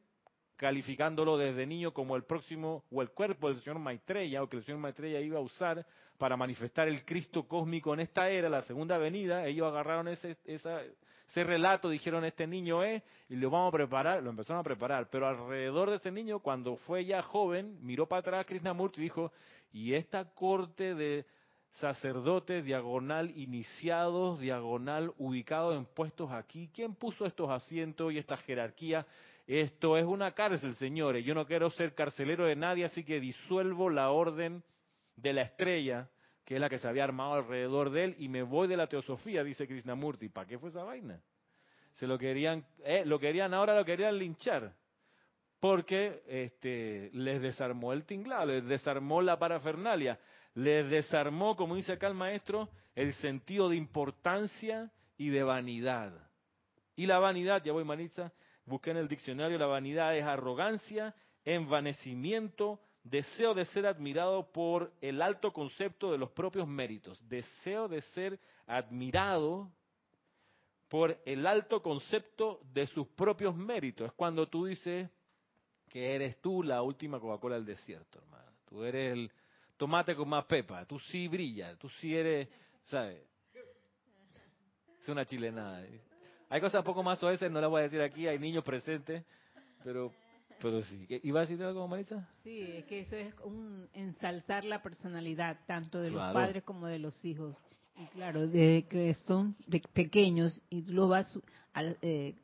calificándolo 0.56 1.36
desde 1.38 1.66
niño 1.66 1.92
como 1.92 2.14
el 2.14 2.24
próximo 2.24 2.84
o 2.90 3.02
el 3.02 3.10
cuerpo 3.10 3.48
del 3.48 3.60
señor 3.62 3.80
Maitreya 3.80 4.42
o 4.42 4.48
que 4.48 4.58
el 4.58 4.64
señor 4.64 4.80
Maitreya 4.80 5.20
iba 5.20 5.38
a 5.38 5.42
usar 5.42 5.84
para 6.18 6.36
manifestar 6.36 6.86
el 6.86 7.04
Cristo 7.04 7.48
cósmico 7.48 7.92
en 7.92 8.00
esta 8.00 8.30
era, 8.30 8.48
la 8.48 8.62
segunda 8.62 8.96
venida, 8.96 9.44
ellos 9.46 9.66
agarraron 9.66 10.06
ese, 10.06 10.36
ese 10.44 11.44
relato, 11.44 11.88
dijeron 11.88 12.24
este 12.24 12.46
niño 12.46 12.84
es 12.84 13.02
y 13.28 13.34
lo 13.34 13.50
vamos 13.50 13.70
a 13.70 13.76
preparar, 13.76 14.22
lo 14.22 14.30
empezaron 14.30 14.60
a 14.60 14.62
preparar, 14.62 15.08
pero 15.10 15.26
alrededor 15.26 15.90
de 15.90 15.96
ese 15.96 16.12
niño 16.12 16.38
cuando 16.38 16.76
fue 16.76 17.04
ya 17.04 17.22
joven, 17.22 17.76
miró 17.80 18.06
para 18.06 18.20
atrás 18.20 18.46
Krishnamurti 18.46 19.00
y 19.00 19.04
dijo, 19.04 19.32
y 19.72 19.94
esta 19.94 20.32
corte 20.32 20.94
de 20.94 21.26
sacerdotes 21.72 22.64
diagonal 22.64 23.30
iniciados, 23.36 24.38
diagonal 24.38 25.12
ubicados 25.18 25.76
en 25.76 25.86
puestos 25.86 26.30
aquí, 26.30 26.70
¿quién 26.74 26.94
puso 26.94 27.24
estos 27.24 27.50
asientos 27.50 28.12
y 28.12 28.18
esta 28.18 28.36
jerarquía? 28.36 29.06
Esto 29.46 29.96
es 29.96 30.04
una 30.04 30.32
cárcel, 30.32 30.76
señores. 30.76 31.24
Yo 31.24 31.34
no 31.34 31.46
quiero 31.46 31.70
ser 31.70 31.94
carcelero 31.94 32.44
de 32.44 32.56
nadie, 32.56 32.84
así 32.84 33.04
que 33.04 33.20
disuelvo 33.20 33.90
la 33.90 34.10
orden 34.10 34.62
de 35.16 35.32
la 35.32 35.42
estrella, 35.42 36.08
que 36.44 36.56
es 36.56 36.60
la 36.60 36.68
que 36.68 36.78
se 36.78 36.88
había 36.88 37.04
armado 37.04 37.34
alrededor 37.34 37.90
de 37.90 38.04
él, 38.04 38.16
y 38.18 38.28
me 38.28 38.42
voy 38.42 38.68
de 38.68 38.76
la 38.76 38.86
teosofía, 38.86 39.42
dice 39.42 39.66
Krishnamurti. 39.66 40.28
¿Para 40.28 40.46
qué 40.46 40.58
fue 40.58 40.70
esa 40.70 40.84
vaina? 40.84 41.20
Se 41.94 42.06
lo 42.06 42.18
querían, 42.18 42.64
eh, 42.84 43.04
lo 43.04 43.18
querían, 43.18 43.52
ahora 43.54 43.74
lo 43.74 43.84
querían 43.84 44.18
linchar. 44.18 44.74
Porque 45.58 46.22
este, 46.26 47.10
les 47.12 47.40
desarmó 47.40 47.92
el 47.92 48.04
tinglado, 48.04 48.46
les 48.46 48.64
desarmó 48.64 49.22
la 49.22 49.38
parafernalia, 49.38 50.18
les 50.54 50.88
desarmó, 50.90 51.56
como 51.56 51.76
dice 51.76 51.92
acá 51.92 52.06
el 52.08 52.14
maestro, 52.14 52.68
el 52.94 53.14
sentido 53.14 53.68
de 53.68 53.76
importancia 53.76 54.90
y 55.16 55.30
de 55.30 55.42
vanidad. 55.42 56.12
Y 56.96 57.06
la 57.06 57.18
vanidad, 57.18 57.62
ya 57.64 57.72
voy 57.72 57.84
Manitza, 57.84 58.32
busqué 58.66 58.90
en 58.90 58.98
el 58.98 59.08
diccionario, 59.08 59.58
la 59.58 59.66
vanidad 59.66 60.16
es 60.16 60.24
arrogancia 60.24 61.14
envanecimiento, 61.44 62.80
deseo 63.02 63.54
de 63.54 63.64
ser 63.66 63.86
admirado 63.86 64.52
por 64.52 64.92
el 65.00 65.22
alto 65.22 65.52
concepto 65.52 66.12
de 66.12 66.18
los 66.18 66.30
propios 66.30 66.68
méritos, 66.68 67.18
deseo 67.28 67.88
de 67.88 68.00
ser 68.00 68.38
admirado 68.66 69.72
por 70.88 71.18
el 71.24 71.46
alto 71.46 71.82
concepto 71.82 72.60
de 72.72 72.86
sus 72.86 73.08
propios 73.08 73.56
méritos. 73.56 74.08
Es 74.08 74.12
cuando 74.12 74.48
tú 74.48 74.66
dices 74.66 75.10
que 75.88 76.14
eres 76.14 76.40
tú 76.40 76.62
la 76.62 76.82
última 76.82 77.18
Coca-Cola 77.18 77.56
del 77.56 77.66
desierto, 77.66 78.18
hermano. 78.18 78.52
Tú 78.66 78.84
eres 78.84 79.12
el 79.12 79.32
tomate 79.82 80.14
con 80.14 80.28
más 80.28 80.44
pepa, 80.44 80.84
tú 80.84 80.96
sí 81.00 81.26
brillas, 81.26 81.76
tú 81.76 81.88
sí 81.88 82.14
eres, 82.14 82.48
¿sabes? 82.84 83.20
Es 85.00 85.08
una 85.08 85.26
chilenada. 85.26 85.84
Hay 86.48 86.60
cosas 86.60 86.78
un 86.78 86.84
poco 86.84 87.02
más 87.02 87.18
suaves, 87.18 87.42
no 87.50 87.60
las 87.60 87.68
voy 87.68 87.80
a 87.80 87.82
decir 87.82 88.00
aquí, 88.00 88.28
hay 88.28 88.38
niños 88.38 88.62
presentes, 88.62 89.24
pero 89.82 90.12
pero 90.60 90.80
sí. 90.84 91.04
¿Iba 91.24 91.40
a 91.40 91.42
decir 91.42 91.60
algo, 91.64 91.88
Marisa? 91.88 92.28
Sí, 92.44 92.60
es 92.60 92.84
que 92.84 93.00
eso 93.00 93.16
es 93.16 93.34
un 93.42 93.88
ensalzar 93.94 94.62
la 94.62 94.80
personalidad, 94.80 95.58
tanto 95.66 96.00
de 96.00 96.10
los 96.10 96.32
padres 96.32 96.62
como 96.62 96.86
de 96.86 97.00
los 97.00 97.24
hijos. 97.24 97.60
Y 97.98 98.06
claro, 98.06 98.46
de 98.46 98.86
que 98.88 99.14
son 99.26 99.56
de 99.66 99.82
pequeños 99.92 100.62
y 100.70 100.82
tú 100.82 100.92
lo 100.92 101.08
vas, 101.08 101.36
eh, 102.02 102.36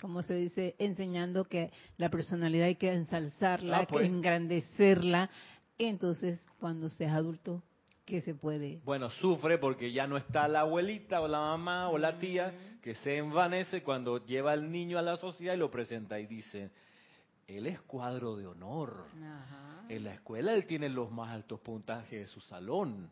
como 0.00 0.24
se 0.24 0.34
dice, 0.34 0.74
enseñando 0.80 1.44
que 1.44 1.70
la 1.98 2.10
personalidad 2.10 2.66
hay 2.66 2.74
que 2.74 2.90
ensalzarla, 2.90 3.78
ah, 3.78 3.86
que 3.86 3.92
pues. 3.92 4.06
engrandecerla. 4.06 5.30
Entonces, 5.88 6.38
cuando 6.58 6.90
seas 6.90 7.14
adulto, 7.14 7.62
¿qué 8.04 8.20
se 8.20 8.34
puede? 8.34 8.80
Bueno, 8.84 9.08
sufre 9.08 9.56
porque 9.56 9.90
ya 9.90 10.06
no 10.06 10.18
está 10.18 10.46
la 10.46 10.60
abuelita 10.60 11.22
o 11.22 11.26
la 11.26 11.38
mamá 11.38 11.88
o 11.88 11.96
la 11.96 12.18
tía 12.18 12.52
que 12.82 12.94
se 12.96 13.16
envanece 13.16 13.82
cuando 13.82 14.22
lleva 14.26 14.52
al 14.52 14.70
niño 14.70 14.98
a 14.98 15.02
la 15.02 15.16
sociedad 15.16 15.54
y 15.54 15.56
lo 15.56 15.70
presenta 15.70 16.20
y 16.20 16.26
dice, 16.26 16.70
él 17.46 17.66
es 17.66 17.80
cuadro 17.80 18.36
de 18.36 18.46
honor. 18.46 19.06
En 19.88 20.04
la 20.04 20.12
escuela 20.12 20.52
él 20.52 20.66
tiene 20.66 20.90
los 20.90 21.10
más 21.10 21.30
altos 21.30 21.60
puntajes 21.60 22.20
de 22.20 22.26
su 22.26 22.42
salón. 22.42 23.08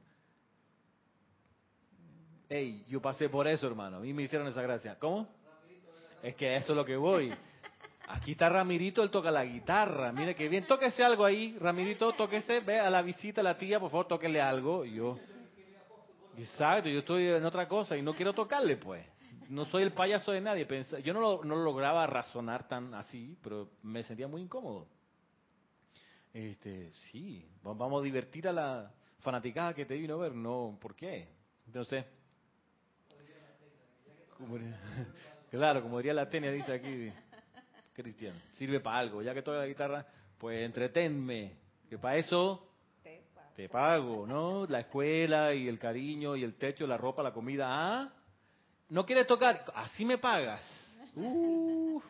Ey, 2.50 2.84
yo 2.86 3.00
pasé 3.00 3.30
por 3.30 3.48
eso, 3.48 3.66
hermano. 3.66 3.96
A 3.96 4.00
mí 4.00 4.12
me 4.12 4.24
hicieron 4.24 4.46
esa 4.46 4.60
gracia. 4.60 4.98
¿Cómo? 4.98 5.26
Es 6.22 6.34
que 6.34 6.54
eso 6.54 6.72
es 6.72 6.76
lo 6.76 6.84
que 6.84 6.96
voy. 6.96 7.32
Aquí 8.10 8.32
está 8.32 8.48
Ramirito, 8.48 9.02
él 9.02 9.10
toca 9.10 9.30
la 9.30 9.44
guitarra. 9.44 10.12
Mire 10.12 10.34
que 10.34 10.48
bien. 10.48 10.66
Tóquese 10.66 11.04
algo 11.04 11.24
ahí, 11.24 11.56
Ramirito, 11.60 12.12
tóquese. 12.12 12.60
Ve 12.60 12.78
a 12.78 12.88
la 12.88 13.02
visita 13.02 13.42
a 13.42 13.44
la 13.44 13.58
tía, 13.58 13.78
por 13.78 13.90
favor, 13.90 14.08
tóquele 14.08 14.40
algo. 14.40 14.84
Yo. 14.84 15.18
Exacto, 16.38 16.88
yo 16.88 17.00
estoy 17.00 17.26
en 17.26 17.44
otra 17.44 17.68
cosa 17.68 17.96
y 17.96 18.02
no 18.02 18.14
quiero 18.14 18.32
tocarle, 18.32 18.76
pues 18.76 19.04
no 19.48 19.64
soy 19.66 19.82
el 19.82 19.92
payaso 19.92 20.32
de 20.32 20.40
nadie. 20.40 20.66
Yo 21.02 21.12
no 21.12 21.20
lo, 21.20 21.44
no 21.44 21.56
lograba 21.56 22.06
razonar 22.06 22.68
tan 22.68 22.94
así, 22.94 23.36
pero 23.42 23.70
me 23.82 24.02
sentía 24.02 24.28
muy 24.28 24.42
incómodo. 24.42 24.86
Este, 26.32 26.92
sí, 27.10 27.44
vamos 27.62 28.00
a 28.00 28.04
divertir 28.04 28.46
a 28.48 28.52
la 28.52 28.92
fanaticada 29.20 29.74
que 29.74 29.86
te 29.86 29.96
vino 29.96 30.14
a 30.14 30.18
ver, 30.18 30.34
no, 30.34 30.78
¿por 30.80 30.94
qué? 30.94 31.28
Entonces, 31.66 32.04
claro, 35.50 35.82
como 35.82 35.98
diría 35.98 36.14
la 36.14 36.28
tenia, 36.28 36.52
dice 36.52 36.72
aquí 36.72 37.10
Cristian, 38.02 38.40
sirve 38.52 38.80
para 38.80 38.98
algo, 38.98 39.22
ya 39.22 39.34
que 39.34 39.42
toca 39.42 39.58
la 39.58 39.66
guitarra, 39.66 40.06
pues 40.38 40.64
entretenme, 40.64 41.56
que 41.88 41.98
para 41.98 42.16
eso 42.16 42.68
te 43.56 43.68
pago, 43.68 44.24
¿no? 44.24 44.66
La 44.66 44.80
escuela 44.80 45.52
y 45.52 45.66
el 45.66 45.80
cariño 45.80 46.36
y 46.36 46.44
el 46.44 46.54
techo, 46.54 46.86
la 46.86 46.96
ropa, 46.96 47.24
la 47.24 47.32
comida, 47.32 47.66
¿ah? 47.68 48.12
¿No 48.90 49.04
quieres 49.04 49.26
tocar? 49.26 49.64
Así 49.74 50.04
me 50.04 50.18
pagas. 50.18 50.62
Uh. 51.16 52.00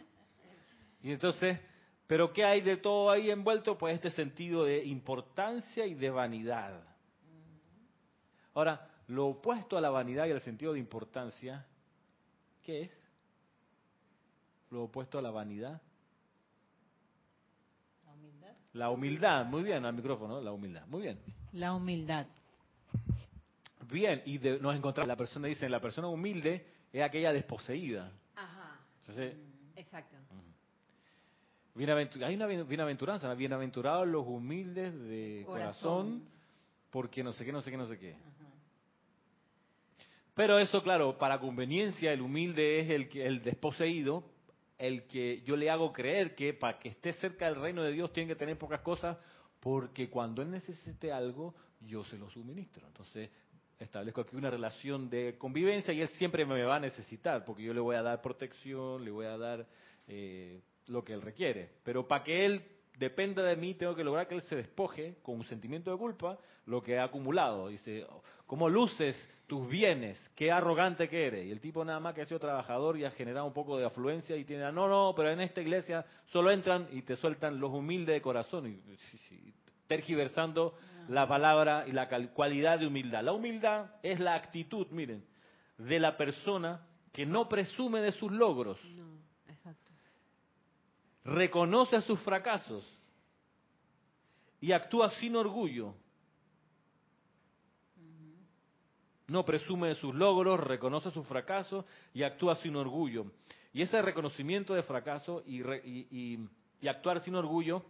Y 1.03 1.13
entonces, 1.13 1.59
¿pero 2.07 2.31
qué 2.35 2.45
hay 2.45 2.61
de 2.61 2.77
todo 2.77 3.11
ahí 3.11 3.31
envuelto? 3.31 3.79
Pues 3.79 3.95
este 3.95 4.11
sentido 4.11 4.65
de 4.65 4.85
importancia 4.85 5.87
y 5.87 5.95
de 5.95 6.11
vanidad. 6.11 6.83
Ahora, 8.53 8.87
lo 9.07 9.29
opuesto 9.29 9.79
a 9.79 9.81
la 9.81 9.89
vanidad 9.89 10.27
y 10.27 10.33
al 10.33 10.43
sentido 10.43 10.75
de 10.75 10.81
importancia, 10.81 11.65
¿qué 12.63 12.83
es? 12.83 12.98
Lo 14.71 14.85
opuesto 14.85 15.19
a 15.19 15.23
la 15.23 15.31
vanidad. 15.31 15.81
La 18.05 18.13
humildad. 18.13 18.55
La 18.73 18.91
humildad, 18.91 19.47
muy 19.47 19.63
bien, 19.63 19.85
al 19.85 19.95
micrófono, 19.95 20.41
la 20.41 20.53
humildad, 20.53 20.87
muy 20.87 21.03
bien. 21.03 21.19
La 21.53 21.75
humildad. 21.75 22.27
Bien, 23.91 24.23
y 24.27 24.39
nos 24.39 24.77
encontramos, 24.77 25.09
la 25.09 25.17
persona 25.17 25.49
dice, 25.49 25.69
la 25.69 25.81
persona 25.81 26.09
humilde 26.09 26.67
es 26.93 27.03
aquella 27.03 27.33
desposeída. 27.33 28.13
Ajá. 28.35 28.81
Exacto. 29.77 30.17
hay 32.25 32.35
una 32.35 32.47
bienaventuranza, 32.47 33.33
bienaventurados 33.35 34.07
los 34.07 34.27
humildes 34.27 34.93
de 34.93 35.45
corazón. 35.47 36.25
porque 36.91 37.23
no 37.23 37.33
sé 37.33 37.45
qué, 37.45 37.53
no 37.53 37.63
sé 37.63 37.71
qué, 37.71 37.77
no 37.77 37.87
sé 37.87 37.99
qué. 37.99 38.17
Pero 40.35 40.59
eso, 40.59 40.83
claro, 40.83 41.19
para 41.19 41.41
conveniencia, 41.41 42.13
el 42.13 42.21
humilde 42.21 42.81
es 42.81 42.91
el, 42.91 43.09
que, 43.09 43.27
el 43.27 43.43
desposeído, 43.43 44.25
el 44.79 45.07
que 45.07 45.43
yo 45.43 45.57
le 45.57 45.71
hago 45.71 45.93
creer 45.93 46.35
que 46.35 46.55
para 46.55 46.79
que 46.79 46.89
esté 46.89 47.13
cerca 47.15 47.47
del 47.47 47.61
reino 47.61 47.83
de 47.83 47.93
Dios 47.93 48.13
tiene 48.13 48.29
que 48.29 48.37
tener 48.37 48.57
pocas 48.57 48.81
cosas, 48.81 49.19
porque 49.61 50.09
cuando 50.09 50.41
él 50.41 50.51
necesite 50.51 51.13
algo, 51.13 51.55
yo 51.81 52.05
se 52.05 52.17
lo 52.17 52.31
suministro. 52.31 52.87
Entonces, 52.87 53.29
establezco 53.79 54.21
aquí 54.21 54.37
una 54.37 54.51
relación 54.51 55.11
de 55.11 55.37
convivencia 55.37 55.93
y 55.93 56.01
él 56.01 56.09
siempre 56.09 56.47
me 56.47 56.63
va 56.63 56.77
a 56.77 56.81
necesitar, 56.81 57.45
porque 57.45 57.65
yo 57.65 57.75
le 57.75 57.81
voy 57.81 57.97
a 57.97 58.03
dar 58.03 58.23
protección, 58.23 59.05
le 59.05 59.11
voy 59.11 59.27
a 59.27 59.37
dar 59.37 59.67
eh, 60.07 60.61
lo 60.87 61.05
que 61.05 61.13
él 61.13 61.23
requiere. 61.23 61.71
Pero 61.83 62.07
para 62.07 62.23
que 62.25 62.47
él 62.47 62.63
dependa 62.99 63.43
de 63.43 63.57
mí, 63.57 63.75
tengo 63.75 63.95
que 63.95 64.03
lograr 64.03 64.27
que 64.27 64.35
él 64.35 64.43
se 64.43 64.57
despoje 64.57 65.17
con 65.23 65.37
un 65.37 65.45
sentimiento 65.45 65.91
de 65.91 65.97
culpa 65.97 66.39
lo 66.67 66.83
que 66.83 66.99
ha 66.99 67.05
acumulado. 67.05 67.69
Dice, 67.69 68.07
¿cómo 68.47 68.69
luces 68.69 69.29
tus 69.47 69.69
bienes? 69.69 70.19
Qué 70.35 70.51
arrogante 70.51 71.09
que 71.09 71.27
eres. 71.27 71.47
Y 71.47 71.51
el 71.51 71.61
tipo 71.61 71.85
nada 71.85 72.01
más 72.01 72.15
que 72.15 72.23
ha 72.23 72.25
sido 72.25 72.41
trabajador 72.41 72.99
y 72.99 73.05
ha 73.05 73.11
generado 73.13 73.47
un 73.47 73.53
poco 73.53 73.79
de 73.79 73.87
afluencia 73.87 74.37
y 74.37 74.45
tiene, 74.45 74.71
no, 74.73 74.89
no, 74.89 75.13
pero 75.15 75.31
en 75.31 75.41
esta 75.41 75.61
iglesia 75.61 76.05
solo 76.27 76.51
entran 76.51 76.89
y 76.91 77.03
te 77.03 77.17
sueltan 77.17 77.61
los 77.61 77.73
humildes 77.73 78.15
de 78.15 78.21
corazón. 78.21 78.67
Y, 78.67 79.55
tergiversando 79.87 80.75
la 81.09 81.27
palabra 81.27 81.85
y 81.87 81.93
la 81.93 82.09
cualidad 82.35 82.79
de 82.79 82.87
humildad. 82.87 83.23
La 83.23 83.33
humildad 83.33 83.87
es 84.03 84.21
la 84.21 84.35
actitud, 84.35 84.87
miren, 84.91 85.25
de 85.79 85.99
la 85.99 86.17
persona 86.17 86.83
que 87.13 87.25
no 87.25 87.49
presume 87.49 88.03
de 88.03 88.13
sus 88.13 88.31
logros. 88.31 88.79
No. 88.85 89.08
Reconoce 91.29 92.01
sus 92.01 92.19
fracasos 92.21 92.83
y 94.63 94.73
actúa 94.73 95.11
sin 95.11 95.37
orgullo. 95.37 95.95
No 99.27 99.45
presume 99.45 99.89
de 99.89 99.95
sus 99.97 100.15
logros, 100.15 100.59
reconoce 100.59 101.11
sus 101.11 101.27
fracasos 101.27 101.85
y 102.15 102.23
actúa 102.23 102.55
sin 102.55 102.77
orgullo. 102.77 103.27
Y 103.75 103.83
ese 103.83 104.01
reconocimiento 104.01 104.73
de 104.73 104.83
fracaso 104.83 105.43
y, 105.45 106.39
actuar 106.89 107.21
sin 107.21 107.35
orgullo 107.35 107.85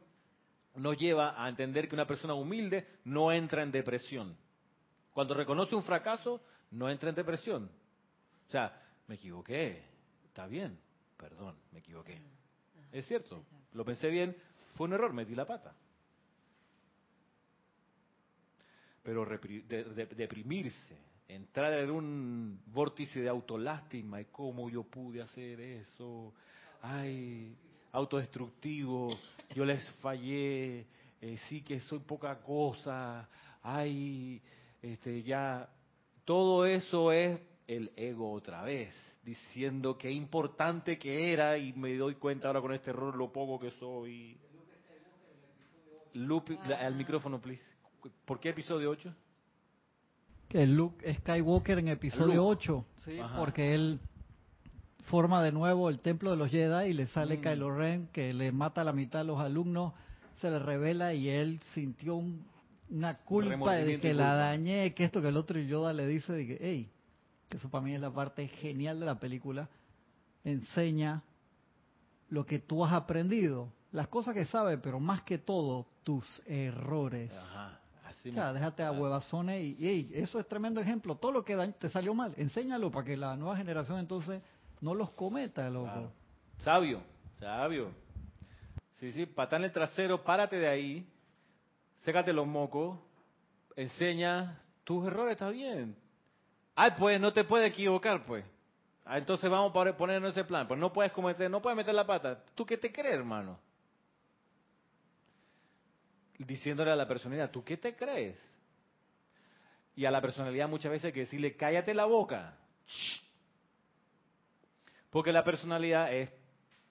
nos 0.75 0.99
lleva 0.99 1.41
a 1.41 1.49
entender 1.49 1.89
que 1.89 1.95
una 1.95 2.09
persona 2.09 2.35
humilde 2.35 2.89
no 3.05 3.31
entra 3.31 3.63
en 3.63 3.71
depresión. 3.71 4.37
Cuando 5.13 5.35
reconoce 5.35 5.77
un 5.77 5.85
fracaso, 5.85 6.41
no 6.73 6.91
entra 6.91 7.11
en 7.11 7.15
depresión. 7.15 7.71
O 8.49 8.51
sea, 8.51 8.83
me 9.07 9.15
equivoqué, 9.15 9.85
está 10.27 10.49
bien, 10.49 10.77
perdón, 11.17 11.57
me 11.71 11.79
equivoqué. 11.79 12.21
Es 12.93 13.07
cierto, 13.07 13.43
lo 13.73 13.85
pensé 13.85 14.09
bien, 14.09 14.35
fue 14.75 14.87
un 14.87 14.95
error, 14.95 15.13
metí 15.13 15.35
la 15.35 15.47
pata. 15.47 15.75
Pero 19.03 19.25
deprimirse, 19.25 20.97
entrar 21.29 21.73
en 21.75 21.91
un 21.91 22.61
vórtice 22.67 23.21
de 23.21 23.29
autolástima 23.29 24.21
y 24.21 24.27
cómo 24.27 24.69
yo 24.71 24.83
pude 24.83 25.23
hacer 25.23 25.61
eso, 25.61 26.33
ay, 26.83 27.57
autodestructivo, 27.93 29.11
yo 29.55 29.65
les 29.65 29.91
fallé, 29.97 30.87
eh, 31.21 31.37
sí 31.49 31.63
que 31.63 31.81
soy 31.81 32.01
poca 32.01 32.41
cosa, 32.41 33.29
ay, 33.63 34.41
este, 34.83 35.23
ya, 35.23 35.69
todo 36.25 36.67
eso 36.67 37.11
es 37.13 37.41
el 37.69 37.93
ego 37.97 38.33
otra 38.33 38.63
vez, 38.63 38.93
diciendo 39.23 39.97
qué 39.99 40.11
importante 40.11 40.99
que 40.99 41.33
era 41.33 41.59
y 41.59 41.75
me 41.75 41.95
doy 41.97 42.15
cuenta 42.15 42.49
ahora 42.49 42.61
con 42.63 42.73
este 42.73 42.91
error 42.91 43.15
lo 43.15 43.31
poco 43.31 43.61
que 43.61 43.71
soy. 43.73 44.37
Luke, 46.15 46.59
al 46.75 46.97
micrófono, 46.97 47.41
please. 47.41 47.63
¿Por 48.25 48.41
qué 48.41 48.49
episodio 48.49 48.91
8? 48.91 49.15
Que 50.49 50.67
Luke 50.67 51.15
Skywalker 51.15 51.79
en 51.79 51.89
episodio 51.89 52.47
8, 52.47 52.85
¿sí? 53.05 53.19
porque 53.37 53.75
él 53.75 54.01
forma 55.03 55.43
de 55.43 55.53
nuevo 55.53 55.91
el 55.91 56.01
templo 56.01 56.31
de 56.31 56.39
los 56.39 56.51
Jedi 56.51 56.91
y 56.91 56.93
le 56.95 57.07
sale 57.09 57.37
mm. 57.37 57.41
Kylo 57.43 57.77
Ren 57.77 58.09
que 58.13 58.33
le 58.33 58.51
mata 58.51 58.81
a 58.81 58.85
la 58.85 58.95
mitad 58.95 59.21
de 59.21 59.27
los 59.27 59.41
alumnos, 59.41 59.93
se 60.37 60.51
le 60.51 60.59
revela 60.59 61.13
y 61.13 61.29
él 61.29 61.61
sintió 61.75 62.23
una 62.91 63.19
culpa 63.19 63.75
de 63.75 64.01
que 64.01 64.15
la 64.15 64.35
dañé, 64.35 64.95
que 64.95 65.05
esto 65.05 65.21
que 65.21 65.29
el 65.29 65.37
otro 65.37 65.59
y 65.59 65.67
Yoda 65.67 65.93
le 65.93 66.07
dice 66.07 66.33
de 66.33 66.47
que, 66.47 66.59
hey, 66.61 66.91
que 67.49 67.57
eso 67.57 67.71
para 67.71 67.85
mí 67.85 67.95
es 67.95 68.01
la 68.01 68.11
parte 68.11 68.47
genial 68.49 69.01
de 69.01 69.07
la 69.07 69.19
película, 69.19 69.69
enseña 70.45 71.23
lo 72.29 72.45
que 72.45 72.59
tú 72.59 72.85
has 72.85 72.93
aprendido. 72.93 73.73
las 73.91 74.09
cosas 74.09 74.35
que 74.35 74.45
sabe, 74.45 74.77
pero 74.77 75.01
más 75.01 75.23
que 75.23 75.39
todo, 75.39 75.87
tus 76.05 76.43
errores. 76.47 77.33
Ajá. 77.33 77.81
Así 78.05 78.31
o 78.31 78.33
sea, 78.33 78.53
déjate 78.53 78.83
a 78.83 78.93
huevazones 78.93 79.63
y, 79.63 80.11
eso 80.15 80.39
es 80.39 80.47
tremendo 80.47 80.81
ejemplo. 80.81 81.17
Todo 81.17 81.33
lo 81.33 81.45
que 81.45 81.57
te 81.79 81.89
salió 81.91 82.15
mal, 82.15 82.35
enséñalo 82.37 82.91
para 82.91 83.05
que 83.05 83.17
la 83.17 83.37
nueva 83.37 83.57
generación 83.57 83.99
entonces 83.99 84.43
no 84.81 84.95
los 84.95 85.11
cometa, 85.11 85.69
loco. 85.71 86.13
Sabio, 86.61 87.01
sabio. 87.39 87.91
Sí, 88.95 89.13
sí, 89.13 89.27
patán 89.27 89.65
el 89.65 89.73
trasero, 89.73 90.25
párate 90.25 90.57
de 90.57 90.69
ahí, 90.69 91.07
sécate 92.01 92.33
los 92.33 92.47
mocos, 92.47 92.99
enseña 93.77 94.59
tus 94.85 95.07
errores, 95.07 95.33
está 95.33 95.51
bien. 95.51 95.95
Ay, 96.81 96.93
pues 96.97 97.21
no 97.21 97.33
te 97.33 97.43
puedes 97.43 97.73
equivocar, 97.73 98.25
pues. 98.25 98.45
Ah, 99.05 99.19
entonces 99.19 99.51
vamos 99.51 99.75
a 99.75 99.97
ponernos 99.97 100.31
ese 100.31 100.45
plan. 100.45 100.69
Pues 100.69 100.79
no 100.79 100.93
puedes 100.93 101.11
cometer, 101.11 101.51
no 101.51 101.61
puedes 101.61 101.77
meter 101.77 101.93
la 101.93 102.07
pata. 102.07 102.41
¿Tú 102.55 102.65
qué 102.65 102.77
te 102.77 102.93
crees, 102.93 103.17
hermano? 103.17 103.59
Diciéndole 106.39 106.93
a 106.93 106.95
la 106.95 107.09
personalidad, 107.09 107.51
¿tú 107.51 107.65
qué 107.65 107.79
te 107.79 107.97
crees? 107.97 108.41
Y 109.97 110.05
a 110.05 110.13
la 110.13 110.21
personalidad 110.21 110.69
muchas 110.69 110.93
veces 110.93 111.07
hay 111.07 111.13
que 111.13 111.21
decirle, 111.21 111.57
cállate 111.57 111.93
la 111.95 112.05
boca. 112.05 112.57
Porque 115.11 115.33
la 115.33 115.43
personalidad 115.43 116.13
es, 116.15 116.33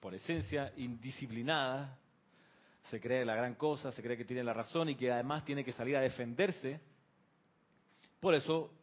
por 0.00 0.14
esencia, 0.14 0.70
indisciplinada, 0.76 1.96
se 2.90 3.00
cree 3.00 3.24
la 3.24 3.36
gran 3.36 3.54
cosa, 3.54 3.90
se 3.92 4.02
cree 4.02 4.18
que 4.18 4.26
tiene 4.26 4.44
la 4.44 4.52
razón 4.52 4.90
y 4.90 4.96
que 4.96 5.10
además 5.10 5.46
tiene 5.46 5.64
que 5.64 5.72
salir 5.72 5.96
a 5.96 6.02
defenderse. 6.02 6.78
Por 8.20 8.34
eso 8.34 8.77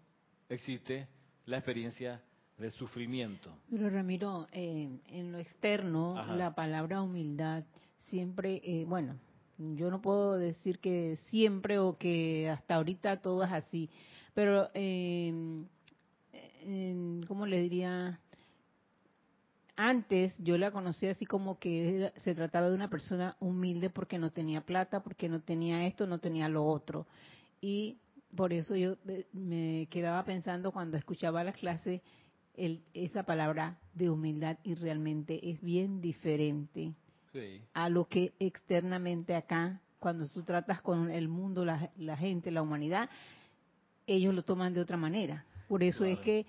existe 0.49 1.08
la 1.45 1.58
experiencia 1.58 2.21
del 2.58 2.71
sufrimiento. 2.71 3.51
Pero 3.69 3.89
Ramiro, 3.89 4.47
en 4.51 5.31
lo 5.31 5.39
externo, 5.39 6.15
la 6.36 6.55
palabra 6.55 7.01
humildad 7.01 7.63
siempre, 8.10 8.62
eh, 8.63 8.86
bueno, 8.86 9.17
yo 9.58 9.89
no 9.89 10.01
puedo 10.01 10.38
decir 10.38 10.79
que 10.79 11.17
siempre 11.29 11.79
o 11.79 11.97
que 11.97 12.49
hasta 12.49 12.75
ahorita 12.75 13.21
todo 13.21 13.43
es 13.43 13.51
así, 13.51 13.89
pero, 14.34 14.69
eh, 14.73 15.65
¿cómo 17.27 17.45
le 17.45 17.62
diría? 17.62 18.19
Antes 19.77 20.34
yo 20.38 20.58
la 20.58 20.71
conocía 20.71 21.12
así 21.12 21.25
como 21.25 21.60
que 21.60 22.13
se 22.23 22.36
trataba 22.36 22.69
de 22.69 22.75
una 22.75 22.89
persona 22.89 23.36
humilde 23.39 23.89
porque 23.89 24.17
no 24.17 24.31
tenía 24.31 24.62
plata, 24.62 25.03
porque 25.03 25.27
no 25.27 25.41
tenía 25.41 25.86
esto, 25.86 26.08
no 26.08 26.19
tenía 26.19 26.47
lo 26.47 26.65
otro. 26.65 27.08
Y 27.60 27.97
por 28.36 28.54
eso 28.54 28.76
yo 28.76 28.98
eh, 29.08 29.26
me 29.34 29.88
quedaba 29.89 30.24
pensando 30.24 30.71
cuando 30.71 30.98
escuchaba 30.98 31.43
la 31.43 31.54
clase 31.54 32.02
el, 32.56 32.84
esa 32.93 33.24
palabra 33.24 33.80
de 33.93 34.10
humildad 34.10 34.58
y 34.63 34.76
realmente 34.76 35.50
es 35.50 35.62
bien 35.62 36.02
diferente 36.02 36.93
a 37.74 37.89
lo 37.89 38.06
que 38.06 38.34
externamente 38.39 39.36
acá, 39.36 39.82
cuando 40.00 40.28
tú 40.30 40.43
tratas 40.43 40.82
con 40.82 41.12
el 41.12 41.28
mundo, 41.28 41.65
la, 41.65 42.17
gente, 42.17 42.52
la 42.52 42.62
humanidad, 42.62 43.10
ellos 44.08 44.34
lo 44.34 44.43
toman 44.43 44.74
de 44.74 44.82
otra 44.82 44.98
manera. 44.98 45.45
Por 45.67 45.84
eso 45.84 46.06
es 46.06 46.19
que 46.19 46.45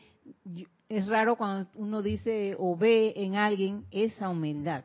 es 0.89 1.07
raro 1.09 1.37
cuando 1.37 1.69
uno 1.75 2.03
dice 2.03 2.55
o 2.59 2.77
ve 2.77 3.15
en 3.17 3.35
alguien 3.35 3.85
esa 3.91 4.29
humildad. 4.29 4.85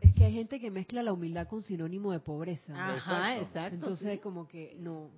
Es 0.00 0.14
que 0.14 0.24
hay 0.24 0.32
gente 0.32 0.58
que 0.58 0.70
mezcla 0.70 1.02
la 1.02 1.12
humildad 1.12 1.46
con 1.46 1.62
sinónimo 1.62 2.12
de 2.12 2.20
pobreza. 2.20 2.72
Ajá, 2.74 3.36
exacto. 3.38 3.74
Entonces, 3.74 4.20
como 4.20 4.48
que 4.48 4.76
no, 4.78 5.10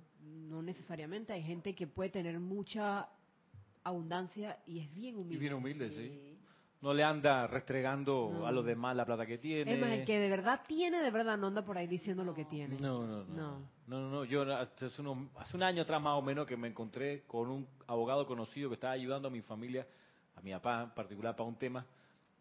no 0.49 0.61
necesariamente. 0.61 1.33
Hay 1.33 1.43
gente 1.43 1.73
que 1.75 1.87
puede 1.87 2.09
tener 2.09 2.39
mucha 2.39 3.07
abundancia 3.83 4.57
y 4.65 4.79
es 4.79 4.93
bien 4.93 5.15
humilde. 5.15 5.35
Y 5.35 5.37
bien 5.39 5.53
humilde, 5.53 5.89
sí. 5.91 6.35
No 6.81 6.93
le 6.93 7.03
anda 7.03 7.47
restregando 7.47 8.45
a 8.45 8.51
los 8.51 8.63
demás 8.63 8.95
la 8.95 9.05
plata 9.05 9.25
que 9.25 9.37
tiene. 9.37 9.73
Es 9.73 9.79
más, 9.79 9.91
el 9.91 10.05
que 10.05 10.19
de 10.19 10.29
verdad 10.29 10.61
tiene, 10.67 11.01
de 11.01 11.09
verdad 11.09 11.37
no 11.37 11.47
anda 11.47 11.63
por 11.63 11.77
ahí 11.77 11.87
diciendo 11.87 12.23
lo 12.23 12.33
que 12.35 12.45
tiene. 12.45 12.77
No, 12.79 13.05
no, 13.07 13.23
no. 13.23 13.75
No, 13.87 14.09
no, 14.09 14.25
Yo 14.25 14.41
hace, 14.53 14.85
hace 14.85 15.01
un 15.01 15.63
año 15.63 15.81
atrás 15.81 16.01
más 16.01 16.15
o 16.15 16.21
menos 16.21 16.45
que 16.45 16.57
me 16.57 16.67
encontré 16.67 17.23
con 17.23 17.49
un 17.49 17.67
abogado 17.87 18.27
conocido 18.27 18.69
que 18.69 18.75
estaba 18.75 18.93
ayudando 18.93 19.29
a 19.29 19.31
mi 19.31 19.41
familia, 19.41 19.87
a 20.35 20.41
mi 20.41 20.51
papá 20.51 20.83
en 20.83 20.89
particular, 20.91 21.35
para 21.35 21.49
un 21.49 21.55
tema. 21.55 21.85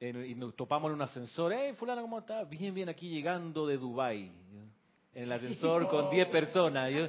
y 0.00 0.34
nos 0.34 0.54
topamos 0.54 0.90
en 0.90 0.96
un 0.96 1.02
ascensor. 1.02 1.52
¡Eh, 1.52 1.72
fulano, 1.74 2.02
cómo 2.02 2.18
estás? 2.18 2.48
Bien, 2.48 2.74
bien, 2.74 2.88
aquí 2.88 3.08
llegando 3.08 3.66
de 3.66 3.78
Dubai 3.78 4.30
En 5.14 5.22
el 5.22 5.32
ascensor 5.32 5.88
con 5.88 6.10
10 6.10 6.28
personas. 6.28 6.90
Yo, 6.90 7.06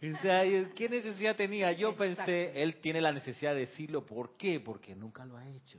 ¿qué 0.00 0.88
necesidad 0.90 1.36
tenía? 1.36 1.72
Yo 1.72 1.96
pensé, 1.96 2.62
él 2.62 2.76
tiene 2.76 3.00
la 3.00 3.12
necesidad 3.12 3.54
de 3.54 3.60
decirlo. 3.60 4.04
¿Por 4.04 4.36
qué? 4.36 4.60
Porque 4.60 4.94
nunca 4.94 5.24
lo 5.24 5.36
ha 5.36 5.48
hecho. 5.48 5.78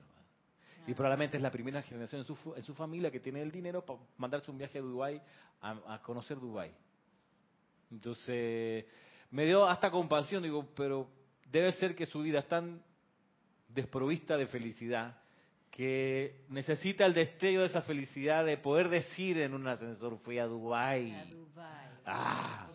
Y 0.88 0.94
probablemente 0.94 1.36
es 1.36 1.44
la 1.44 1.52
primera 1.52 1.82
generación 1.82 2.22
en 2.22 2.28
su, 2.28 2.54
en 2.56 2.64
su 2.64 2.74
familia 2.74 3.12
que 3.12 3.20
tiene 3.20 3.42
el 3.42 3.52
dinero 3.52 3.86
para 3.86 4.00
mandarse 4.18 4.50
un 4.50 4.58
viaje 4.58 4.80
a 4.80 4.82
Dubái, 4.82 5.22
a, 5.62 6.02
conocer 6.02 6.40
Dubái. 6.40 6.72
Entonces, 7.92 8.86
me 9.30 9.46
dio 9.46 9.68
hasta 9.68 9.92
compasión, 9.92 10.44
digo, 10.44 10.66
pero 10.76 11.10
debe 11.52 11.74
ser 11.74 11.94
que 11.94 12.06
su 12.06 12.22
vida 12.22 12.40
es 12.40 12.48
tan 12.48 12.82
desprovista 13.68 14.38
de 14.38 14.48
felicidad 14.48 15.18
que 15.72 16.46
necesita 16.50 17.06
el 17.06 17.14
destello 17.14 17.60
de 17.60 17.68
esa 17.68 17.82
felicidad 17.82 18.46
de 18.46 18.58
poder 18.58 18.88
decir 18.88 19.38
en 19.40 19.54
un 19.54 19.68
ascensor, 19.68 20.18
fui 20.20 20.40
a 20.40 20.46
Dubái. 20.46 21.12
Ah, 22.06 22.68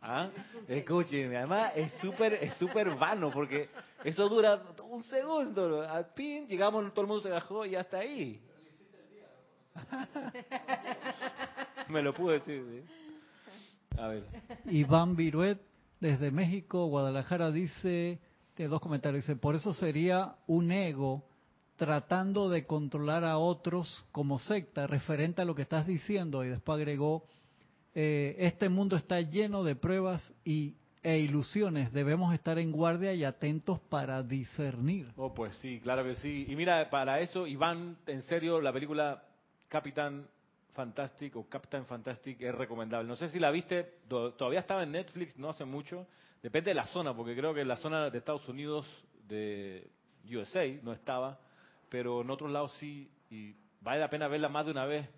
¿Ah? 0.00 0.30
Escuchen, 0.68 1.34
además 1.34 1.72
es 1.74 1.92
súper 1.94 2.34
es 2.34 2.54
súper 2.54 2.94
vano 2.96 3.30
porque 3.30 3.68
eso 4.04 4.28
dura 4.28 4.62
un 4.88 5.02
segundo. 5.04 5.82
Al 5.82 6.06
fin 6.14 6.46
llegamos, 6.46 6.92
todo 6.92 7.02
el 7.02 7.08
mundo 7.08 7.22
se 7.22 7.30
bajó 7.30 7.66
y 7.66 7.74
hasta 7.74 7.98
ahí. 7.98 8.40
Me 11.88 12.02
lo 12.02 12.12
pude 12.12 12.38
decir. 12.38 12.84
A 13.98 14.08
ver. 14.08 14.24
Iván 14.66 15.16
Viruet 15.16 15.58
desde 16.00 16.30
México, 16.30 16.86
Guadalajara 16.86 17.50
dice, 17.50 18.18
de 18.56 18.68
dos 18.68 18.80
comentarios, 18.80 19.24
dice, 19.24 19.36
por 19.36 19.54
eso 19.54 19.74
sería 19.74 20.34
un 20.46 20.72
ego 20.72 21.24
tratando 21.76 22.48
de 22.48 22.66
controlar 22.66 23.24
a 23.24 23.38
otros 23.38 24.04
como 24.12 24.38
secta, 24.38 24.86
referente 24.86 25.42
a 25.42 25.44
lo 25.44 25.54
que 25.54 25.62
estás 25.62 25.86
diciendo, 25.86 26.44
y 26.44 26.48
después 26.48 26.76
agregó, 26.76 27.24
eh, 27.94 28.36
este 28.38 28.68
mundo 28.68 28.96
está 28.96 29.20
lleno 29.20 29.64
de 29.64 29.74
pruebas 29.74 30.22
y, 30.44 30.74
e 31.02 31.18
ilusiones. 31.18 31.92
Debemos 31.92 32.34
estar 32.34 32.58
en 32.58 32.72
guardia 32.72 33.14
y 33.14 33.24
atentos 33.24 33.80
para 33.80 34.22
discernir. 34.22 35.08
Oh, 35.16 35.32
pues 35.32 35.56
sí, 35.56 35.80
claro 35.80 36.04
que 36.04 36.14
sí. 36.16 36.46
Y 36.48 36.56
mira, 36.56 36.90
para 36.90 37.20
eso, 37.20 37.46
Iván, 37.46 37.96
en 38.06 38.22
serio, 38.22 38.60
la 38.60 38.72
película 38.72 39.22
Capitán 39.68 40.26
Fantastic 40.72 41.36
o 41.36 41.48
Captain 41.48 41.84
Fantastic 41.86 42.40
es 42.40 42.54
recomendable. 42.54 43.08
No 43.08 43.16
sé 43.16 43.28
si 43.28 43.38
la 43.38 43.50
viste, 43.50 43.98
todavía 44.08 44.60
estaba 44.60 44.82
en 44.82 44.92
Netflix, 44.92 45.36
no 45.38 45.50
hace 45.50 45.64
mucho. 45.64 46.06
Depende 46.42 46.70
de 46.70 46.74
la 46.74 46.84
zona, 46.86 47.14
porque 47.14 47.36
creo 47.36 47.52
que 47.52 47.60
en 47.60 47.68
la 47.68 47.76
zona 47.76 48.08
de 48.08 48.18
Estados 48.18 48.48
Unidos, 48.48 48.86
de 49.26 49.90
USA, 50.30 50.66
no 50.82 50.92
estaba, 50.92 51.38
pero 51.88 52.22
en 52.22 52.30
otros 52.30 52.50
lados 52.50 52.72
sí, 52.78 53.10
y 53.30 53.54
vale 53.80 54.00
la 54.00 54.10
pena 54.10 54.28
verla 54.28 54.48
más 54.48 54.64
de 54.64 54.72
una 54.72 54.86
vez 54.86 55.08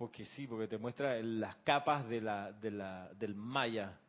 porque 0.00 0.24
sí, 0.24 0.46
porque 0.46 0.66
te 0.66 0.78
muestra 0.78 1.22
las 1.22 1.56
capas 1.56 2.08
del 2.08 3.34
maya. 3.34 4.00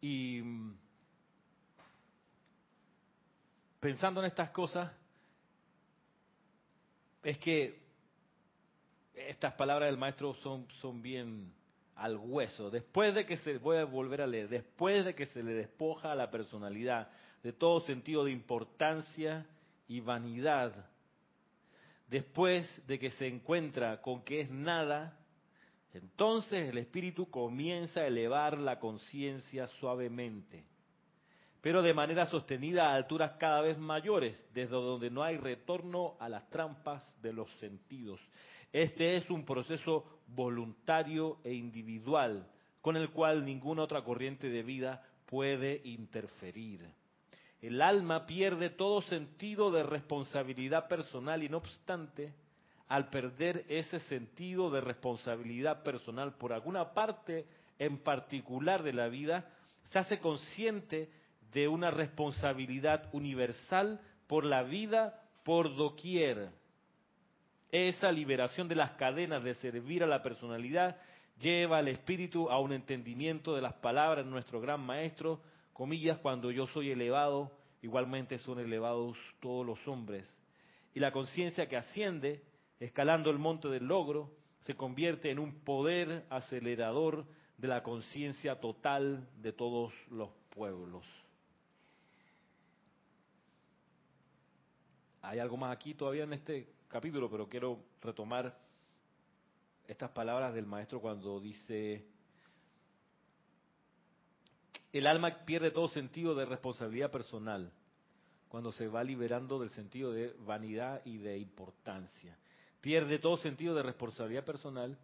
Y 0.00 0.40
mm, 0.42 0.76
pensando 3.78 4.18
en 4.18 4.26
estas 4.26 4.50
cosas, 4.50 4.92
es 7.22 7.38
que 7.38 7.84
estas 9.14 9.54
palabras 9.54 9.90
del 9.90 9.96
maestro 9.96 10.34
son, 10.34 10.66
son 10.80 11.00
bien 11.00 11.54
al 11.94 12.16
hueso. 12.16 12.68
Después 12.68 13.14
de 13.14 13.24
que 13.24 13.36
se, 13.36 13.58
voy 13.58 13.76
a 13.76 13.84
volver 13.84 14.22
a 14.22 14.26
leer, 14.26 14.48
después 14.48 15.04
de 15.04 15.14
que 15.14 15.26
se 15.26 15.44
le 15.44 15.52
despoja 15.52 16.10
a 16.10 16.16
la 16.16 16.32
personalidad 16.32 17.12
de 17.44 17.52
todo 17.52 17.78
sentido 17.78 18.24
de 18.24 18.32
importancia 18.32 19.46
y 19.86 20.00
vanidad, 20.00 20.90
después 22.14 22.86
de 22.86 22.96
que 22.96 23.10
se 23.10 23.26
encuentra 23.26 24.00
con 24.00 24.22
que 24.22 24.42
es 24.42 24.48
nada, 24.48 25.18
entonces 25.92 26.68
el 26.68 26.78
espíritu 26.78 27.28
comienza 27.28 28.02
a 28.02 28.06
elevar 28.06 28.56
la 28.56 28.78
conciencia 28.78 29.66
suavemente, 29.66 30.64
pero 31.60 31.82
de 31.82 31.92
manera 31.92 32.26
sostenida 32.26 32.86
a 32.88 32.94
alturas 32.94 33.32
cada 33.40 33.62
vez 33.62 33.78
mayores, 33.78 34.48
desde 34.54 34.76
donde 34.76 35.10
no 35.10 35.24
hay 35.24 35.38
retorno 35.38 36.14
a 36.20 36.28
las 36.28 36.48
trampas 36.50 37.20
de 37.20 37.32
los 37.32 37.50
sentidos. 37.54 38.20
Este 38.72 39.16
es 39.16 39.28
un 39.28 39.44
proceso 39.44 40.20
voluntario 40.28 41.38
e 41.42 41.52
individual, 41.52 42.48
con 42.80 42.96
el 42.96 43.10
cual 43.10 43.44
ninguna 43.44 43.82
otra 43.82 44.04
corriente 44.04 44.48
de 44.48 44.62
vida 44.62 45.02
puede 45.26 45.80
interferir. 45.82 46.88
El 47.64 47.80
alma 47.80 48.26
pierde 48.26 48.68
todo 48.68 49.00
sentido 49.00 49.70
de 49.70 49.84
responsabilidad 49.84 50.86
personal 50.86 51.42
y 51.42 51.48
no 51.48 51.56
obstante, 51.56 52.34
al 52.88 53.08
perder 53.08 53.64
ese 53.70 54.00
sentido 54.00 54.70
de 54.70 54.82
responsabilidad 54.82 55.82
personal 55.82 56.34
por 56.34 56.52
alguna 56.52 56.92
parte 56.92 57.46
en 57.78 57.96
particular 57.96 58.82
de 58.82 58.92
la 58.92 59.08
vida, 59.08 59.48
se 59.84 59.98
hace 59.98 60.18
consciente 60.18 61.08
de 61.54 61.66
una 61.66 61.90
responsabilidad 61.90 63.08
universal 63.14 63.98
por 64.26 64.44
la 64.44 64.62
vida 64.62 65.22
por 65.42 65.74
doquier. 65.74 66.50
Esa 67.72 68.12
liberación 68.12 68.68
de 68.68 68.74
las 68.74 68.90
cadenas 68.90 69.42
de 69.42 69.54
servir 69.54 70.04
a 70.04 70.06
la 70.06 70.20
personalidad 70.20 70.98
lleva 71.40 71.78
al 71.78 71.88
espíritu 71.88 72.50
a 72.50 72.60
un 72.60 72.74
entendimiento 72.74 73.54
de 73.54 73.62
las 73.62 73.72
palabras 73.72 74.26
de 74.26 74.30
nuestro 74.30 74.60
gran 74.60 74.82
maestro, 74.82 75.40
comillas, 75.74 76.18
cuando 76.18 76.50
yo 76.50 76.66
soy 76.68 76.90
elevado, 76.90 77.52
igualmente 77.82 78.38
son 78.38 78.58
elevados 78.60 79.18
todos 79.40 79.66
los 79.66 79.86
hombres. 79.86 80.26
Y 80.94 81.00
la 81.00 81.12
conciencia 81.12 81.68
que 81.68 81.76
asciende, 81.76 82.42
escalando 82.80 83.30
el 83.30 83.38
monte 83.38 83.68
del 83.68 83.86
logro, 83.86 84.30
se 84.60 84.74
convierte 84.74 85.30
en 85.30 85.38
un 85.38 85.60
poder 85.60 86.24
acelerador 86.30 87.26
de 87.58 87.68
la 87.68 87.82
conciencia 87.82 88.58
total 88.60 89.28
de 89.36 89.52
todos 89.52 89.92
los 90.10 90.30
pueblos. 90.48 91.04
Hay 95.20 95.38
algo 95.38 95.56
más 95.56 95.74
aquí 95.74 95.94
todavía 95.94 96.24
en 96.24 96.32
este 96.34 96.68
capítulo, 96.88 97.30
pero 97.30 97.48
quiero 97.48 97.82
retomar 98.00 98.58
estas 99.86 100.10
palabras 100.10 100.54
del 100.54 100.66
maestro 100.66 101.00
cuando 101.00 101.40
dice, 101.40 102.06
el 104.98 105.08
alma 105.08 105.44
pierde 105.44 105.72
todo 105.72 105.88
sentido 105.88 106.36
de 106.36 106.44
responsabilidad 106.44 107.10
personal 107.10 107.72
cuando 108.48 108.70
se 108.70 108.86
va 108.86 109.02
liberando 109.02 109.58
del 109.58 109.70
sentido 109.70 110.12
de 110.12 110.32
vanidad 110.46 111.02
y 111.04 111.18
de 111.18 111.36
importancia. 111.36 112.38
Pierde 112.80 113.18
todo 113.18 113.36
sentido 113.36 113.74
de 113.74 113.82
responsabilidad 113.82 114.44
personal 114.44 114.96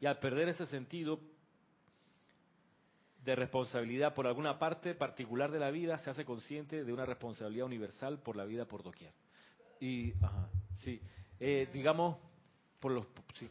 y 0.00 0.06
al 0.06 0.20
perder 0.20 0.50
ese 0.50 0.66
sentido 0.66 1.18
de 3.24 3.34
responsabilidad 3.34 4.14
por 4.14 4.28
alguna 4.28 4.60
parte 4.60 4.94
particular 4.94 5.50
de 5.50 5.58
la 5.58 5.72
vida, 5.72 5.98
se 5.98 6.10
hace 6.10 6.24
consciente 6.24 6.84
de 6.84 6.92
una 6.92 7.04
responsabilidad 7.04 7.66
universal 7.66 8.20
por 8.20 8.36
la 8.36 8.44
vida 8.44 8.66
por 8.66 8.84
doquier. 8.84 9.12
Y, 9.80 10.12
ajá, 10.22 10.48
sí, 10.84 11.00
eh, 11.40 11.68
digamos, 11.72 12.18
por 12.78 12.92
los, 12.92 13.06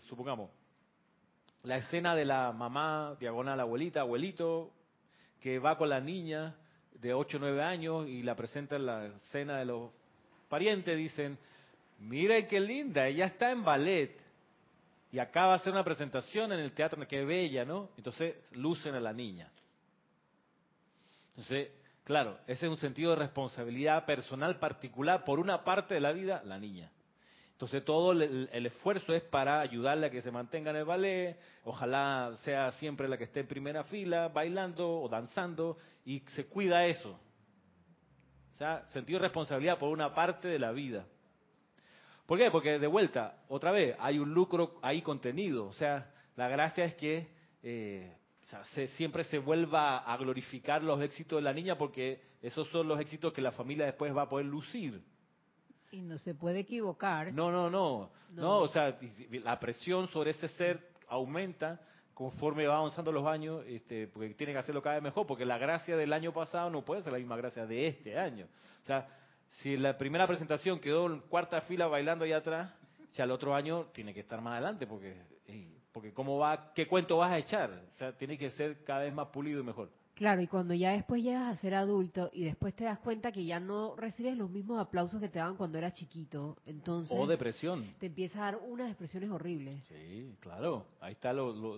supongamos, 0.07 0.49
la 1.63 1.75
escena 1.75 2.15
de 2.15 2.23
la 2.23 2.53
mamá, 2.53 3.17
diagonal 3.19 3.59
abuelita, 3.59 3.99
abuelito, 3.99 4.71
que 5.45 5.59
va 5.59 5.77
con 5.77 5.89
la 5.89 6.01
niña 6.01 6.55
de 6.93 7.13
8 7.13 7.37
o 7.37 7.39
9 7.39 7.61
años 7.61 8.07
y 8.07 8.23
la 8.23 8.35
presenta 8.35 8.77
en 8.77 8.87
la 8.87 9.05
escena 9.05 9.59
de 9.59 9.65
los 9.65 9.91
parientes, 10.49 10.97
dicen, 10.97 11.37
mire 11.99 12.47
qué 12.47 12.59
linda, 12.59 13.05
ella 13.05 13.25
está 13.25 13.51
en 13.51 13.63
ballet 13.63 14.17
y 15.11 15.19
acaba 15.19 15.49
de 15.49 15.55
hacer 15.57 15.71
una 15.71 15.83
presentación 15.83 16.51
en 16.51 16.61
el 16.61 16.71
teatro, 16.71 17.07
qué 17.07 17.23
bella, 17.23 17.63
¿no? 17.63 17.89
Entonces 17.95 18.37
lucen 18.53 18.95
a 18.95 18.99
la 18.99 19.13
niña. 19.13 19.47
Entonces, 21.29 21.69
claro, 22.03 22.39
ese 22.47 22.65
es 22.65 22.71
un 22.71 22.77
sentido 22.77 23.11
de 23.11 23.17
responsabilidad 23.17 24.03
personal 24.03 24.57
particular 24.57 25.23
por 25.23 25.39
una 25.39 25.63
parte 25.63 25.93
de 25.93 25.99
la 25.99 26.11
vida, 26.11 26.41
la 26.43 26.57
niña. 26.57 26.89
Entonces 27.55 27.85
todo 27.85 28.11
el, 28.11 28.65
esfuerzo 28.65 29.13
es 29.13 29.23
para 29.23 29.61
ayudarle 29.61 30.07
a 30.07 30.09
que 30.09 30.21
se 30.21 30.29
mantenga 30.29 30.71
en 30.71 30.75
el 30.75 30.83
ballet, 30.83 31.39
ojalá 31.63 32.33
sea 32.43 32.73
siempre 32.73 33.07
la 33.07 33.17
que 33.17 33.23
esté 33.23 33.39
en 33.39 33.47
primera 33.47 33.85
fila, 33.85 34.27
bailando 34.27 35.01
o 35.01 35.07
danzando, 35.07 35.77
y 36.03 36.19
se 36.35 36.47
cuida 36.47 36.85
eso. 36.85 37.17
O 38.53 38.57
sea, 38.57 38.85
sentido 38.89 39.19
de 39.19 39.27
responsabilidad 39.27 39.77
por 39.77 39.87
una 39.87 40.13
parte 40.13 40.49
de 40.49 40.59
la 40.59 40.73
vida. 40.73 41.05
¿Por 42.25 42.37
qué? 42.37 42.51
Porque 42.51 42.77
de 42.77 42.87
vuelta, 42.87 43.41
otra 43.47 43.71
vez, 43.71 43.95
hay 43.99 44.19
un 44.19 44.33
lucro 44.33 44.77
ahí 44.81 45.01
contenido. 45.01 45.67
O 45.67 45.73
sea, 45.73 46.11
la 46.35 46.49
gracia 46.49 46.83
es 46.83 46.95
que 46.95 47.29
eh, 47.63 48.17
se, 48.73 48.87
siempre 48.87 49.23
se 49.23 49.37
vuelva 49.37 49.99
a 49.99 50.17
glorificar 50.17 50.83
los 50.83 51.01
éxitos 51.01 51.37
de 51.37 51.43
la 51.43 51.53
niña 51.53 51.77
porque 51.77 52.21
esos 52.41 52.67
son 52.67 52.89
los 52.89 52.99
éxitos 52.99 53.31
que 53.31 53.41
la 53.41 53.53
familia 53.53 53.85
después 53.85 54.13
va 54.13 54.23
a 54.23 54.29
poder 54.29 54.45
lucir. 54.45 55.01
Y 55.95 56.01
no 56.01 56.17
se 56.17 56.35
puede 56.35 56.59
equivocar. 56.59 57.31
No, 57.33 57.51
no, 57.51 57.69
no. 57.69 58.09
No, 58.31 58.59
o 58.59 58.67
sea, 58.67 58.97
la 59.43 59.59
presión 59.59 60.07
sobre 60.09 60.31
ese 60.31 60.47
ser 60.49 60.79
aumenta 61.07 61.79
conforme 62.13 62.67
va 62.67 62.77
avanzando 62.77 63.11
los 63.11 63.25
años, 63.25 63.63
este, 63.67 64.07
porque 64.07 64.33
tiene 64.33 64.53
que 64.53 64.59
hacerlo 64.59 64.81
cada 64.81 64.95
vez 64.95 65.03
mejor, 65.03 65.25
porque 65.25 65.45
la 65.45 65.57
gracia 65.57 65.95
del 65.97 66.13
año 66.13 66.33
pasado 66.33 66.69
no 66.69 66.83
puede 66.83 67.01
ser 67.01 67.13
la 67.13 67.19
misma 67.19 67.37
gracia 67.37 67.65
de 67.65 67.87
este 67.87 68.17
año. 68.17 68.45
O 68.83 68.85
sea, 68.85 69.07
si 69.61 69.77
la 69.77 69.97
primera 69.97 70.27
presentación 70.27 70.79
quedó 70.79 71.07
en 71.07 71.19
cuarta 71.21 71.61
fila 71.61 71.87
bailando 71.87 72.25
allá 72.25 72.37
atrás, 72.37 72.73
ya 73.13 73.23
el 73.23 73.31
otro 73.31 73.55
año 73.55 73.87
tiene 73.93 74.13
que 74.13 74.21
estar 74.21 74.41
más 74.41 74.53
adelante, 74.53 74.87
porque 74.87 75.15
porque 75.95 76.11
cómo 76.11 76.37
va, 76.37 76.73
qué 76.73 76.89
cuento 76.89 77.15
vas 77.15 77.31
a 77.31 77.37
echar. 77.37 77.71
O 77.71 77.97
sea, 77.97 78.11
tiene 78.11 78.37
que 78.37 78.49
ser 78.49 78.83
cada 78.83 79.03
vez 79.03 79.13
más 79.13 79.29
pulido 79.29 79.61
y 79.61 79.63
mejor. 79.63 79.89
Claro, 80.15 80.41
y 80.41 80.47
cuando 80.47 80.73
ya 80.73 80.93
después 80.93 81.21
llegas 81.21 81.53
a 81.53 81.57
ser 81.59 81.75
adulto 81.75 82.29
y 82.31 82.45
después 82.45 82.73
te 82.73 82.85
das 82.85 82.99
cuenta 82.99 83.33
que 83.33 83.43
ya 83.45 83.59
no 83.59 83.97
recibes 83.97 84.37
los 84.37 84.49
mismos 84.49 84.79
aplausos 84.79 85.19
que 85.19 85.27
te 85.27 85.39
daban 85.39 85.57
cuando 85.57 85.77
eras 85.77 85.93
chiquito, 85.93 86.57
entonces... 86.65 87.17
O 87.19 87.27
depresión. 87.27 87.93
Te 87.99 88.05
empieza 88.05 88.39
a 88.39 88.51
dar 88.51 88.59
unas 88.65 88.87
expresiones 88.87 89.29
horribles. 89.29 89.83
Sí, 89.89 90.33
claro. 90.39 90.85
Ahí 91.01 91.11
está 91.11 91.33
lo... 91.33 91.53
lo, 91.53 91.77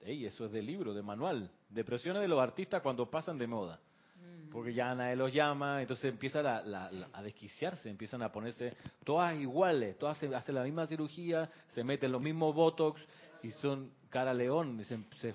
eso 0.00 0.46
es 0.46 0.52
de 0.52 0.62
libro, 0.62 0.92
de 0.92 1.02
manual. 1.02 1.48
Depresiones 1.68 2.22
de 2.22 2.28
los 2.28 2.40
artistas 2.40 2.82
cuando 2.82 3.08
pasan 3.08 3.38
de 3.38 3.46
moda. 3.46 3.78
Mm. 4.16 4.50
Porque 4.50 4.74
ya 4.74 4.92
nadie 4.96 5.14
los 5.14 5.32
llama, 5.32 5.80
entonces 5.80 6.06
empiezan 6.06 6.44
a 6.44 7.22
desquiciarse, 7.22 7.88
empiezan 7.88 8.22
a 8.22 8.32
ponerse 8.32 8.76
todas 9.04 9.38
iguales, 9.38 9.96
todas 9.96 10.20
hacen 10.20 10.54
la 10.56 10.64
misma 10.64 10.88
cirugía, 10.88 11.48
se 11.68 11.84
meten 11.84 12.10
los 12.10 12.20
mismos 12.20 12.52
botox 12.52 13.00
y 13.44 13.52
son 13.52 13.92
cara 14.10 14.34
león, 14.34 14.80
y 14.80 14.84
se, 14.84 14.98
se, 15.18 15.34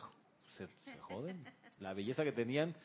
joden. 0.99 1.45
La 1.79 1.93
belleza 1.93 2.23
que 2.23 2.31
tenían, 2.31 2.75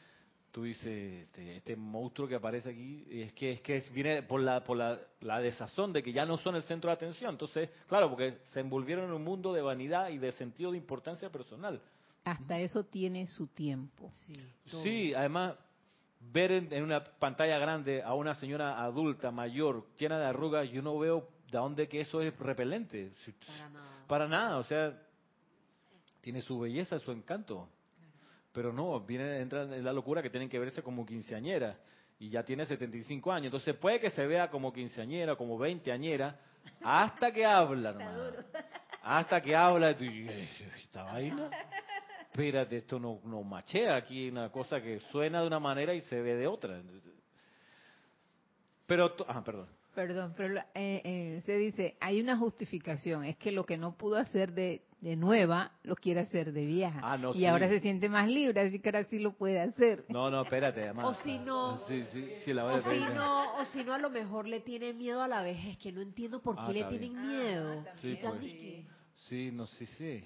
tú 0.50 0.64
dices, 0.64 1.24
este, 1.24 1.56
este, 1.56 1.76
monstruo 1.76 2.26
que 2.28 2.34
aparece 2.34 2.70
aquí, 2.70 3.06
es 3.10 3.32
que 3.32 3.52
es 3.52 3.60
que 3.60 3.82
viene 3.92 4.22
por 4.22 4.40
la 4.40 4.64
por 4.64 4.76
la, 4.76 4.98
la, 5.20 5.40
desazón 5.40 5.92
de 5.92 6.02
que 6.02 6.12
ya 6.12 6.24
no 6.24 6.38
son 6.38 6.56
el 6.56 6.62
centro 6.62 6.90
de 6.90 6.94
atención. 6.94 7.30
Entonces, 7.30 7.70
claro, 7.86 8.10
porque 8.10 8.38
se 8.52 8.60
envolvieron 8.60 9.06
en 9.06 9.12
un 9.12 9.24
mundo 9.24 9.52
de 9.52 9.62
vanidad 9.62 10.08
y 10.08 10.18
de 10.18 10.32
sentido 10.32 10.72
de 10.72 10.78
importancia 10.78 11.30
personal. 11.30 11.80
Hasta 12.24 12.60
eso 12.60 12.84
tiene 12.84 13.26
su 13.26 13.46
tiempo. 13.46 14.10
Sí, 14.12 14.34
sí 14.82 15.14
además 15.14 15.56
ver 16.20 16.52
en, 16.52 16.82
una 16.82 17.02
pantalla 17.04 17.58
grande 17.58 18.02
a 18.02 18.14
una 18.14 18.34
señora 18.34 18.82
adulta, 18.82 19.30
mayor, 19.30 19.86
llena 19.98 20.18
de 20.18 20.26
arrugas, 20.26 20.68
yo 20.70 20.82
no 20.82 20.98
veo 20.98 21.28
de 21.50 21.58
dónde 21.58 21.88
que 21.88 22.00
eso 22.00 22.20
es 22.20 22.36
repelente. 22.38 23.12
Para 23.46 23.70
nada. 23.70 24.04
Para 24.06 24.26
nada, 24.26 24.58
o 24.58 24.64
sea, 24.64 25.00
tiene 26.20 26.42
su 26.42 26.58
belleza, 26.58 26.98
su 26.98 27.12
encanto. 27.12 27.68
Pero 28.52 28.72
no, 28.72 29.00
viene, 29.00 29.40
entra 29.40 29.62
en 29.62 29.84
la 29.84 29.92
locura 29.92 30.22
que 30.22 30.30
tienen 30.30 30.48
que 30.48 30.58
verse 30.58 30.82
como 30.82 31.04
quinceañera 31.04 31.78
y 32.18 32.30
ya 32.30 32.42
tiene 32.42 32.66
75 32.66 33.32
años. 33.32 33.46
Entonces 33.46 33.76
puede 33.76 34.00
que 34.00 34.10
se 34.10 34.26
vea 34.26 34.50
como 34.50 34.72
quinceañera, 34.72 35.36
como 35.36 35.58
veinteañera, 35.58 36.38
hasta 36.82 37.30
que 37.30 37.44
habla, 37.44 37.96
Hasta 39.02 39.40
que 39.40 39.54
habla, 39.54 39.92
y, 39.92 40.28
esta 40.82 41.04
vaina 41.04 41.50
espérate, 42.38 42.76
esto 42.76 43.00
no, 43.00 43.20
no 43.24 43.42
machea 43.42 43.96
aquí, 43.96 44.28
una 44.28 44.50
cosa 44.50 44.80
que 44.80 45.00
suena 45.10 45.40
de 45.40 45.46
una 45.48 45.58
manera 45.58 45.92
y 45.92 46.00
se 46.02 46.20
ve 46.20 46.36
de 46.36 46.46
otra. 46.46 46.80
Pero, 48.86 49.14
ah, 49.26 49.42
perdón. 49.44 49.68
Perdón, 49.98 50.32
pero 50.36 50.60
eh, 50.60 50.62
eh, 50.76 51.42
se 51.44 51.56
dice, 51.56 51.96
hay 51.98 52.20
una 52.20 52.36
justificación, 52.36 53.24
es 53.24 53.36
que 53.36 53.50
lo 53.50 53.66
que 53.66 53.76
no 53.76 53.96
pudo 53.96 54.16
hacer 54.16 54.52
de, 54.52 54.84
de 55.00 55.16
nueva, 55.16 55.72
lo 55.82 55.96
quiere 55.96 56.20
hacer 56.20 56.52
de 56.52 56.66
vieja. 56.66 57.00
Ah, 57.02 57.18
y 57.34 57.46
ahora 57.46 57.68
se 57.68 57.80
siente 57.80 58.08
más 58.08 58.28
libre, 58.28 58.60
así 58.60 58.78
que 58.78 58.90
ahora 58.90 59.02
sí 59.10 59.18
lo 59.18 59.32
puede 59.32 59.60
hacer. 59.60 60.04
No, 60.08 60.30
no, 60.30 60.42
espérate, 60.42 60.84
además. 60.84 61.04
O 61.08 61.14
si 61.24 61.40
no, 61.40 61.78
sí, 61.88 62.04
sí, 62.12 62.30
sí, 62.44 62.52
la 62.52 62.66
o, 62.66 62.80
si 62.80 63.00
no 63.12 63.54
o 63.60 63.64
si 63.64 63.82
no, 63.82 63.94
a 63.94 63.98
lo 63.98 64.08
mejor 64.08 64.46
le 64.46 64.60
tiene 64.60 64.92
miedo 64.92 65.20
a 65.20 65.26
la 65.26 65.42
vejez, 65.42 65.76
que 65.78 65.90
no 65.90 66.00
entiendo 66.00 66.40
por 66.40 66.54
qué 66.54 66.62
ah, 66.62 66.72
le 66.72 66.84
tienen 66.84 67.20
miedo. 67.20 67.84
Ah, 67.84 67.92
sí, 67.96 68.18
pues. 68.22 68.52
sí, 69.14 69.50
no, 69.52 69.66
sí, 69.66 69.84
sí. 69.84 70.22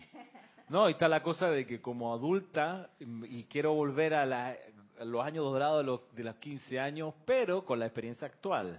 No, 0.68 0.87
y 0.90 0.92
está 0.92 1.08
la 1.08 1.22
cosa 1.22 1.48
de 1.48 1.66
que 1.66 1.80
como 1.80 2.12
adulta, 2.12 2.90
y 3.00 3.44
quiero 3.44 3.72
volver 3.72 4.12
a, 4.12 4.54
los 5.02 5.24
años 5.24 5.46
dorados 5.46 5.78
de 5.78 5.85
los, 5.85 6.14
de 6.14 6.24
los 6.24 6.35
15 6.37 6.78
años, 6.78 7.14
pero 7.24 7.64
con 7.64 7.78
la 7.78 7.87
experiencia 7.87 8.26
actual. 8.26 8.78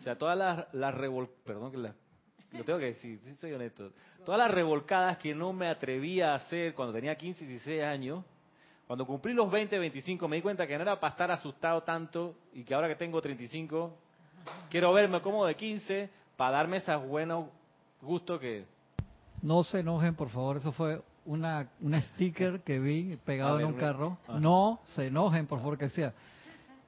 O 0.00 0.02
sea, 0.02 0.16
todas 0.16 0.36
las, 0.36 0.72
las 0.74 0.94
perdón 1.44 1.70
que 1.70 1.78
lo 1.78 2.64
tengo 2.64 2.78
que 2.78 2.86
decir, 2.86 3.20
sí 3.22 3.34
soy 3.36 3.52
honesto, 3.52 3.92
todas 4.24 4.38
las 4.38 4.50
revolcadas 4.50 5.18
que 5.18 5.34
no 5.34 5.52
me 5.52 5.68
atrevía 5.68 6.32
a 6.32 6.36
hacer 6.36 6.74
cuando 6.74 6.92
tenía 6.92 7.14
15 7.14 7.44
y 7.44 7.46
16 7.46 7.82
años, 7.84 8.24
cuando 8.86 9.06
cumplí 9.06 9.32
los 9.34 9.50
20, 9.50 9.78
25, 9.78 10.26
me 10.26 10.36
di 10.36 10.42
cuenta 10.42 10.66
que 10.66 10.76
no 10.76 10.82
era 10.82 10.98
para 10.98 11.12
estar 11.12 11.30
asustado 11.30 11.82
tanto 11.82 12.34
y 12.52 12.64
que 12.64 12.74
ahora 12.74 12.88
que 12.88 12.96
tengo 12.96 13.20
35, 13.20 13.94
quiero 14.68 14.92
verme 14.92 15.20
como 15.20 15.46
de 15.46 15.54
15 15.54 16.10
para 16.36 16.52
darme 16.52 16.78
esos 16.78 17.06
buenos 17.06 17.46
gustos 18.00 18.40
que 18.40 18.64
no 19.42 19.62
se 19.62 19.80
enojen, 19.80 20.14
por 20.14 20.28
favor, 20.28 20.56
eso 20.58 20.72
fue 20.72 21.00
una, 21.24 21.68
una 21.80 22.02
sticker 22.02 22.60
que 22.60 22.78
vi 22.78 23.16
pegado 23.24 23.60
en 23.60 23.66
un 23.66 23.74
carro. 23.74 24.18
No 24.38 24.80
se 24.94 25.06
enojen, 25.06 25.46
por 25.46 25.60
favor, 25.60 25.78
que 25.78 25.88
sea. 25.88 26.12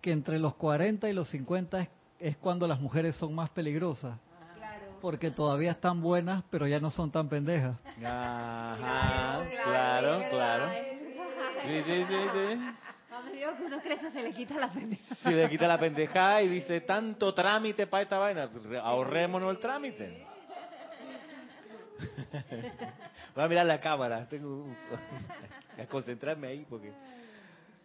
Que 0.01 0.13
entre 0.13 0.39
los 0.39 0.55
40 0.57 1.09
y 1.09 1.13
los 1.13 1.29
50 1.29 1.81
es, 1.81 1.89
cuando 2.37 2.69
las 2.69 2.81
mujeres 2.81 3.17
son 3.17 3.35
más 3.35 3.51
peligrosas. 3.51 4.19
Porque 5.01 5.33
todavía 5.33 5.73
están 5.73 6.01
buenas, 6.01 6.45
pero 6.51 6.69
ya 6.69 6.79
no 6.79 6.91
son 6.91 7.11
tan 7.11 7.29
pendejas. 7.29 7.77
Ajá, 8.05 9.41
claro, 9.65 10.23
claro. 10.31 10.71
Sí, 11.67 11.83
sí, 11.85 12.05
sí, 12.05 12.15
sí. 12.33 12.61
digo 13.33 13.57
que 13.57 13.65
uno 13.65 13.81
crece 13.81 14.13
se 14.13 14.23
le 14.23 14.33
quita 14.33 14.55
la 14.55 14.71
pendeja. 14.71 15.15
Se 15.17 15.31
le 15.31 15.49
quita 15.49 15.67
la 15.67 15.79
pendeja 15.79 16.43
y 16.43 16.49
dice, 16.49 16.81
tanto 16.83 17.35
trámite 17.35 17.89
para 17.89 18.05
esta 18.05 18.19
vaina, 18.19 18.49
ahorrémonos 18.83 19.51
el 19.51 19.59
trámite. 19.59 20.25
Voy 23.35 23.45
a 23.45 23.49
mirar 23.49 23.67
la 23.67 23.81
cámara, 23.81 24.29
tengo 24.29 24.67
que 25.77 25.87
concentrarme 25.91 26.47
ahí 26.47 26.67
porque... 26.69 26.93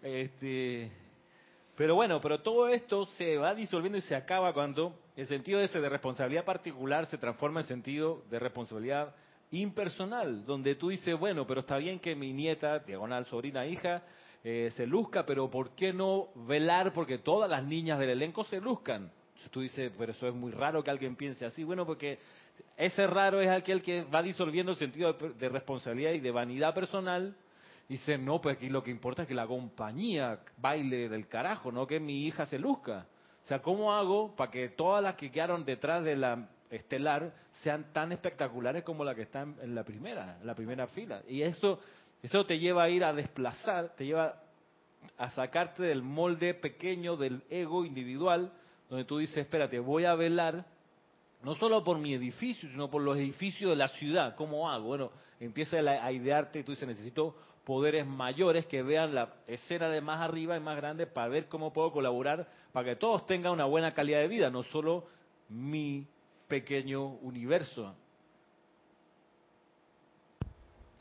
Este, 0.04 0.92
pero 1.78 1.96
bueno, 1.96 2.20
pero 2.20 2.42
todo 2.42 2.68
esto 2.68 3.06
se 3.06 3.38
va 3.38 3.54
disolviendo 3.54 4.00
y 4.00 4.02
se 4.02 4.16
acaba 4.16 4.52
cuando 4.52 5.00
el 5.16 5.28
sentido 5.28 5.62
ese 5.62 5.80
de 5.80 5.88
responsabilidad 5.88 6.44
particular 6.44 7.06
se 7.06 7.20
transforma 7.20 7.62
en 7.62 7.68
sentido 7.68 8.24
de 8.30 8.40
responsabilidad 8.40 9.14
impersonal, 9.52 10.44
donde 10.44 10.74
tú 10.74 10.90
dices, 10.90 11.18
bueno, 11.18 11.46
pero 11.46 11.60
está 11.60 11.78
bien 11.78 12.00
que 12.00 12.16
mi 12.16 12.34
nieta, 12.34 12.80
diagonal, 12.80 13.26
sobrina, 13.26 13.66
hija, 13.68 14.02
eh, 14.44 14.72
se 14.76 14.88
luzca, 14.88 15.24
pero 15.24 15.50
¿por 15.52 15.76
qué 15.76 15.94
no 15.94 16.30
velar 16.36 16.94
porque 16.94 17.20
todas 17.20 17.50
las 17.50 17.64
niñas 17.64 18.00
del 18.00 18.10
elenco 18.10 18.44
se 18.44 18.60
luzcan? 18.60 19.12
Tú 19.52 19.62
dices, 19.62 19.92
pero 19.98 20.12
eso 20.12 20.28
es 20.28 20.34
muy 20.34 20.52
raro 20.52 20.84
que 20.84 20.90
alguien 20.90 21.16
piense 21.16 21.46
así. 21.46 21.64
Bueno, 21.64 21.86
porque 21.86 22.18
ese 22.76 23.06
raro 23.06 23.40
es 23.40 23.50
aquel 23.50 23.82
que 23.84 24.04
va 24.04 24.24
disolviendo 24.24 24.72
el 24.72 24.78
sentido 24.78 25.14
de, 25.14 25.50
responsabilidad 25.50 26.12
y 26.12 26.20
de 26.20 26.32
vanidad 26.32 26.74
personal. 26.74 27.36
Dice, 27.88 28.18
no, 28.18 28.42
pues 28.42 28.58
aquí 28.58 28.70
lo 28.70 28.84
que 28.84 28.92
importa 28.92 29.22
es 29.22 29.28
que 29.28 29.34
la 29.34 29.48
compañía 29.48 30.40
baile 30.58 31.08
del 31.08 31.28
carajo, 31.28 31.72
no 31.72 31.88
que 31.88 32.00
mi 32.00 32.26
hija 32.26 32.46
se 32.46 32.60
luzca. 32.60 33.08
O 33.46 33.48
sea, 33.48 33.62
¿cómo 33.62 33.94
hago 33.94 34.36
para 34.36 34.52
que 34.52 34.70
todas 34.70 35.02
las 35.02 35.16
que 35.16 35.32
quedaron 35.32 35.64
detrás 35.64 36.04
de 36.04 36.18
la 36.18 36.50
estelar 36.70 37.34
sean 37.62 37.94
tan 37.94 38.12
espectaculares 38.12 38.84
como 38.84 39.06
la 39.06 39.16
que 39.16 39.22
están 39.22 39.56
en 39.62 39.74
la 39.74 39.86
primera, 39.86 40.38
en 40.42 40.48
la 40.48 40.54
primera 40.54 40.88
fila? 40.88 41.22
Y 41.30 41.42
eso, 41.42 41.80
eso 42.22 42.46
te 42.46 42.60
lleva 42.60 42.84
a 42.84 42.90
ir 42.90 43.06
a 43.06 43.14
desplazar, 43.14 43.96
te 43.96 44.06
lleva 44.06 44.42
a 45.18 45.30
sacarte 45.30 45.84
del 45.84 46.04
molde 46.04 46.56
pequeño 46.56 47.16
del 47.16 47.42
ego 47.50 47.86
individual, 47.86 48.52
donde 48.90 49.06
tú 49.06 49.18
dices, 49.18 49.38
espérate, 49.38 49.80
voy 49.80 50.04
a 50.04 50.16
velar 50.16 50.66
no 51.42 51.56
solo 51.56 51.84
por 51.86 51.98
mi 52.00 52.14
edificio, 52.14 52.70
sino 52.70 52.90
por 52.90 53.02
los 53.02 53.18
edificios 53.18 53.70
de 53.70 53.78
la 53.78 53.88
ciudad. 53.88 54.36
¿Cómo 54.36 54.70
hago? 54.70 54.88
Bueno, 54.88 55.12
empieza 55.40 55.78
a 55.78 56.12
idearte 56.12 56.60
y 56.60 56.64
tú 56.64 56.72
dices, 56.72 56.88
necesito 56.88 57.36
poderes 57.68 58.07
mayores 58.07 58.65
que 58.65 58.82
vean 58.82 59.13
la 59.13 59.34
escena 59.45 59.89
de 59.89 59.99
más 59.99 60.22
arriba 60.22 60.55
y 60.55 60.61
más 60.61 60.78
grande 60.78 61.05
para 61.05 61.28
ver 61.28 61.49
cómo 61.49 61.74
puedo 61.74 61.91
colaborar 61.91 62.47
para 62.72 62.86
que 62.88 62.95
todos 62.95 63.26
tengan 63.26 63.51
una 63.51 63.65
buena 63.65 63.93
calidad 63.93 64.20
de 64.22 64.30
vida, 64.30 64.49
no 64.49 64.63
solo 64.63 65.03
mi 65.49 66.07
pequeño 66.47 67.07
universo. 67.07 67.93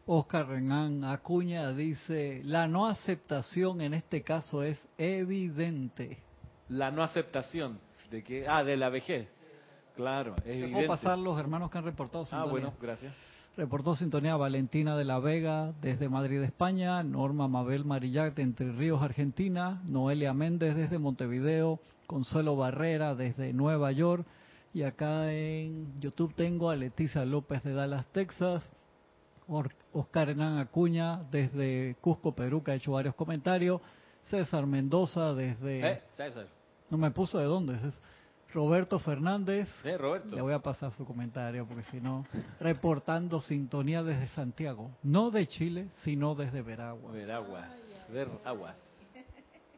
Oscar 0.06 0.48
Renán 0.48 1.04
Acuña 1.04 1.70
dice, 1.70 2.40
la 2.42 2.66
no 2.66 2.88
aceptación 2.88 3.80
en 3.80 3.94
este 3.94 4.22
caso 4.22 4.64
es 4.64 4.84
evidente. 4.98 6.18
La 6.68 6.90
no 6.90 7.04
aceptación 7.04 7.78
de 8.10 8.24
que, 8.24 8.48
ah, 8.48 8.64
de 8.64 8.76
la 8.76 8.88
vejez. 8.88 9.28
Claro, 9.94 10.34
es 10.38 10.46
evidente. 10.46 10.74
¿Puedo 10.74 10.88
pasar 10.88 11.16
los 11.16 11.38
hermanos 11.38 11.70
que 11.70 11.78
han 11.78 11.84
reportado? 11.84 12.26
Ah, 12.32 12.44
bueno, 12.44 12.74
gracias. 12.82 13.14
Reportó 13.56 13.96
sintonía 13.96 14.36
Valentina 14.36 14.98
de 14.98 15.04
la 15.04 15.18
Vega 15.18 15.72
desde 15.80 16.10
Madrid, 16.10 16.42
España, 16.42 17.02
Norma 17.02 17.48
Mabel 17.48 17.86
Marillac 17.86 18.34
de 18.34 18.42
Entre 18.42 18.70
Ríos, 18.70 19.02
Argentina, 19.02 19.82
Noelia 19.88 20.34
Méndez 20.34 20.76
desde 20.76 20.98
Montevideo, 20.98 21.80
Consuelo 22.06 22.54
Barrera 22.54 23.14
desde 23.14 23.54
Nueva 23.54 23.92
York, 23.92 24.26
y 24.74 24.82
acá 24.82 25.32
en 25.32 25.98
YouTube 26.00 26.34
tengo 26.34 26.68
a 26.68 26.76
Leticia 26.76 27.24
López 27.24 27.62
de 27.64 27.72
Dallas, 27.72 28.04
Texas, 28.12 28.70
Oscar 29.92 30.28
Hernán 30.28 30.58
Acuña 30.58 31.22
desde 31.30 31.96
Cusco, 32.02 32.32
Perú, 32.32 32.62
que 32.62 32.72
ha 32.72 32.74
hecho 32.74 32.92
varios 32.92 33.14
comentarios. 33.14 33.80
César 34.24 34.66
Mendoza 34.66 35.32
desde... 35.32 35.92
¿Eh? 35.92 36.02
César. 36.14 36.46
No 36.90 36.98
me 36.98 37.10
puso 37.10 37.38
de 37.38 37.44
dónde. 37.46 37.74
Es 37.76 38.00
Roberto 38.56 38.98
Fernández. 38.98 39.68
Sí, 39.82 39.94
Roberto. 39.98 40.34
Le 40.34 40.40
voy 40.40 40.54
a 40.54 40.60
pasar 40.60 40.90
su 40.92 41.04
comentario 41.04 41.66
porque 41.66 41.82
si 41.90 42.00
no... 42.00 42.24
Reportando 42.58 43.42
sintonía 43.42 44.02
desde 44.02 44.28
Santiago. 44.28 44.90
No 45.02 45.30
de 45.30 45.46
Chile, 45.46 45.88
sino 46.02 46.34
desde 46.34 46.62
Veraguas. 46.62 47.12
Veraguas. 47.12 47.70
Veraguas. 48.10 48.76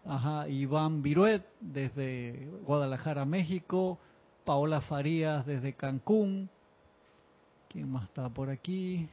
Ajá, 0.06 0.48
Iván 0.48 1.02
Viruet 1.02 1.44
desde 1.60 2.48
Guadalajara, 2.64 3.24
México. 3.24 3.98
Paola 4.44 4.80
Farías 4.80 5.44
desde 5.44 5.72
Cancún. 5.72 6.48
¿Quién 7.68 7.90
más 7.90 8.04
está 8.04 8.28
por 8.28 8.48
aquí? 8.48 9.08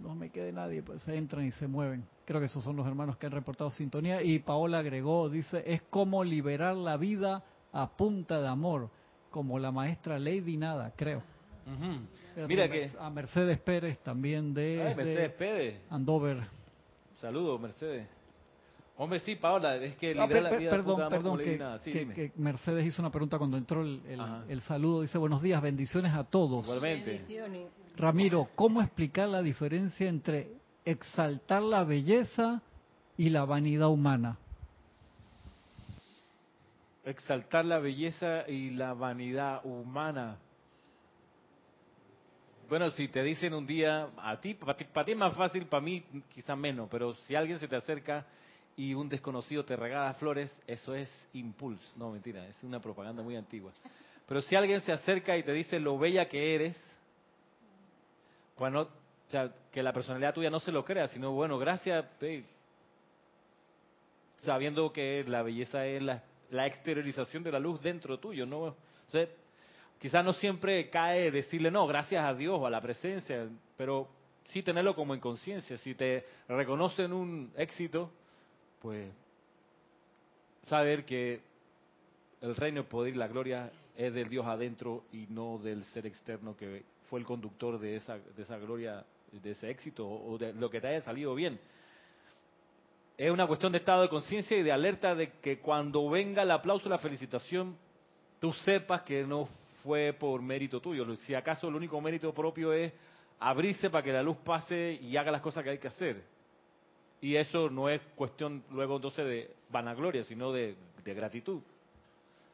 no 0.00 0.14
me 0.14 0.28
quede 0.30 0.52
nadie, 0.52 0.82
pues 0.82 1.00
se 1.02 1.16
entran 1.16 1.46
y 1.46 1.52
se 1.52 1.66
mueven. 1.66 2.04
Creo 2.24 2.40
que 2.40 2.46
esos 2.46 2.62
son 2.62 2.76
los 2.76 2.86
hermanos 2.86 3.16
que 3.16 3.26
han 3.26 3.32
reportado 3.32 3.70
sintonía. 3.70 4.22
Y 4.22 4.40
Paola 4.40 4.80
agregó, 4.80 5.30
dice, 5.30 5.62
es 5.66 5.80
como 5.82 6.24
liberar 6.24 6.76
la 6.76 6.96
vida 6.96 7.44
a 7.72 7.96
punta 7.96 8.40
de 8.40 8.48
amor, 8.48 8.90
como 9.36 9.58
la 9.58 9.70
maestra 9.70 10.18
Lady 10.18 10.56
Nada, 10.56 10.94
creo. 10.96 11.22
Mira 12.48 12.70
que... 12.70 12.90
A 12.98 13.10
Mercedes 13.10 13.58
Pérez 13.58 13.98
también 13.98 14.54
de... 14.54 14.94
Mercedes 14.96 15.32
Pérez. 15.32 15.82
Andover. 15.90 16.38
Saludos, 17.20 17.60
Mercedes. 17.60 18.08
Hombre, 18.96 19.20
sí, 19.20 19.36
Paola, 19.36 19.76
es 19.76 19.94
que 19.96 20.12
ah, 20.12 20.26
la 20.26 20.56
vida 20.56 20.70
Perdón, 20.70 21.08
perdón, 21.10 21.38
que, 21.38 22.32
Mercedes 22.36 22.86
hizo 22.86 23.02
una 23.02 23.10
pregunta 23.10 23.36
cuando 23.36 23.58
entró 23.58 23.82
el, 23.82 24.00
el, 24.48 24.62
saludo. 24.62 25.02
Dice, 25.02 25.18
buenos 25.18 25.42
días, 25.42 25.60
bendiciones 25.60 26.14
a 26.14 26.24
todos. 26.24 26.64
Igualmente. 26.64 27.20
Ramiro, 27.98 28.48
¿cómo 28.54 28.80
explicar 28.80 29.28
la 29.28 29.42
diferencia 29.42 30.08
entre 30.08 30.50
exaltar 30.86 31.62
la 31.62 31.84
belleza 31.84 32.62
y 33.18 33.28
la 33.28 33.44
vanidad 33.44 33.88
humana? 33.88 34.38
Exaltar 37.06 37.64
la 37.64 37.78
belleza 37.78 38.48
y 38.48 38.70
la 38.70 38.92
vanidad 38.92 39.64
humana. 39.64 40.38
Bueno, 42.68 42.90
si 42.90 43.06
te 43.06 43.22
dicen 43.22 43.54
un 43.54 43.64
día, 43.64 44.08
a 44.16 44.40
ti, 44.40 44.54
para 44.54 44.74
ti, 44.76 45.12
es 45.12 45.16
más 45.16 45.36
fácil, 45.36 45.66
para 45.66 45.80
mí 45.80 46.02
quizá 46.34 46.56
menos, 46.56 46.88
pero 46.90 47.14
si 47.14 47.36
alguien 47.36 47.60
se 47.60 47.68
te 47.68 47.76
acerca 47.76 48.26
y 48.74 48.92
un 48.92 49.08
desconocido 49.08 49.64
te 49.64 49.76
regala 49.76 50.14
flores, 50.14 50.52
eso 50.66 50.96
es 50.96 51.08
impulso. 51.32 51.88
No, 51.94 52.10
mentira, 52.10 52.44
es 52.48 52.60
una 52.64 52.80
propaganda 52.80 53.22
muy 53.22 53.36
antigua. 53.36 53.70
Pero 54.26 54.42
si 54.42 54.56
alguien 54.56 54.80
se 54.80 54.90
acerca 54.90 55.36
y 55.36 55.44
te 55.44 55.52
dice 55.52 55.78
lo 55.78 55.96
bella 55.98 56.28
que 56.28 56.56
eres, 56.56 56.76
bueno, 58.58 58.80
o 58.80 59.30
sea, 59.30 59.52
que 59.70 59.80
la 59.80 59.92
personalidad 59.92 60.34
tuya 60.34 60.50
no 60.50 60.58
se 60.58 60.72
lo 60.72 60.84
crea, 60.84 61.06
sino, 61.06 61.30
bueno, 61.30 61.56
gracias, 61.56 62.04
sabiendo 64.38 64.92
que 64.92 65.24
la 65.28 65.42
belleza 65.42 65.86
es 65.86 66.02
la, 66.02 66.24
la, 66.50 66.66
exteriorización 66.66 67.42
de 67.42 67.52
la 67.52 67.58
luz 67.58 67.80
dentro 67.80 68.18
tuyo, 68.18 68.46
¿no? 68.46 68.74
Quizás 69.98 70.24
no 70.24 70.32
siempre 70.34 70.90
cae 70.90 71.30
decirle, 71.30 71.70
no, 71.70 71.86
gracias 71.86 72.24
a 72.24 72.34
Dios 72.34 72.58
o 72.60 72.66
a 72.66 72.70
la 72.70 72.80
presencia, 72.80 73.48
pero 73.76 74.08
sí 74.44 74.62
tenerlo 74.62 74.94
como 74.94 75.14
en 75.14 75.20
conciencia. 75.20 75.78
Si 75.78 75.94
te 75.94 76.26
reconocen 76.48 77.12
un 77.12 77.52
éxito, 77.56 78.10
pues 78.80 79.10
saber 80.66 81.04
que 81.04 81.40
el 82.40 82.54
reino, 82.56 82.80
el 82.80 82.86
poder 82.86 83.14
y 83.14 83.16
la 83.16 83.28
gloria 83.28 83.70
es 83.96 84.12
del 84.12 84.28
Dios 84.28 84.46
adentro 84.46 85.04
y 85.12 85.26
no 85.30 85.58
del 85.58 85.84
ser 85.84 86.06
externo 86.06 86.56
que 86.56 86.84
fue 87.08 87.20
el 87.20 87.26
conductor 87.26 87.78
de 87.78 87.96
esa, 87.96 88.18
de 88.18 88.42
esa 88.42 88.58
gloria, 88.58 89.04
de 89.32 89.50
ese 89.50 89.70
éxito 89.70 90.06
o 90.06 90.36
de 90.36 90.52
lo 90.52 90.68
que 90.68 90.80
te 90.80 90.88
haya 90.88 91.00
salido 91.00 91.34
bien. 91.34 91.58
Es 93.18 93.30
una 93.30 93.46
cuestión 93.46 93.72
de 93.72 93.78
estado 93.78 94.02
de 94.02 94.08
conciencia 94.10 94.58
y 94.58 94.62
de 94.62 94.72
alerta 94.72 95.14
de 95.14 95.32
que 95.40 95.58
cuando 95.58 96.10
venga 96.10 96.42
el 96.42 96.50
aplauso, 96.50 96.88
la 96.88 96.98
felicitación, 96.98 97.76
tú 98.38 98.52
sepas 98.52 99.02
que 99.02 99.24
no 99.24 99.48
fue 99.82 100.12
por 100.12 100.42
mérito 100.42 100.80
tuyo. 100.80 101.16
Si 101.16 101.34
acaso 101.34 101.68
el 101.68 101.76
único 101.76 101.98
mérito 102.00 102.34
propio 102.34 102.74
es 102.74 102.92
abrirse 103.40 103.88
para 103.88 104.02
que 104.02 104.12
la 104.12 104.22
luz 104.22 104.36
pase 104.38 104.98
y 105.00 105.16
haga 105.16 105.30
las 105.30 105.40
cosas 105.40 105.64
que 105.64 105.70
hay 105.70 105.78
que 105.78 105.88
hacer. 105.88 106.22
Y 107.22 107.36
eso 107.36 107.70
no 107.70 107.88
es 107.88 108.02
cuestión 108.14 108.62
luego 108.70 108.96
entonces 108.96 109.24
de 109.26 109.50
vanagloria, 109.70 110.22
sino 110.24 110.52
de, 110.52 110.76
gratitud. 111.02 111.62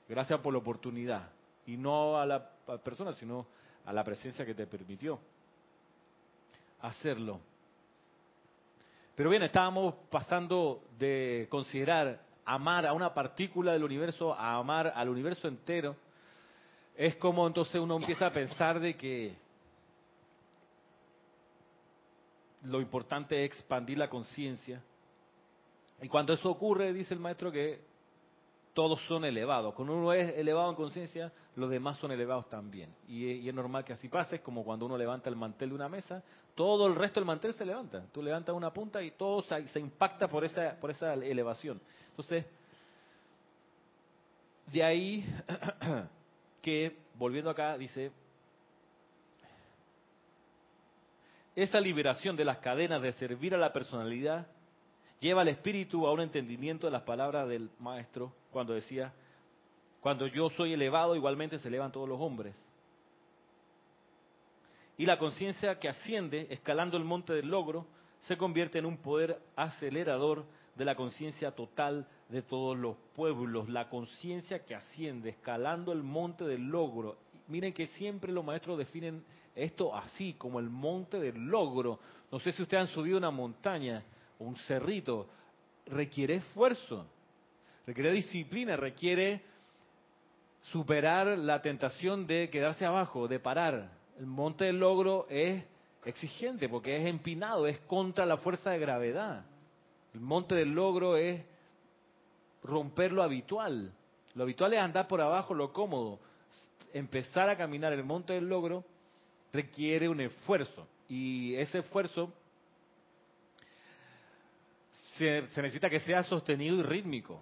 Gracias 0.08 0.38
por 0.40 0.52
la 0.52 0.60
oportunidad. 0.60 1.28
Y 1.66 1.76
no 1.76 2.18
a 2.18 2.26
la 2.26 2.50
persona, 2.84 3.14
sino 3.14 3.46
a 3.84 3.92
la 3.92 4.04
presencia 4.04 4.46
que 4.46 4.54
te 4.54 4.66
permitió 4.66 5.18
hacerlo. 6.82 7.40
Pero 9.14 9.28
bien, 9.28 9.42
estábamos 9.42 9.94
pasando 10.10 10.82
de 10.98 11.46
considerar 11.50 12.20
amar 12.44 12.86
a 12.86 12.92
una 12.92 13.12
partícula 13.12 13.72
del 13.72 13.84
universo 13.84 14.32
a 14.32 14.56
amar 14.56 14.92
al 14.94 15.08
universo 15.08 15.48
entero. 15.48 15.96
Es 16.96 17.16
como 17.16 17.46
entonces 17.46 17.76
uno 17.76 17.96
empieza 17.96 18.26
a 18.26 18.32
pensar 18.32 18.80
de 18.80 18.96
que 18.96 19.34
lo 22.62 22.80
importante 22.80 23.44
es 23.44 23.52
expandir 23.52 23.98
la 23.98 24.08
conciencia. 24.08 24.82
Y 26.00 26.08
cuando 26.08 26.32
eso 26.32 26.50
ocurre, 26.50 26.92
dice 26.92 27.14
el 27.14 27.20
maestro 27.20 27.52
que 27.52 27.80
todos 28.74 29.00
son 29.02 29.24
elevados. 29.24 29.74
Cuando 29.74 29.94
uno 29.94 30.12
es 30.12 30.36
elevado 30.36 30.70
en 30.70 30.76
conciencia, 30.76 31.32
los 31.56 31.68
demás 31.68 31.98
son 31.98 32.10
elevados 32.10 32.48
también. 32.48 32.94
Y, 33.06 33.46
es 33.46 33.54
normal 33.54 33.84
que 33.84 33.92
así 33.92 34.08
pase, 34.08 34.40
como 34.40 34.64
cuando 34.64 34.86
uno 34.86 34.96
levanta 34.96 35.28
el 35.28 35.36
mantel 35.36 35.70
de 35.70 35.74
una 35.74 35.88
mesa, 35.88 36.22
todo 36.54 36.86
el 36.86 36.94
resto 36.94 37.20
del 37.20 37.26
mantel 37.26 37.52
se 37.54 37.66
levanta. 37.66 38.04
Tú 38.12 38.22
levantas 38.22 38.54
una 38.54 38.72
punta 38.72 39.02
y 39.02 39.12
todo 39.12 39.42
se, 39.42 39.68
se 39.68 39.80
impacta 39.80 40.28
por 40.28 40.44
esa, 40.44 40.78
por 40.80 40.90
esa 40.90 41.14
elevación. 41.14 41.80
Entonces, 42.10 42.46
de 44.66 44.82
ahí 44.82 45.26
que, 46.62 46.96
volviendo 47.16 47.50
acá, 47.50 47.76
dice, 47.76 48.10
esa 51.54 51.78
liberación 51.78 52.36
de 52.36 52.44
las 52.46 52.58
cadenas 52.58 53.02
de 53.02 53.12
servir 53.12 53.54
a 53.54 53.58
la 53.58 53.72
personalidad 53.72 54.46
lleva 55.22 55.42
al 55.42 55.48
espíritu 55.48 56.06
a 56.06 56.12
un 56.12 56.20
entendimiento 56.20 56.88
de 56.88 56.90
las 56.90 57.02
palabras 57.02 57.48
del 57.48 57.70
maestro 57.78 58.32
cuando 58.50 58.74
decía, 58.74 59.12
cuando 60.00 60.26
yo 60.26 60.50
soy 60.50 60.72
elevado, 60.72 61.14
igualmente 61.14 61.60
se 61.60 61.68
elevan 61.68 61.92
todos 61.92 62.08
los 62.08 62.20
hombres. 62.20 62.60
Y 64.98 65.06
la 65.06 65.18
conciencia 65.18 65.78
que 65.78 65.88
asciende, 65.88 66.48
escalando 66.50 66.96
el 66.96 67.04
monte 67.04 67.32
del 67.32 67.48
logro, 67.48 67.86
se 68.18 68.36
convierte 68.36 68.78
en 68.78 68.86
un 68.86 68.98
poder 68.98 69.38
acelerador 69.54 70.44
de 70.74 70.84
la 70.84 70.96
conciencia 70.96 71.52
total 71.52 72.06
de 72.28 72.42
todos 72.42 72.76
los 72.76 72.96
pueblos, 73.14 73.68
la 73.68 73.88
conciencia 73.88 74.64
que 74.64 74.74
asciende, 74.74 75.30
escalando 75.30 75.92
el 75.92 76.02
monte 76.02 76.44
del 76.44 76.62
logro. 76.68 77.16
Miren 77.46 77.72
que 77.72 77.86
siempre 77.86 78.32
los 78.32 78.44
maestros 78.44 78.78
definen 78.78 79.24
esto 79.54 79.94
así, 79.94 80.34
como 80.34 80.58
el 80.58 80.68
monte 80.68 81.20
del 81.20 81.46
logro. 81.46 82.00
No 82.30 82.40
sé 82.40 82.50
si 82.52 82.62
ustedes 82.62 82.88
han 82.88 82.94
subido 82.94 83.18
una 83.18 83.30
montaña 83.30 84.02
un 84.42 84.56
cerrito, 84.56 85.28
requiere 85.86 86.34
esfuerzo, 86.36 87.06
requiere 87.86 88.12
disciplina, 88.12 88.76
requiere 88.76 89.42
superar 90.70 91.38
la 91.38 91.60
tentación 91.60 92.26
de 92.26 92.48
quedarse 92.50 92.84
abajo, 92.84 93.28
de 93.28 93.40
parar. 93.40 93.90
El 94.18 94.26
monte 94.26 94.66
del 94.66 94.78
logro 94.78 95.26
es 95.28 95.64
exigente 96.04 96.68
porque 96.68 96.96
es 96.96 97.06
empinado, 97.06 97.66
es 97.66 97.78
contra 97.80 98.26
la 98.26 98.36
fuerza 98.36 98.70
de 98.70 98.78
gravedad. 98.78 99.44
El 100.14 100.20
monte 100.20 100.54
del 100.54 100.72
logro 100.72 101.16
es 101.16 101.42
romper 102.62 103.12
lo 103.12 103.22
habitual. 103.22 103.92
Lo 104.34 104.44
habitual 104.44 104.72
es 104.74 104.80
andar 104.80 105.08
por 105.08 105.20
abajo, 105.20 105.54
lo 105.54 105.72
cómodo. 105.72 106.18
Empezar 106.92 107.48
a 107.48 107.56
caminar 107.56 107.92
el 107.92 108.04
monte 108.04 108.34
del 108.34 108.48
logro 108.48 108.84
requiere 109.52 110.08
un 110.08 110.20
esfuerzo. 110.20 110.86
Y 111.08 111.54
ese 111.56 111.78
esfuerzo 111.78 112.32
se, 115.22 115.62
necesita 115.62 115.88
que 115.88 116.00
sea 116.00 116.22
sostenido 116.22 116.76
y 116.76 116.82
rítmico. 116.82 117.40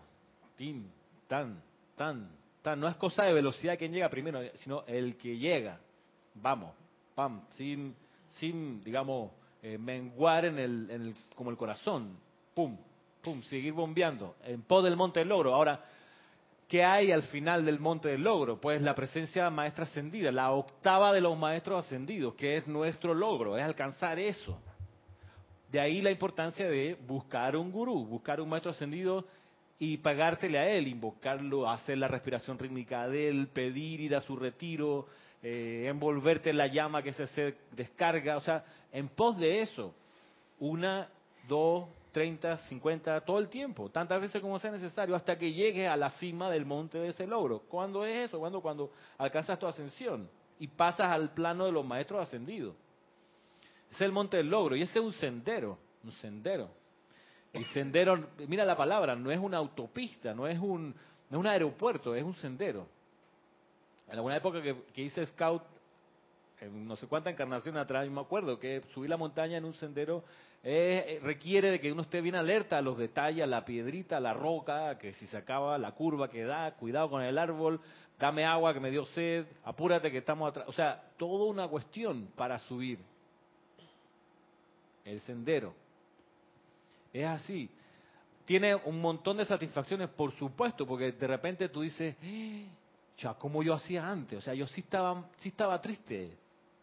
Tin, 0.56 0.90
tan, 1.26 1.62
tan, 1.96 2.30
tan. 2.62 2.78
No 2.78 2.88
es 2.88 2.96
cosa 2.96 3.24
de 3.24 3.32
velocidad 3.32 3.78
quien 3.78 3.92
llega 3.92 4.08
primero, 4.08 4.40
sino 4.54 4.84
el 4.86 5.16
que 5.16 5.38
llega. 5.38 5.80
Vamos, 6.34 6.74
pam, 7.14 7.42
sin, 7.50 7.94
sin 8.28 8.82
digamos, 8.82 9.32
eh, 9.62 9.78
menguar 9.78 10.44
en 10.44 10.58
el, 10.58 10.90
en 10.90 11.02
el, 11.02 11.14
como 11.34 11.50
el 11.50 11.56
corazón 11.56 12.18
pum, 12.54 12.76
pum, 13.22 13.42
seguir 13.42 13.72
bombeando 13.72 14.36
en 14.44 14.62
pos 14.62 14.84
del 14.84 14.96
monte 14.96 15.20
del 15.20 15.28
logro. 15.28 15.54
Ahora, 15.54 15.82
¿qué 16.68 16.84
hay 16.84 17.12
al 17.12 17.22
final 17.24 17.64
del 17.64 17.80
monte 17.80 18.08
del 18.08 18.22
logro? 18.22 18.60
Pues 18.60 18.82
la 18.82 18.94
presencia 18.94 19.48
maestra 19.50 19.84
ascendida, 19.84 20.30
la 20.30 20.52
octava 20.52 21.12
de 21.12 21.20
los 21.20 21.36
maestros 21.38 21.84
ascendidos, 21.86 22.34
que 22.34 22.58
es 22.58 22.66
nuestro 22.66 23.14
logro, 23.14 23.56
es 23.56 23.64
alcanzar 23.64 24.18
eso. 24.18 24.60
De 25.70 25.78
ahí 25.78 26.00
la 26.00 26.10
importancia 26.10 26.68
de 26.68 26.96
buscar 27.06 27.56
un 27.56 27.70
gurú, 27.70 28.04
buscar 28.04 28.40
un 28.40 28.48
maestro 28.48 28.72
ascendido 28.72 29.24
y 29.78 29.96
pagártele 29.98 30.58
a 30.58 30.68
él, 30.68 30.88
invocarlo, 30.88 31.70
hacer 31.70 31.96
la 31.98 32.08
respiración 32.08 32.58
rítmica 32.58 33.08
de 33.08 33.28
él, 33.28 33.48
pedir 33.48 34.00
ir 34.00 34.16
a 34.16 34.20
su 34.20 34.36
retiro, 34.36 35.06
eh, 35.42 35.86
envolverte 35.88 36.50
en 36.50 36.58
la 36.58 36.66
llama 36.66 37.02
que 37.02 37.12
se 37.12 37.54
descarga, 37.72 38.36
o 38.36 38.40
sea, 38.40 38.64
en 38.92 39.08
pos 39.08 39.38
de 39.38 39.62
eso, 39.62 39.94
una, 40.58 41.08
dos, 41.48 41.88
30, 42.12 42.58
50, 42.58 43.20
todo 43.22 43.38
el 43.38 43.48
tiempo, 43.48 43.88
tantas 43.88 44.20
veces 44.20 44.42
como 44.42 44.58
sea 44.58 44.72
necesario, 44.72 45.14
hasta 45.14 45.38
que 45.38 45.52
llegues 45.52 45.88
a 45.88 45.96
la 45.96 46.10
cima 46.10 46.50
del 46.50 46.66
monte 46.66 46.98
de 46.98 47.08
ese 47.08 47.26
logro. 47.26 47.60
¿Cuándo 47.60 48.04
es 48.04 48.28
eso? 48.28 48.38
Cuando, 48.38 48.60
cuando 48.60 48.90
alcanzas 49.16 49.58
tu 49.58 49.66
ascensión 49.66 50.28
y 50.58 50.66
pasas 50.66 51.08
al 51.08 51.32
plano 51.32 51.64
de 51.66 51.72
los 51.72 51.86
maestros 51.86 52.20
ascendidos. 52.20 52.74
Es 53.90 54.00
el 54.00 54.12
monte 54.12 54.36
del 54.36 54.48
logro 54.48 54.76
y 54.76 54.82
ese 54.82 54.98
es 54.98 55.04
un 55.04 55.12
sendero, 55.12 55.78
un 56.04 56.12
sendero. 56.12 56.70
Y 57.52 57.64
sendero, 57.64 58.28
mira 58.46 58.64
la 58.64 58.76
palabra, 58.76 59.16
no 59.16 59.30
es 59.32 59.38
una 59.38 59.56
autopista, 59.56 60.32
no 60.34 60.46
es 60.46 60.58
un, 60.58 60.94
no 61.30 61.38
es 61.38 61.40
un 61.40 61.46
aeropuerto, 61.46 62.14
es 62.14 62.22
un 62.22 62.34
sendero. 62.34 62.86
En 64.08 64.16
alguna 64.16 64.36
época 64.36 64.60
que, 64.62 65.02
hice 65.02 65.26
scout, 65.26 65.62
en 66.60 66.86
no 66.86 66.94
sé 66.96 67.06
cuánta 67.06 67.30
encarnación 67.30 67.76
atrás, 67.76 68.08
me 68.08 68.20
acuerdo 68.20 68.58
que 68.58 68.82
subí 68.94 69.08
la 69.08 69.16
montaña 69.16 69.56
en 69.58 69.64
un 69.64 69.74
sendero 69.74 70.24
eh, 70.62 71.18
requiere 71.22 71.70
de 71.70 71.80
que 71.80 71.90
uno 71.90 72.02
esté 72.02 72.20
bien 72.20 72.34
alerta 72.34 72.78
a 72.78 72.82
los 72.82 72.98
detalles, 72.98 73.42
a 73.42 73.46
la 73.46 73.64
piedrita, 73.64 74.18
a 74.18 74.20
la 74.20 74.34
roca, 74.34 74.98
que 74.98 75.14
si 75.14 75.26
se 75.26 75.36
acaba 75.36 75.78
la 75.78 75.92
curva 75.92 76.28
que 76.28 76.44
da, 76.44 76.72
cuidado 76.72 77.08
con 77.08 77.22
el 77.22 77.38
árbol, 77.38 77.80
dame 78.18 78.44
agua 78.44 78.74
que 78.74 78.80
me 78.80 78.90
dio 78.90 79.06
sed, 79.06 79.46
apúrate 79.64 80.10
que 80.10 80.18
estamos 80.18 80.50
atrás. 80.50 80.68
O 80.68 80.72
sea, 80.72 81.02
toda 81.16 81.46
una 81.46 81.66
cuestión 81.66 82.28
para 82.36 82.58
subir 82.58 82.98
el 85.10 85.20
sendero. 85.20 85.74
Es 87.12 87.26
así. 87.26 87.68
Tiene 88.44 88.74
un 88.74 89.00
montón 89.00 89.36
de 89.36 89.44
satisfacciones, 89.44 90.08
por 90.10 90.32
supuesto, 90.32 90.86
porque 90.86 91.12
de 91.12 91.26
repente 91.26 91.68
tú 91.68 91.82
dices, 91.82 92.16
eh, 92.22 92.66
ya, 93.18 93.34
como 93.34 93.62
yo 93.62 93.74
hacía 93.74 94.08
antes, 94.08 94.38
o 94.38 94.40
sea, 94.40 94.54
yo 94.54 94.66
sí 94.66 94.80
estaba, 94.80 95.28
sí 95.36 95.50
estaba 95.50 95.80
triste, 95.80 96.36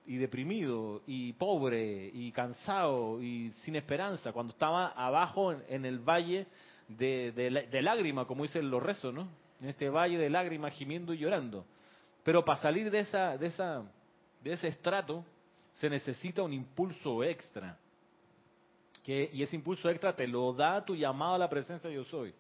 y 0.08 0.16
deprimido 0.16 1.02
y 1.06 1.34
pobre 1.34 2.10
y 2.14 2.32
cansado 2.32 3.22
y 3.22 3.52
sin 3.64 3.76
esperanza, 3.76 4.32
cuando 4.32 4.54
estaba 4.54 4.88
abajo 4.88 5.52
en, 5.52 5.86
el 5.86 6.00
valle 6.00 6.48
de, 6.88 7.34
de, 7.34 7.82
lágrimas, 7.82 8.26
como 8.26 8.44
dicen 8.44 8.70
los 8.72 8.82
rezos, 8.82 9.14
¿no? 9.14 9.28
En 9.62 9.68
este 9.68 9.90
valle 9.90 10.18
de 10.18 10.30
lágrimas 10.30 10.74
gimiendo 10.74 11.14
y 11.14 11.18
llorando. 11.18 11.66
Pero 12.24 12.46
para 12.46 12.62
salir 12.62 12.90
de, 12.90 13.00
esa, 13.00 13.38
de, 13.38 13.48
esa, 13.48 13.84
de 14.42 14.54
ese 14.54 14.70
estrato 14.70 15.26
se 15.74 15.90
necesita 15.90 16.42
un 16.42 16.54
impulso 16.54 17.22
extra. 17.24 17.78
Que, 19.08 19.30
y 19.32 19.42
ese 19.42 19.56
impulso 19.56 19.90
extra 19.90 20.14
te 20.14 20.28
lo 20.28 20.52
da 20.52 20.84
tu 20.84 20.94
llamado 20.94 21.36
a 21.36 21.38
la 21.38 21.48
presencia 21.48 21.90
de 21.90 21.96
yo 21.96 22.04
soy 22.04 22.34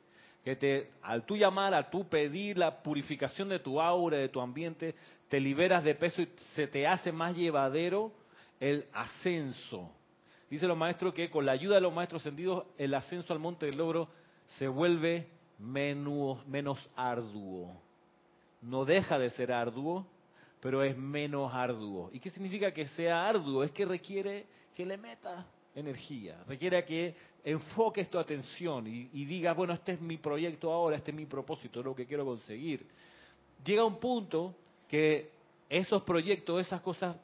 que 0.47 0.55
te, 0.55 0.91
al 1.01 1.26
tú 1.26 1.36
llamar, 1.36 1.74
a 1.74 1.89
tú 1.89 2.07
pedir 2.07 2.57
la 2.57 2.82
purificación 2.82 3.49
de 3.49 3.59
tu 3.59 3.82
aura, 3.82 4.18
de 4.18 4.30
tu 4.30 4.39
ambiente, 4.39 4.95
te 5.28 5.41
liberas 5.41 5.84
de 5.84 5.93
peso 5.93 6.22
y 6.22 6.30
se 6.55 6.68
te 6.68 6.88
hace 6.88 7.11
más 7.11 7.36
llevadero 7.36 8.13
el 8.57 8.86
ascenso. 8.93 9.91
Dice 10.49 10.65
los 10.65 10.78
maestros 10.78 11.13
que 11.13 11.30
con 11.30 11.45
la 11.45 11.51
ayuda 11.51 11.76
de 11.76 11.82
los 11.82 11.93
maestros 11.93 12.22
ascendidos, 12.22 12.65
el 12.78 12.93
ascenso 12.93 13.34
al 13.34 13.39
monte 13.39 13.65
del 13.65 13.76
logro 13.76 14.07
se 14.57 14.70
vuelve 14.70 15.28
menos, 15.59 16.47
menos 16.47 16.80
arduo. 16.95 17.82
No 18.61 18.86
deja 18.86 19.20
de 19.20 19.30
ser 19.32 19.51
arduo, 19.51 20.07
pero 20.61 20.82
es 20.82 20.97
menos 20.97 21.53
arduo. 21.53 22.09
¿Y 22.13 22.22
qué 22.22 22.30
significa 22.30 22.72
que 22.72 22.86
sea 22.86 23.28
arduo? 23.28 23.65
Es 23.65 23.72
que 23.72 23.84
requiere 23.84 24.45
que 24.74 24.86
le 24.86 24.95
metas 24.95 25.45
energía, 25.78 26.43
requiere 26.47 26.84
que 26.84 27.15
enfoques 27.43 28.09
tu 28.09 28.17
atención 28.17 28.88
y, 28.88 29.25
digas, 29.25 29.55
bueno, 29.55 29.73
este 29.73 29.93
es 29.93 30.01
mi 30.01 30.17
proyecto 30.17 30.71
ahora, 30.71 30.97
este 30.97 31.11
es 31.11 31.17
mi 31.17 31.25
propósito, 31.25 31.84
lo 31.84 31.95
que 31.95 32.05
quiero 32.05 32.25
conseguir. 32.25 32.86
Llega 33.63 33.86
un 33.86 33.99
punto 33.99 34.55
que 34.88 35.30
esos 35.69 36.01
proyectos, 36.01 36.65
esas 36.65 36.82
cosas 36.82 37.15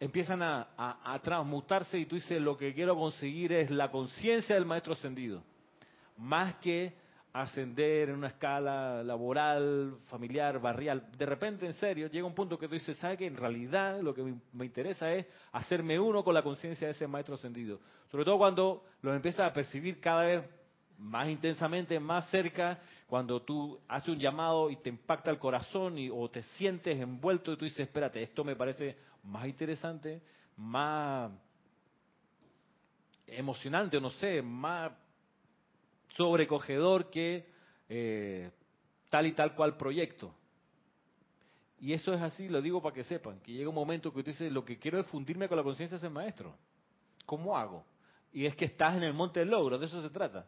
empiezan 0.00 0.42
a, 0.42 0.68
a, 0.76 1.18
transmutarse 1.20 1.96
y 1.98 2.06
tú 2.06 2.16
dices, 2.16 2.42
lo 2.42 2.58
que 2.58 2.74
quiero 2.74 2.96
conseguir 2.96 3.52
es 3.52 3.70
la 3.70 3.90
conciencia 3.90 4.56
del 4.56 4.66
maestro 4.66 4.94
ascendido, 4.94 5.42
más 6.18 6.56
que 6.56 6.92
ascender 7.34 8.10
en 8.10 8.14
una 8.14 8.28
escala 8.28 9.02
laboral, 9.02 9.98
familiar, 10.04 10.60
barrial. 10.60 11.10
De 11.18 11.26
repente, 11.26 11.66
en 11.66 11.72
serio, 11.72 12.06
llega 12.06 12.24
un 12.24 12.34
punto 12.34 12.56
que 12.56 12.68
tú 12.68 12.74
dices, 12.74 12.96
¿sabes 12.96 13.18
que 13.18 13.26
En 13.26 13.36
realidad 13.36 14.00
lo 14.00 14.14
que 14.14 14.22
me 14.52 14.64
interesa 14.64 15.12
es 15.12 15.26
hacerme 15.50 15.98
uno 15.98 16.22
con 16.22 16.32
la 16.32 16.44
conciencia 16.44 16.86
de 16.86 16.92
ese 16.92 17.08
maestro 17.08 17.34
ascendido. 17.34 17.80
Sobre 18.08 18.24
todo 18.24 18.38
cuando 18.38 18.84
lo 19.02 19.12
empiezas 19.12 19.50
a 19.50 19.52
percibir 19.52 20.00
cada 20.00 20.22
vez 20.22 20.44
más 20.96 21.28
intensamente, 21.28 21.98
más 21.98 22.30
cerca, 22.30 22.78
cuando 23.08 23.42
tú 23.42 23.80
haces 23.88 24.10
un 24.10 24.20
llamado 24.20 24.70
y 24.70 24.76
te 24.76 24.88
impacta 24.88 25.32
el 25.32 25.40
corazón 25.40 25.98
y, 25.98 26.08
o 26.08 26.30
te 26.30 26.42
sientes 26.42 26.96
envuelto 27.00 27.52
y 27.52 27.56
tú 27.56 27.64
dices, 27.64 27.80
espérate, 27.80 28.22
esto 28.22 28.44
me 28.44 28.54
parece 28.54 28.96
más 29.24 29.48
interesante, 29.48 30.22
más 30.56 31.32
emocionante, 33.26 34.00
no 34.00 34.10
sé, 34.10 34.40
más 34.40 34.92
sobrecogedor 36.16 37.10
que 37.10 37.46
eh, 37.88 38.50
tal 39.10 39.26
y 39.26 39.32
tal 39.32 39.54
cual 39.54 39.76
proyecto. 39.76 40.34
Y 41.78 41.92
eso 41.92 42.12
es 42.12 42.22
así, 42.22 42.48
lo 42.48 42.62
digo 42.62 42.80
para 42.80 42.94
que 42.94 43.04
sepan, 43.04 43.40
que 43.40 43.52
llega 43.52 43.68
un 43.68 43.74
momento 43.74 44.12
que 44.12 44.22
tú 44.22 44.30
dices, 44.30 44.50
lo 44.50 44.64
que 44.64 44.78
quiero 44.78 44.98
es 44.98 45.06
fundirme 45.06 45.48
con 45.48 45.58
la 45.58 45.62
conciencia 45.62 45.98
de 45.98 46.06
ese 46.06 46.12
maestro. 46.12 46.56
¿Cómo 47.26 47.56
hago? 47.56 47.84
Y 48.32 48.46
es 48.46 48.56
que 48.56 48.64
estás 48.64 48.96
en 48.96 49.02
el 49.02 49.12
monte 49.12 49.40
del 49.40 49.50
logro, 49.50 49.78
de 49.78 49.86
eso 49.86 50.00
se 50.00 50.10
trata. 50.10 50.46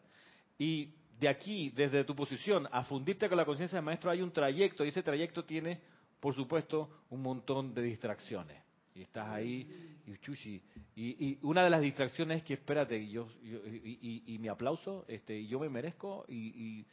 Y 0.58 0.94
de 1.18 1.28
aquí, 1.28 1.70
desde 1.70 2.04
tu 2.04 2.14
posición, 2.14 2.68
a 2.72 2.82
fundirte 2.84 3.28
con 3.28 3.36
la 3.36 3.44
conciencia 3.44 3.76
del 3.76 3.84
maestro, 3.84 4.10
hay 4.10 4.22
un 4.22 4.32
trayecto, 4.32 4.84
y 4.84 4.88
ese 4.88 5.02
trayecto 5.02 5.44
tiene, 5.44 5.80
por 6.20 6.34
supuesto, 6.34 6.88
un 7.10 7.22
montón 7.22 7.74
de 7.74 7.82
distracciones 7.82 8.65
y 8.96 9.02
estás 9.02 9.28
ahí 9.28 10.00
y 10.06 10.16
chuchi 10.18 10.62
y, 10.96 11.38
una 11.42 11.62
de 11.62 11.70
las 11.70 11.80
distracciones 11.80 12.38
es 12.38 12.44
que 12.44 12.54
espérate 12.54 12.96
y 12.96 13.10
yo, 13.10 13.28
y, 13.42 14.38
mi 14.40 14.48
aplauso 14.48 15.04
este 15.08 15.38
y 15.38 15.46
yo 15.46 15.60
me 15.60 15.68
merezco 15.68 16.24
y, 16.28 16.84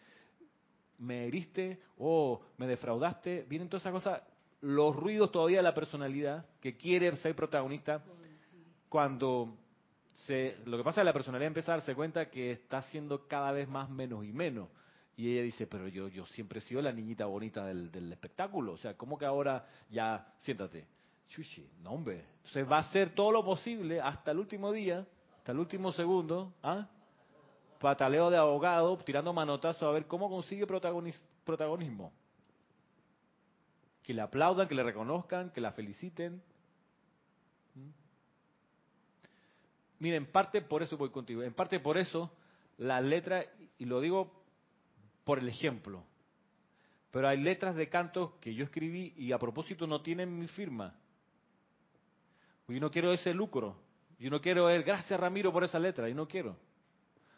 me 0.99 1.25
heriste 1.27 1.79
o 1.97 2.41
me 2.57 2.67
defraudaste 2.67 3.45
vienen 3.49 3.67
todas 3.67 3.83
esas 3.83 3.93
cosas 3.93 4.21
los 4.61 4.95
ruidos 4.95 5.31
todavía 5.31 5.57
de 5.57 5.63
la 5.63 5.73
personalidad 5.73 6.45
que 6.61 6.77
quiere 6.77 7.15
ser 7.17 7.35
protagonista 7.35 8.03
cuando 8.89 9.57
se, 10.13 10.57
lo 10.65 10.77
que 10.77 10.83
pasa 10.83 11.01
es 11.01 11.03
que 11.03 11.05
la 11.05 11.13
personalidad 11.13 11.47
empieza 11.47 11.73
a 11.73 11.77
darse 11.77 11.95
cuenta 11.95 12.29
que 12.29 12.51
está 12.51 12.77
haciendo 12.77 13.27
cada 13.27 13.51
vez 13.51 13.67
más 13.67 13.89
menos 13.89 14.23
y 14.23 14.31
menos. 14.31 14.69
Y 15.15 15.31
ella 15.31 15.43
dice, 15.43 15.67
pero 15.67 15.87
yo, 15.87 16.07
yo 16.07 16.25
siempre 16.27 16.59
he 16.59 16.61
sido 16.61 16.81
la 16.81 16.91
niñita 16.91 17.25
bonita 17.25 17.65
del, 17.65 17.91
del 17.91 18.11
espectáculo. 18.11 18.73
O 18.73 18.77
sea, 18.77 18.95
¿cómo 18.95 19.17
que 19.17 19.25
ahora 19.25 19.67
ya, 19.89 20.33
siéntate? 20.39 20.85
Chuchi, 21.29 21.67
no 21.81 21.91
hombre. 21.91 22.25
Entonces 22.37 22.69
va 22.69 22.77
a 22.77 22.81
hacer 22.81 23.15
todo 23.15 23.31
lo 23.31 23.43
posible 23.43 23.99
hasta 23.99 24.31
el 24.31 24.39
último 24.39 24.71
día, 24.71 25.05
hasta 25.37 25.51
el 25.51 25.59
último 25.59 25.91
segundo, 25.91 26.53
¿ah? 26.61 26.87
pataleo 27.83 28.29
de 28.29 28.37
abogado, 28.37 28.97
tirando 28.99 29.33
manotazos 29.33 29.83
a 29.83 29.91
ver 29.91 30.07
cómo 30.07 30.29
consigue 30.29 30.65
protagonismo. 30.65 32.13
Que 34.01 34.13
le 34.13 34.21
aplaudan, 34.21 34.67
que 34.67 34.75
le 34.75 34.83
reconozcan, 34.83 35.49
que 35.51 35.59
la 35.59 35.73
feliciten. 35.73 36.41
¿Mm? 37.75 37.89
Miren, 39.99 40.23
en 40.23 40.31
parte 40.31 40.61
por 40.61 40.81
eso 40.81 40.97
voy 40.97 41.09
contigo. 41.09 41.43
En 41.43 41.53
parte 41.53 41.79
por 41.79 41.97
eso 41.97 42.31
la 42.77 43.01
letra, 43.01 43.45
y 43.77 43.85
lo 43.85 43.99
digo 43.99 44.31
por 45.23 45.39
el 45.39 45.49
ejemplo, 45.49 46.03
pero 47.11 47.27
hay 47.27 47.37
letras 47.37 47.75
de 47.75 47.89
cantos 47.89 48.31
que 48.41 48.55
yo 48.55 48.63
escribí 48.63 49.13
y 49.17 49.33
a 49.33 49.39
propósito 49.39 49.87
no 49.87 50.01
tienen 50.01 50.39
mi 50.39 50.47
firma. 50.47 50.95
Yo 52.67 52.79
no 52.79 52.89
quiero 52.89 53.11
ese 53.11 53.33
lucro. 53.33 53.75
Yo 54.19 54.29
no 54.29 54.39
quiero 54.39 54.69
el 54.69 54.83
gracias 54.83 55.19
Ramiro 55.19 55.51
por 55.51 55.63
esa 55.63 55.79
letra. 55.79 56.07
Yo 56.07 56.15
no 56.15 56.27
quiero. 56.27 56.55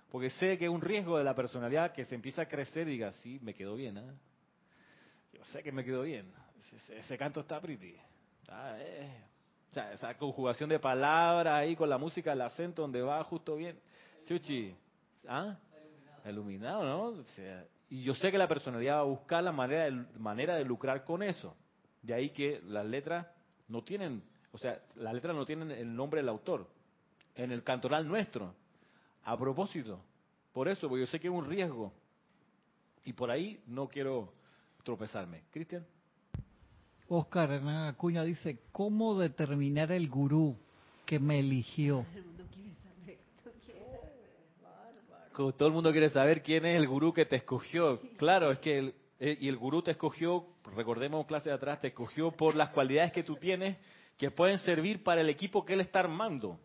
Porque 0.09 0.29
sé 0.29 0.57
que 0.57 0.65
es 0.65 0.71
un 0.71 0.81
riesgo 0.81 1.17
de 1.17 1.23
la 1.23 1.35
personalidad 1.35 1.91
que 1.91 2.05
se 2.05 2.15
empieza 2.15 2.43
a 2.43 2.47
crecer 2.47 2.87
y 2.87 2.91
diga, 2.91 3.11
sí, 3.11 3.39
me 3.41 3.53
quedó 3.53 3.75
bien. 3.75 3.97
¿eh? 3.97 4.13
Yo 5.33 5.43
sé 5.45 5.63
que 5.63 5.71
me 5.71 5.83
quedó 5.83 6.03
bien. 6.03 6.31
Ese, 6.89 7.17
canto 7.17 7.41
está 7.41 7.59
pretty. 7.59 7.95
Eh. 8.49 9.23
O 9.69 9.73
sea, 9.73 9.91
esa 9.91 10.17
conjugación 10.17 10.69
de 10.69 10.79
palabras 10.79 11.53
ahí 11.53 11.75
con 11.75 11.89
la 11.89 11.97
música, 11.97 12.33
el 12.33 12.41
acento 12.41 12.83
donde 12.83 13.01
va 13.01 13.23
justo 13.23 13.55
bien. 13.55 13.77
Chuchi, 14.25 14.73
¿ah? 15.27 15.57
Iluminado, 16.25 16.83
¿no? 16.83 17.23
y 17.89 18.01
yo 18.01 18.15
sé 18.15 18.31
que 18.31 18.37
la 18.37 18.47
personalidad 18.47 18.95
va 18.95 18.99
a 19.01 19.03
buscar 19.03 19.43
la 19.43 19.51
manera 19.51 19.83
de, 19.85 19.91
manera 20.17 20.55
de 20.55 20.65
lucrar 20.65 21.03
con 21.03 21.21
eso. 21.21 21.55
De 22.01 22.13
ahí 22.13 22.31
que 22.31 22.61
las 22.65 22.85
letras 22.85 23.27
no 23.67 23.83
tienen, 23.83 24.23
o 24.55 24.57
sea, 24.57 24.79
las 24.95 25.13
letras 25.13 25.35
no 25.35 25.45
tienen 25.45 25.69
el 25.69 25.93
nombre 25.93 26.21
del 26.21 26.29
autor. 26.29 26.65
En 27.35 27.51
el 27.51 27.61
cantoral 27.61 28.07
nuestro, 28.07 28.55
a 29.25 29.37
propósito. 29.37 29.99
Por 30.53 30.69
eso, 30.69 30.87
porque 30.87 31.01
yo 31.01 31.07
sé 31.07 31.19
que 31.19 31.27
es 31.27 31.33
un 31.33 31.45
riesgo. 31.45 31.91
Y 33.03 33.11
por 33.11 33.29
ahí 33.29 33.61
no 33.67 33.89
quiero 33.89 34.31
tropezarme. 34.85 35.41
Cristian. 35.51 35.85
Oscar 37.09 37.51
Hernán 37.51 37.89
Acuña 37.89 38.23
dice, 38.23 38.59
¿cómo 38.71 39.19
determinar 39.19 39.91
el 39.91 40.07
gurú 40.09 40.55
que 41.05 41.19
me 41.19 41.39
eligió? 41.39 42.05
Todo 45.33 45.67
el 45.67 45.73
mundo 45.73 45.91
quiere 45.91 46.07
saber 46.07 46.41
quién 46.41 46.65
es 46.65 46.77
el 46.77 46.87
gurú 46.87 47.11
que 47.11 47.25
te 47.25 47.35
escogió. 47.35 47.99
Claro, 48.15 48.53
es 48.53 48.59
que 48.59 48.77
el, 48.77 48.95
eh, 49.19 49.37
y 49.37 49.49
el 49.49 49.57
gurú 49.57 49.81
te 49.81 49.91
escogió, 49.91 50.45
recordemos 50.73 51.25
clase 51.25 51.49
de 51.49 51.55
atrás, 51.55 51.81
te 51.81 51.89
escogió 51.89 52.31
por 52.31 52.55
las 52.55 52.69
cualidades 52.69 53.11
que 53.11 53.23
tú 53.23 53.35
tienes 53.35 53.75
que 54.17 54.31
pueden 54.31 54.57
servir 54.59 55.03
para 55.03 55.21
el 55.21 55.29
equipo 55.29 55.65
que 55.65 55.73
él 55.73 55.81
está 55.81 55.99
armando. 55.99 56.59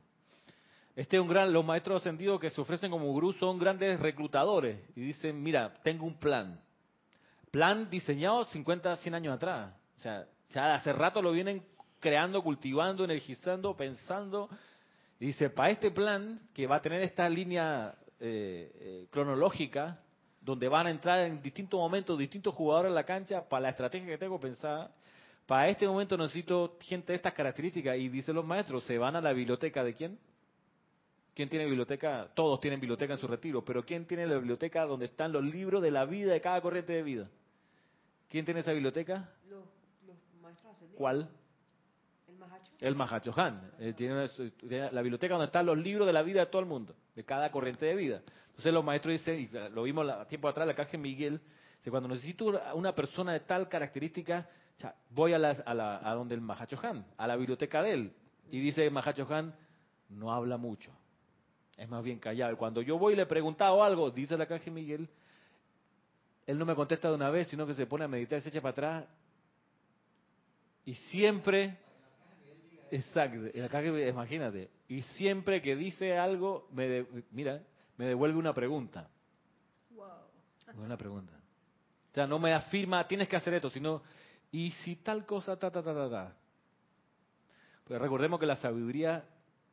Este 0.96 1.16
es 1.16 1.22
un 1.22 1.28
gran, 1.28 1.52
los 1.52 1.64
maestros 1.64 2.02
ascendidos 2.02 2.40
que 2.40 2.50
se 2.50 2.60
ofrecen 2.60 2.90
como 2.90 3.06
gurú 3.06 3.32
son 3.34 3.58
grandes 3.58 3.98
reclutadores 4.00 4.78
y 4.94 5.00
dicen, 5.00 5.42
mira, 5.42 5.74
tengo 5.82 6.06
un 6.06 6.18
plan. 6.18 6.60
Plan 7.50 7.88
diseñado 7.90 8.44
50, 8.44 8.96
100 8.96 9.14
años 9.14 9.34
atrás. 9.34 9.74
O 9.98 10.02
sea, 10.02 10.26
ya 10.50 10.74
hace 10.74 10.92
rato 10.92 11.22
lo 11.22 11.32
vienen 11.32 11.62
creando, 11.98 12.42
cultivando, 12.42 13.04
energizando, 13.04 13.76
pensando. 13.76 14.48
Y 15.18 15.26
dice, 15.26 15.50
para 15.50 15.70
este 15.70 15.90
plan, 15.90 16.40
que 16.54 16.66
va 16.66 16.76
a 16.76 16.82
tener 16.82 17.02
esta 17.02 17.28
línea 17.28 17.94
eh, 18.18 18.72
eh, 18.74 19.06
cronológica, 19.10 20.00
donde 20.40 20.68
van 20.68 20.86
a 20.86 20.90
entrar 20.90 21.20
en 21.20 21.42
distintos 21.42 21.78
momentos 21.78 22.18
distintos 22.18 22.54
jugadores 22.54 22.90
en 22.90 22.94
la 22.94 23.04
cancha, 23.04 23.48
para 23.48 23.62
la 23.62 23.68
estrategia 23.70 24.08
que 24.08 24.18
tengo 24.18 24.40
pensada, 24.40 24.90
para 25.50 25.68
este 25.68 25.84
momento 25.84 26.16
necesito 26.16 26.76
gente 26.80 27.10
de 27.10 27.16
estas 27.16 27.34
características. 27.34 27.96
Y 27.98 28.08
dicen 28.08 28.36
los 28.36 28.44
maestros, 28.44 28.84
se 28.84 28.96
van 28.98 29.16
a 29.16 29.20
la 29.20 29.32
biblioteca 29.32 29.82
de 29.82 29.94
quién? 29.94 30.16
¿Quién 31.34 31.48
tiene 31.48 31.64
biblioteca? 31.64 32.28
Todos 32.36 32.60
tienen 32.60 32.78
biblioteca 32.78 33.14
en 33.14 33.18
su 33.18 33.26
retiro, 33.26 33.64
pero 33.64 33.84
¿quién 33.84 34.06
tiene 34.06 34.28
la 34.28 34.36
biblioteca 34.36 34.84
donde 34.84 35.06
están 35.06 35.32
los 35.32 35.42
libros 35.42 35.82
de 35.82 35.90
la 35.90 36.04
vida 36.04 36.32
de 36.32 36.40
cada 36.40 36.60
corriente 36.60 36.92
de 36.92 37.02
vida? 37.02 37.28
¿Quién 38.28 38.44
tiene 38.44 38.60
esa 38.60 38.70
biblioteca? 38.70 39.28
Los, 39.48 39.64
maestros 40.40 40.76
¿Cuál? 40.94 41.28
El 42.78 42.94
Mahacho. 42.94 43.34
El. 43.36 43.88
Eh, 43.88 43.92
tiene, 43.94 44.92
la 44.92 45.02
biblioteca 45.02 45.34
donde 45.34 45.46
están 45.46 45.66
los 45.66 45.76
libros 45.76 46.06
de 46.06 46.12
la 46.12 46.22
vida 46.22 46.44
de 46.44 46.46
todo 46.46 46.60
el 46.60 46.68
mundo, 46.68 46.94
de 47.16 47.24
cada 47.24 47.50
corriente 47.50 47.86
de 47.86 47.96
vida. 47.96 48.22
Entonces 48.50 48.72
los 48.72 48.84
maestros 48.84 49.14
dicen, 49.14 49.34
y 49.34 49.74
lo 49.74 49.82
vimos 49.82 50.28
tiempo 50.28 50.46
atrás, 50.46 50.64
la 50.64 50.76
caja 50.76 50.96
Miguel, 50.96 51.40
dice, 51.78 51.90
cuando 51.90 52.08
necesito 52.08 52.52
una 52.74 52.94
persona 52.94 53.32
de 53.32 53.40
tal 53.40 53.68
característica, 53.68 54.48
voy 55.10 55.32
a, 55.32 55.38
la, 55.38 55.50
a, 56.02 56.14
donde 56.14 56.34
el 56.34 56.40
Mahacho 56.40 56.78
Han, 56.82 57.04
a 57.16 57.26
la 57.26 57.36
biblioteca 57.36 57.82
de 57.82 57.92
él. 57.92 58.12
Y 58.50 58.60
dice 58.60 58.84
el 58.84 58.90
Mahacho 58.90 59.26
Han, 59.32 59.54
no 60.08 60.32
habla 60.32 60.56
mucho 60.56 60.90
es 61.80 61.88
más 61.88 62.04
bien 62.04 62.18
callado. 62.18 62.58
Cuando 62.58 62.82
yo 62.82 62.98
voy 62.98 63.14
y 63.14 63.16
le 63.16 63.22
he 63.22 63.26
preguntado 63.26 63.82
algo, 63.82 64.10
dice 64.10 64.34
el 64.34 64.42
arcángel 64.42 64.74
Miguel, 64.74 65.08
él 66.46 66.58
no 66.58 66.66
me 66.66 66.74
contesta 66.74 67.08
de 67.08 67.14
una 67.14 67.30
vez, 67.30 67.48
sino 67.48 67.66
que 67.66 67.74
se 67.74 67.86
pone 67.86 68.04
a 68.04 68.08
meditar, 68.08 68.38
se 68.42 68.50
echa 68.50 68.60
para 68.60 68.72
atrás 68.72 69.04
y 70.84 70.94
siempre, 70.94 71.78
exacto, 72.90 73.46
el 73.46 73.64
arcángel, 73.64 74.08
imagínate, 74.08 74.68
y 74.88 75.00
siempre 75.02 75.62
que 75.62 75.74
dice 75.74 76.18
algo, 76.18 76.68
me 76.70 77.06
mira, 77.30 77.62
me 77.96 78.04
devuelve 78.04 78.38
una 78.38 78.52
pregunta. 78.52 79.08
Wow. 79.90 80.84
Una 80.84 80.98
pregunta. 80.98 81.32
O 82.10 82.14
sea, 82.14 82.26
no 82.26 82.38
me 82.38 82.52
afirma, 82.52 83.08
tienes 83.08 83.26
que 83.26 83.36
hacer 83.36 83.54
esto, 83.54 83.70
sino, 83.70 84.02
y 84.52 84.70
si 84.82 84.96
tal 84.96 85.26
cosa, 85.26 85.58
ta, 85.58 85.70
ta, 85.70 85.82
ta, 85.82 85.94
ta, 85.94 86.10
ta. 86.10 86.36
Pues 87.84 88.00
recordemos 88.00 88.38
que 88.38 88.46
la 88.46 88.56
sabiduría 88.56 89.24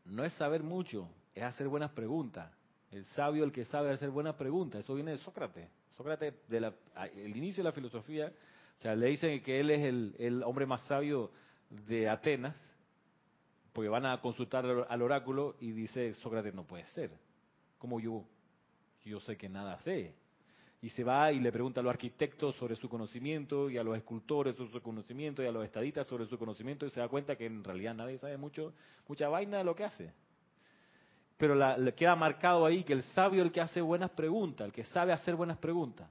no 0.05 0.23
es 0.23 0.33
saber 0.33 0.63
mucho, 0.63 1.09
es 1.33 1.43
hacer 1.43 1.67
buenas 1.67 1.91
preguntas. 1.91 2.51
El 2.91 3.03
sabio, 3.05 3.43
el 3.43 3.51
que 3.51 3.65
sabe 3.65 3.91
hacer 3.91 4.09
buenas 4.09 4.35
preguntas. 4.35 4.83
Eso 4.83 4.95
viene 4.95 5.11
de 5.11 5.17
Sócrates. 5.17 5.69
Sócrates, 5.97 6.33
de 6.47 6.73
el 7.15 7.35
inicio 7.35 7.63
de 7.63 7.69
la 7.69 7.73
filosofía, 7.73 8.31
o 8.77 8.81
sea, 8.81 8.95
le 8.95 9.07
dicen 9.07 9.41
que 9.41 9.59
él 9.59 9.71
es 9.71 9.83
el, 10.19 10.43
hombre 10.43 10.65
más 10.65 10.81
sabio 10.83 11.31
de 11.69 12.07
Atenas, 12.07 12.55
porque 13.73 13.89
van 13.89 14.05
a 14.05 14.21
consultar 14.21 14.65
al 14.89 15.01
oráculo 15.01 15.55
y 15.59 15.71
dice 15.71 16.13
Sócrates, 16.13 16.53
no 16.53 16.65
puede 16.65 16.85
ser. 16.85 17.11
Como 17.77 17.99
yo, 17.99 18.23
yo 19.03 19.19
sé 19.21 19.37
que 19.37 19.49
nada 19.49 19.77
sé. 19.79 20.13
Y 20.81 20.89
se 20.89 21.03
va 21.03 21.31
y 21.31 21.39
le 21.39 21.51
pregunta 21.51 21.81
a 21.81 21.83
los 21.83 21.89
arquitectos 21.89 22.55
sobre 22.55 22.75
su 22.75 22.87
conocimiento 22.87 23.69
y 23.69 23.77
a 23.77 23.83
los 23.83 23.97
escultores 23.97 24.55
sobre 24.55 24.71
su 24.71 24.81
conocimiento 24.81 25.41
y 25.41 25.47
a 25.47 25.51
los 25.51 25.65
estadistas 25.65 26.05
sobre 26.05 26.27
su 26.27 26.37
conocimiento 26.37 26.85
y 26.85 26.91
se 26.91 26.99
da 26.99 27.07
cuenta 27.07 27.35
que 27.35 27.47
en 27.47 27.63
realidad 27.63 27.95
nadie 27.95 28.17
sabe 28.19 28.37
mucho, 28.37 28.73
mucha 29.07 29.27
vaina 29.27 29.57
de 29.57 29.63
lo 29.63 29.75
que 29.75 29.85
hace 29.85 30.13
pero 31.37 31.53
le 31.55 31.93
queda 31.93 32.15
marcado 32.15 32.65
ahí 32.65 32.83
que 32.83 32.93
el 32.93 33.03
sabio 33.03 33.41
es 33.41 33.45
el 33.45 33.51
que 33.51 33.61
hace 33.61 33.79
buenas 33.79 34.09
preguntas, 34.11 34.65
el 34.65 34.73
que 34.73 34.83
sabe 34.83 35.13
hacer 35.13 35.35
buenas 35.35 35.57
preguntas. 35.59 36.09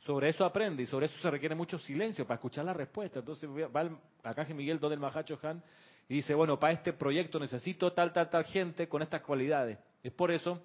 Sobre 0.00 0.28
eso 0.30 0.44
aprende 0.44 0.82
y 0.82 0.86
sobre 0.86 1.06
eso 1.06 1.18
se 1.20 1.30
requiere 1.30 1.54
mucho 1.54 1.78
silencio 1.78 2.26
para 2.26 2.36
escuchar 2.36 2.64
la 2.64 2.72
respuesta. 2.72 3.20
Entonces 3.20 3.48
va 3.48 3.82
el 3.82 3.96
Arcángel 4.24 4.56
Miguel, 4.56 4.80
donde 4.80 4.94
el 4.94 5.00
Mahacho 5.00 5.38
Han, 5.42 5.62
y 6.08 6.14
dice, 6.14 6.34
bueno, 6.34 6.58
para 6.58 6.72
este 6.72 6.92
proyecto 6.92 7.38
necesito 7.38 7.92
tal, 7.92 8.12
tal, 8.12 8.28
tal 8.28 8.44
gente 8.44 8.88
con 8.88 9.02
estas 9.02 9.22
cualidades. 9.22 9.78
Es 10.02 10.12
por 10.12 10.32
eso 10.32 10.60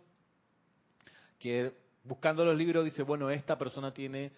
que 1.38 1.74
buscando 2.04 2.44
los 2.44 2.58
libros 2.58 2.86
dice, 2.86 3.04
bueno, 3.04 3.30
esta 3.30 3.58
persona 3.58 3.94
tiene 3.94 4.32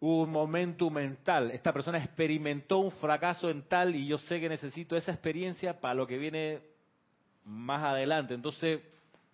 un 0.00 0.30
momento 0.30 0.90
mental, 0.90 1.50
esta 1.52 1.72
persona 1.72 1.98
experimentó 1.98 2.78
un 2.78 2.90
fracaso 2.90 3.48
en 3.48 3.62
tal 3.62 3.94
y 3.94 4.06
yo 4.06 4.18
sé 4.18 4.40
que 4.40 4.48
necesito 4.48 4.96
esa 4.96 5.12
experiencia 5.12 5.80
para 5.80 5.94
lo 5.94 6.06
que 6.06 6.18
viene 6.18 6.60
más 7.44 7.82
adelante. 7.82 8.34
Entonces, 8.34 8.80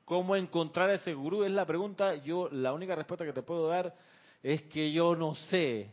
¿cómo 0.05 0.37
encontrar 0.37 0.91
a 0.91 0.95
ese 0.95 1.15
gurú? 1.15 1.45
Es 1.45 1.51
la 1.51 1.67
pregunta. 1.67 2.15
Yo, 2.17 2.49
la 2.51 2.73
única 2.73 2.95
respuesta 2.95 3.25
que 3.25 3.33
te 3.33 3.43
puedo 3.43 3.69
dar 3.69 3.95
es 4.43 4.63
que 4.63 4.93
yo 4.93 5.17
no 5.17 5.35
sé, 5.35 5.89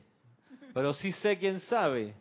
pero 0.74 0.94
sí 0.94 1.12
sé 1.14 1.38
quién 1.38 1.60
sabe. 1.62 2.14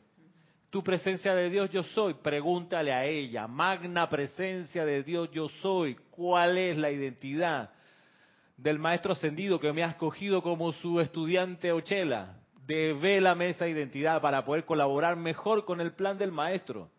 Tu 0.70 0.82
presencia 0.82 1.34
de 1.34 1.48
Dios 1.48 1.70
yo 1.70 1.82
soy, 1.82 2.14
pregúntale 2.14 2.92
a 2.92 3.04
ella. 3.04 3.46
Magna 3.46 4.08
presencia 4.08 4.84
de 4.84 5.02
Dios 5.02 5.30
yo 5.30 5.48
soy. 5.60 5.94
¿Cuál 6.10 6.58
es 6.58 6.76
la 6.76 6.90
identidad 6.90 7.70
del 8.56 8.78
maestro 8.78 9.12
ascendido 9.12 9.60
que 9.60 9.72
me 9.72 9.84
ha 9.84 9.90
escogido 9.90 10.42
como 10.42 10.72
su 10.72 11.00
estudiante 11.00 11.72
Ochela? 11.72 12.40
Devélame 12.66 13.50
esa 13.50 13.68
identidad 13.68 14.20
para 14.20 14.44
poder 14.44 14.64
colaborar 14.64 15.16
mejor 15.16 15.64
con 15.64 15.80
el 15.80 15.92
plan 15.92 16.18
del 16.18 16.32
maestro. 16.32 16.90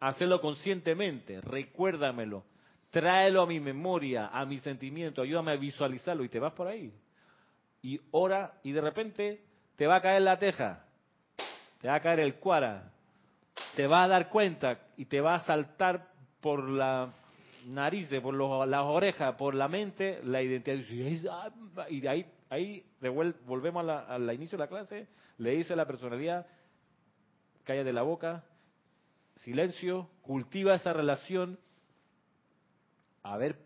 Hacerlo 0.00 0.40
conscientemente, 0.40 1.40
recuérdamelo, 1.40 2.44
tráelo 2.90 3.42
a 3.42 3.46
mi 3.46 3.60
memoria, 3.60 4.28
a 4.28 4.44
mi 4.46 4.58
sentimiento, 4.58 5.22
ayúdame 5.22 5.52
a 5.52 5.56
visualizarlo 5.56 6.24
y 6.24 6.28
te 6.28 6.38
vas 6.38 6.52
por 6.52 6.68
ahí. 6.68 6.92
Y 7.82 8.00
ora 8.10 8.54
y 8.62 8.72
de 8.72 8.80
repente 8.80 9.42
te 9.76 9.86
va 9.86 9.96
a 9.96 10.00
caer 10.00 10.22
la 10.22 10.38
teja, 10.38 10.84
te 11.80 11.88
va 11.88 11.96
a 11.96 12.00
caer 12.00 12.20
el 12.20 12.36
cuara, 12.36 12.92
te 13.74 13.86
va 13.86 14.04
a 14.04 14.08
dar 14.08 14.30
cuenta 14.30 14.78
y 14.96 15.04
te 15.06 15.20
va 15.20 15.34
a 15.34 15.40
saltar 15.40 16.08
por 16.40 16.68
la 16.68 17.12
nariz, 17.66 18.08
por 18.22 18.34
las 18.66 18.84
orejas, 18.84 19.34
por 19.36 19.54
la 19.54 19.68
mente, 19.68 20.20
la 20.24 20.42
identidad. 20.42 21.52
Y 21.88 22.00
de 22.00 22.08
ahí, 22.08 22.26
ahí 22.48 22.84
volvemos 23.44 23.88
al 23.88 24.32
inicio 24.32 24.56
de 24.56 24.64
la 24.64 24.68
clase, 24.68 25.08
le 25.38 25.56
dice 25.56 25.72
a 25.72 25.76
la 25.76 25.86
personalidad, 25.86 26.46
de 27.66 27.92
la 27.92 28.02
boca, 28.02 28.44
silencio, 29.36 30.08
cultiva 30.22 30.74
esa 30.74 30.92
relación, 30.92 31.58
a 33.24 33.36
ver 33.36 33.58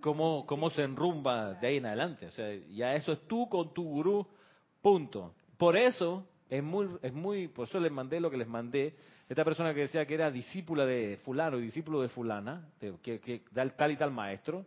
cómo, 0.00 0.44
cómo 0.46 0.68
se 0.70 0.82
enrumba 0.82 1.54
de 1.54 1.66
ahí 1.66 1.76
en 1.78 1.86
adelante. 1.86 2.26
O 2.26 2.30
sea, 2.32 2.54
ya 2.68 2.94
eso 2.94 3.12
es 3.12 3.20
tú 3.26 3.48
con 3.48 3.72
tu 3.72 3.82
gurú, 3.82 4.26
punto. 4.82 5.34
Por 5.56 5.76
eso 5.76 6.28
es 6.50 6.62
muy, 6.62 6.88
es 7.02 7.12
muy, 7.12 7.48
por 7.48 7.66
eso 7.66 7.80
les 7.80 7.90
mandé 7.90 8.20
lo 8.20 8.30
que 8.30 8.36
les 8.36 8.48
mandé. 8.48 8.94
Esta 9.28 9.44
persona 9.44 9.74
que 9.74 9.80
decía 9.80 10.06
que 10.06 10.14
era 10.14 10.30
discípula 10.30 10.86
de 10.86 11.18
fulano, 11.24 11.56
discípulo 11.56 12.00
de 12.00 12.08
fulana, 12.08 12.68
que, 13.02 13.20
que 13.20 13.42
da 13.50 13.68
tal 13.70 13.90
y 13.90 13.96
tal 13.96 14.12
maestro. 14.12 14.64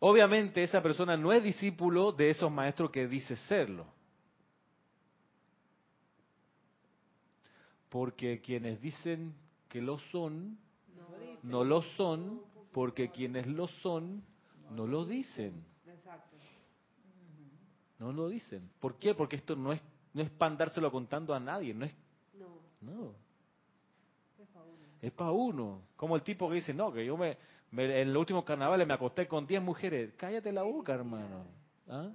Obviamente 0.00 0.62
esa 0.62 0.82
persona 0.82 1.16
no 1.16 1.32
es 1.32 1.42
discípulo 1.42 2.12
de 2.12 2.30
esos 2.30 2.52
maestros 2.52 2.90
que 2.90 3.08
dice 3.08 3.36
serlo. 3.36 3.86
Porque 7.88 8.40
quienes 8.40 8.80
dicen 8.82 9.34
que 9.68 9.80
lo 9.80 9.98
son, 9.98 10.58
no 11.42 11.64
lo 11.64 11.82
son, 11.82 12.42
porque 12.72 13.10
quienes 13.10 13.46
lo 13.46 13.66
son, 13.66 14.22
no 14.70 14.86
lo 14.86 15.06
dicen. 15.06 15.64
No 17.98 18.12
lo 18.12 18.28
dicen. 18.28 18.70
¿Por 18.78 18.98
qué? 18.98 19.14
Porque 19.14 19.36
esto 19.36 19.56
no 19.56 19.72
es, 19.72 19.80
no 20.12 20.22
es 20.22 20.30
para 20.30 20.52
andárselo 20.52 20.92
contando 20.92 21.34
a 21.34 21.40
nadie, 21.40 21.74
no 21.74 21.86
es... 21.86 21.94
No. 22.80 23.14
Es 25.00 25.12
para 25.12 25.30
uno. 25.30 25.82
Como 25.96 26.16
el 26.16 26.22
tipo 26.22 26.48
que 26.48 26.56
dice, 26.56 26.74
no, 26.74 26.92
que 26.92 27.04
yo 27.04 27.16
me, 27.16 27.36
en 27.72 28.12
los 28.12 28.20
últimos 28.20 28.44
carnavales 28.44 28.86
me 28.86 28.94
acosté 28.94 29.26
con 29.28 29.46
10 29.46 29.62
mujeres. 29.62 30.14
Cállate 30.16 30.52
la 30.52 30.62
boca, 30.62 30.94
hermano. 30.94 31.46
¿Ah? 31.88 32.10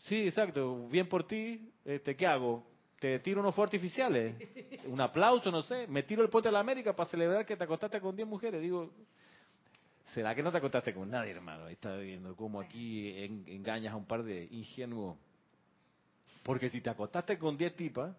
Sí, 0.00 0.26
exacto. 0.26 0.88
Bien 0.88 1.08
por 1.08 1.26
ti. 1.26 1.72
Este, 1.84 2.14
¿Qué 2.14 2.26
hago? 2.26 2.64
te 2.98 3.18
tiro 3.20 3.40
unos 3.40 3.54
fuegos 3.54 3.68
artificiales, 3.68 4.34
un 4.86 5.00
aplauso, 5.00 5.50
no 5.50 5.62
sé, 5.62 5.86
me 5.86 6.02
tiro 6.02 6.22
el 6.22 6.30
puente 6.30 6.48
de 6.48 6.52
la 6.52 6.60
América 6.60 6.94
para 6.94 7.08
celebrar 7.08 7.44
que 7.44 7.56
te 7.56 7.64
acostaste 7.64 8.00
con 8.00 8.16
10 8.16 8.26
mujeres. 8.26 8.60
Digo, 8.60 8.90
¿será 10.14 10.34
que 10.34 10.42
no 10.42 10.50
te 10.50 10.58
acostaste 10.58 10.94
con 10.94 11.10
nadie, 11.10 11.32
hermano? 11.32 11.66
Ahí 11.66 11.74
está 11.74 11.94
viendo 11.96 12.34
cómo 12.34 12.60
aquí 12.60 13.12
engañas 13.46 13.92
a 13.92 13.96
un 13.96 14.06
par 14.06 14.22
de 14.22 14.48
ingenuos. 14.50 15.16
Porque 16.42 16.70
si 16.70 16.80
te 16.80 16.90
acostaste 16.90 17.38
con 17.38 17.56
10 17.56 17.76
tipas, 17.76 18.16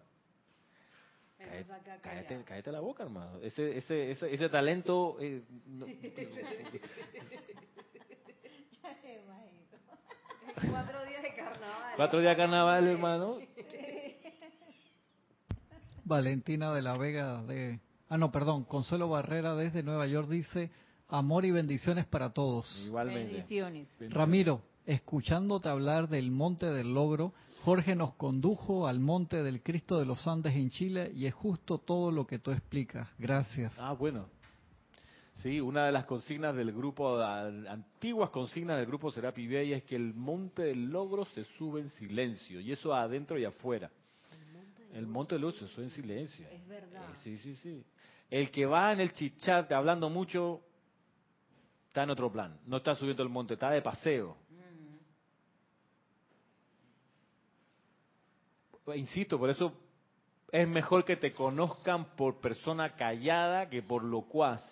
cállate, 2.02 2.42
cállate, 2.44 2.72
la 2.72 2.80
boca, 2.80 3.02
hermano. 3.04 3.38
Ese, 3.42 3.76
ese, 3.78 4.10
ese, 4.10 4.32
ese 4.32 4.48
talento... 4.48 5.16
Eh, 5.20 5.42
Cuatro 10.70 11.04
días 11.04 11.22
de 11.22 11.34
carnaval. 11.34 11.92
Cuatro 11.96 12.20
días 12.20 12.32
de 12.32 12.36
carnaval, 12.36 12.88
hermano. 12.88 13.38
Valentina 16.04 16.72
de 16.72 16.82
la 16.82 16.96
Vega 16.96 17.42
de... 17.42 17.80
Ah, 18.08 18.16
no, 18.16 18.32
perdón, 18.32 18.64
Consuelo 18.64 19.08
Barrera 19.08 19.54
desde 19.54 19.82
Nueva 19.82 20.06
York 20.06 20.28
dice, 20.28 20.70
amor 21.08 21.44
y 21.44 21.50
bendiciones 21.50 22.06
para 22.06 22.32
todos. 22.32 22.66
Igualmente. 22.86 23.34
Bendiciones. 23.34 23.88
Ramiro, 24.08 24.62
escuchándote 24.88 25.68
hablar 25.68 26.08
del 26.08 26.30
Monte 26.30 26.66
del 26.66 26.94
Logro, 26.94 27.34
Jorge 27.62 27.94
nos 27.94 28.14
condujo 28.14 28.88
al 28.88 28.98
Monte 28.98 29.42
del 29.42 29.62
Cristo 29.62 29.98
de 29.98 30.06
los 30.06 30.26
Andes 30.26 30.56
en 30.56 30.70
Chile 30.70 31.12
y 31.14 31.26
es 31.26 31.34
justo 31.34 31.78
todo 31.78 32.10
lo 32.10 32.26
que 32.26 32.38
tú 32.38 32.50
explicas. 32.50 33.06
Gracias. 33.18 33.78
Ah, 33.78 33.92
bueno. 33.92 34.26
Sí, 35.34 35.60
una 35.60 35.86
de 35.86 35.92
las 35.92 36.06
consignas 36.06 36.56
del 36.56 36.72
grupo, 36.72 37.20
antiguas 37.20 38.30
consignas 38.30 38.78
del 38.78 38.86
grupo 38.86 39.10
Serapi 39.10 39.46
Bay 39.46 39.74
es 39.74 39.84
que 39.84 39.94
el 39.94 40.14
Monte 40.14 40.62
del 40.62 40.86
Logro 40.90 41.26
se 41.26 41.44
sube 41.44 41.80
en 41.80 41.90
silencio 41.90 42.58
y 42.58 42.72
eso 42.72 42.94
adentro 42.94 43.38
y 43.38 43.44
afuera. 43.44 43.90
El 44.94 45.06
monte 45.06 45.34
de 45.34 45.40
luz, 45.40 45.60
eso 45.60 45.82
en 45.82 45.90
silencio. 45.90 46.46
Es 46.50 46.66
verdad. 46.66 47.10
Eh, 47.10 47.16
sí, 47.22 47.38
sí, 47.38 47.54
sí. 47.56 47.84
El 48.30 48.50
que 48.50 48.64
va 48.66 48.92
en 48.92 49.00
el 49.00 49.12
chichat 49.12 49.70
hablando 49.70 50.08
mucho, 50.08 50.62
está 51.88 52.04
en 52.04 52.10
otro 52.10 52.32
plan. 52.32 52.58
No 52.66 52.78
está 52.78 52.94
subiendo 52.94 53.22
el 53.22 53.28
monte, 53.28 53.54
está 53.54 53.70
de 53.70 53.82
paseo. 53.82 54.36
Insisto, 58.94 59.38
por 59.38 59.50
eso 59.50 59.72
es 60.50 60.68
mejor 60.68 61.04
que 61.04 61.16
te 61.16 61.32
conozcan 61.32 62.16
por 62.16 62.40
persona 62.40 62.94
callada 62.96 63.68
que 63.68 63.82
por 63.82 64.02
locuaz. 64.02 64.62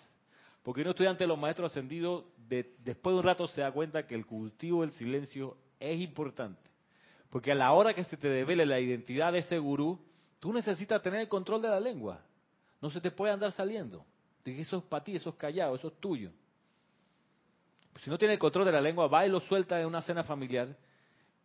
Porque 0.63 0.81
un 0.81 0.87
estudiante 0.87 1.23
de 1.23 1.27
los 1.27 1.37
maestros 1.37 1.71
ascendidos, 1.71 2.25
después 2.47 3.13
de 3.13 3.19
un 3.19 3.23
rato 3.23 3.47
se 3.47 3.61
da 3.61 3.71
cuenta 3.71 4.05
que 4.05 4.15
el 4.15 4.25
cultivo 4.25 4.81
del 4.81 4.91
silencio 4.91 5.57
es 5.79 5.99
importante. 5.99 6.69
Porque 7.29 7.51
a 7.51 7.55
la 7.55 7.71
hora 7.73 7.93
que 7.93 8.03
se 8.03 8.17
te 8.17 8.27
devele 8.27 8.65
la 8.65 8.79
identidad 8.79 9.31
de 9.31 9.39
ese 9.39 9.59
gurú, 9.59 9.99
Tú 10.39 10.53
necesitas 10.53 11.01
tener 11.01 11.21
el 11.21 11.27
control 11.27 11.61
de 11.61 11.69
la 11.69 11.79
lengua. 11.79 12.21
No 12.81 12.91
se 12.91 13.01
te 13.01 13.11
puede 13.11 13.33
andar 13.33 13.51
saliendo. 13.51 14.05
De 14.43 14.59
eso 14.59 14.77
es 14.77 14.83
para 14.83 15.03
ti, 15.03 15.15
eso 15.15 15.29
es 15.29 15.35
callado, 15.35 15.75
eso 15.75 15.87
es 15.87 15.99
tuyo. 15.99 16.31
si 18.01 18.09
no 18.09 18.17
tiene 18.17 18.35
el 18.35 18.39
control 18.39 18.65
de 18.65 18.71
la 18.71 18.81
lengua, 18.81 19.07
va 19.07 19.25
y 19.25 19.29
lo 19.29 19.39
suelta 19.39 19.79
en 19.79 19.87
una 19.87 20.01
cena 20.01 20.23
familiar. 20.23 20.75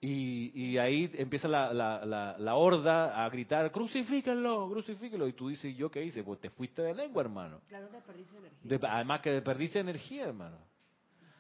Y, 0.05 0.77
ahí 0.79 1.09
empieza 1.15 1.47
la, 1.47 1.73
la, 1.73 2.55
horda 2.57 3.25
a 3.25 3.29
gritar, 3.31 3.71
crucifíquenlo, 3.71 4.69
crucifíquenlo. 4.69 5.29
Y 5.29 5.33
tú 5.33 5.49
dices, 5.49 5.73
¿y 5.73 5.77
yo 5.77 5.91
qué 5.93 6.05
hice? 6.05 6.25
Pues 6.25 6.41
te 6.41 6.51
fuiste 6.51 6.83
de 6.83 6.93
lengua, 6.93 7.23
hermano. 7.23 7.61
Claro, 7.69 7.89
desperdicio 7.89 8.41
de 8.41 8.49
energía. 8.49 8.93
además 8.93 9.21
que 9.21 9.31
desperdicio 9.31 9.81
energía, 9.81 10.25
hermano. 10.25 10.59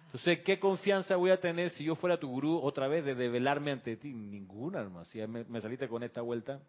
Entonces, 0.06 0.40
¿qué 0.44 0.60
confianza 0.60 1.16
voy 1.16 1.30
a 1.30 1.40
tener 1.40 1.70
si 1.70 1.82
yo 1.82 1.96
fuera 1.96 2.20
tu 2.20 2.28
gurú 2.28 2.60
otra 2.62 2.86
vez 2.86 3.04
de 3.04 3.16
develarme 3.16 3.72
ante 3.72 3.96
ti? 3.96 4.12
Ninguna, 4.12 4.80
hermano. 4.80 5.06
Si 5.06 5.18
me 5.26 5.60
saliste 5.60 5.88
con 5.88 6.04
esta 6.04 6.20
vuelta. 6.20 6.60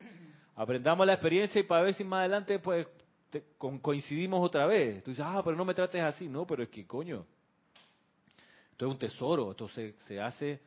Aprendamos 0.54 1.06
la 1.06 1.14
experiencia 1.14 1.58
y 1.60 1.64
para 1.64 1.82
ver 1.82 1.94
si 1.94 2.04
más 2.04 2.20
adelante 2.20 2.58
pues 2.58 2.86
coincidimos 3.80 4.44
otra 4.44 4.66
vez. 4.66 5.02
Tú 5.02 5.12
dices, 5.12 5.24
ah, 5.26 5.40
pero 5.42 5.56
no 5.56 5.64
me 5.64 5.72
trates 5.72 6.02
así. 6.02 6.28
No, 6.28 6.46
pero 6.46 6.62
es 6.62 6.68
que 6.68 6.86
coño, 6.86 7.24
esto 8.72 8.86
es 8.86 8.92
un 8.92 8.98
tesoro, 8.98 9.52
esto 9.52 9.68
se, 9.68 10.20
hace 10.20 10.60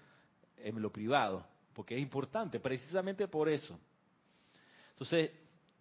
en 0.64 0.82
lo 0.82 0.91
privado, 0.91 1.45
porque 1.74 1.95
es 1.95 2.01
importante, 2.01 2.60
precisamente 2.60 3.28
por 3.28 3.49
eso. 3.49 3.80
Entonces, 4.91 5.32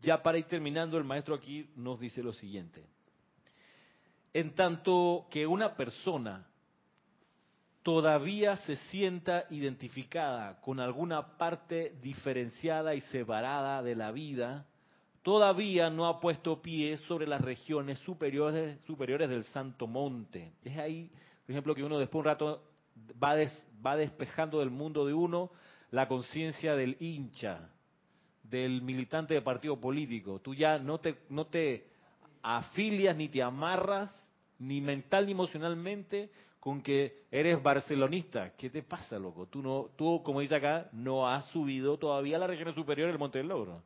ya 0.01 0.23
para 0.23 0.39
ir 0.39 0.45
terminando, 0.45 0.97
el 0.97 1.05
maestro 1.05 1.35
aquí 1.35 1.71
nos 1.77 1.99
dice 1.99 2.23
lo 2.23 2.33
siguiente. 2.33 2.85
En 4.33 4.55
tanto 4.55 5.27
que 5.31 5.47
una 5.47 5.75
persona 5.75 6.47
todavía 7.83 8.57
se 8.59 8.77
sienta 8.77 9.47
identificada 9.51 10.61
con 10.61 10.79
alguna 10.79 11.37
parte 11.39 11.97
diferenciada 12.03 12.95
y 12.95 13.01
separada 13.01 13.83
de 13.83 13.97
la 13.97 14.13
vida, 14.13 14.67
todavía 15.23 15.91
no 15.91 16.07
ha 16.07 16.21
puesto 16.21 16.61
pie 16.61 16.99
sobre 16.99 17.27
las 17.27 17.41
regiones 17.41 17.99
superiores, 18.01 18.79
superiores 18.85 19.29
del 19.29 19.45
Santo 19.45 19.87
Monte. 19.87 20.53
Es 20.63 20.77
ahí, 20.79 21.11
por 21.45 21.51
ejemplo, 21.51 21.75
que 21.75 21.83
uno 21.83 21.99
después 21.99 22.23
de 22.23 22.29
un 22.29 22.35
rato 22.35 22.63
va, 23.23 23.37
va 23.85 23.97
despejando 23.97 24.61
del 24.61 24.71
mundo 24.71 25.07
de 25.07 25.15
uno 25.15 25.51
la 25.91 26.07
conciencia 26.09 26.75
del 26.75 26.97
hincha, 27.01 27.71
del 28.43 28.83
militante 28.83 29.35
de 29.35 29.43
partido 29.43 29.81
político. 29.81 30.41
Tú 30.41 30.55
ya 30.55 30.79
no 30.79 30.99
te, 30.99 31.17
no 31.29 31.47
te 31.47 31.87
afilias 32.43 33.17
ni 33.17 33.29
te 33.29 33.43
amarras, 33.43 34.15
ni 34.59 34.81
mental 34.81 35.27
ni 35.27 35.33
emocionalmente, 35.33 36.31
con 36.61 36.83
que 36.83 37.23
eres 37.31 37.63
barcelonista. 37.63 38.53
¿Qué 38.57 38.71
te 38.71 38.83
pasa, 38.83 39.19
loco? 39.19 39.47
Tú, 39.47 39.63
no, 39.63 39.91
tú 39.97 40.23
como 40.23 40.41
dice 40.41 40.57
acá, 40.57 40.89
no 40.93 41.29
has 41.29 41.47
subido 41.47 41.99
todavía 41.99 42.37
a 42.37 42.41
la 42.41 42.47
región 42.47 42.75
superior 42.75 43.09
del 43.09 43.19
Monte 43.19 43.39
del 43.39 43.49
Logro. 43.49 43.83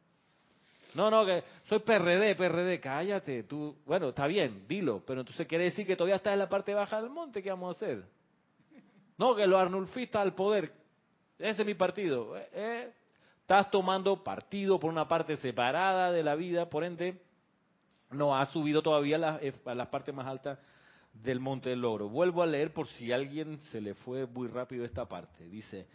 No, 0.95 1.11
no, 1.11 1.25
que 1.25 1.43
soy 1.69 1.79
PRD, 1.79 2.35
PRD, 2.35 2.81
cállate. 2.81 3.45
Tú, 3.45 3.77
bueno, 3.87 4.11
está 4.11 4.27
bien, 4.27 4.67
dilo, 4.69 5.03
pero 5.07 5.21
entonces 5.21 5.47
quiere 5.47 5.65
decir 5.65 5.87
que 5.87 5.97
todavía 5.97 6.17
estás 6.17 6.35
en 6.35 6.39
la 6.39 6.49
parte 6.49 6.75
baja 6.75 7.01
del 7.01 7.11
monte, 7.11 7.43
¿qué 7.43 7.51
vamos 7.51 7.69
a 7.69 7.79
hacer? 7.79 8.05
No, 9.23 9.37
que 9.37 9.47
los 9.47 9.61
arnulfistas 9.61 10.21
al 10.21 10.35
poder, 10.35 10.73
ese 11.39 11.63
es 11.63 11.67
mi 11.67 11.75
partido. 11.75 12.37
Eh, 12.37 12.49
eh, 12.55 12.93
estás 13.41 13.71
tomando 13.71 14.25
partido 14.25 14.81
por 14.81 14.91
una 14.91 15.07
parte 15.07 15.37
separada 15.37 16.11
de 16.11 16.25
la 16.25 16.35
vida, 16.35 16.69
por 16.69 16.83
ende, 16.83 17.23
no 18.11 18.37
has 18.37 18.49
subido 18.49 18.83
todavía 18.83 19.39
eh, 19.41 19.53
a 19.65 19.75
las 19.77 19.87
partes 19.87 20.13
más 20.13 20.27
altas 20.27 20.59
del 21.13 21.39
Monte 21.39 21.71
del 21.71 21.83
Logro. 21.83 22.09
Vuelvo 22.09 22.43
a 22.43 22.47
leer 22.47 22.73
por 22.73 22.89
si 22.89 23.13
a 23.13 23.15
alguien 23.15 23.61
se 23.71 23.81
le 23.81 23.95
fue 23.95 24.27
muy 24.27 24.49
rápido 24.49 24.85
esta 24.85 25.09
parte. 25.09 25.45
Dice, 25.45 25.87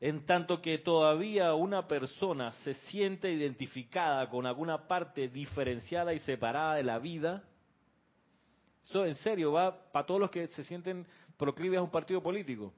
en 0.00 0.24
tanto 0.24 0.62
que 0.62 0.78
todavía 0.78 1.54
una 1.54 1.88
persona 1.88 2.52
se 2.52 2.72
siente 2.72 3.32
identificada 3.32 4.30
con 4.30 4.46
alguna 4.46 4.86
parte 4.86 5.26
diferenciada 5.26 6.14
y 6.14 6.20
separada 6.20 6.76
de 6.76 6.84
la 6.84 7.00
vida, 7.00 7.42
eso 8.84 9.04
en 9.04 9.16
serio 9.16 9.50
va 9.50 9.76
para 9.90 10.06
todos 10.06 10.20
los 10.20 10.30
que 10.30 10.46
se 10.46 10.62
sienten 10.62 11.04
proclives 11.36 11.78
a 11.78 11.82
un 11.82 11.90
partido 11.90 12.22
político. 12.22 12.72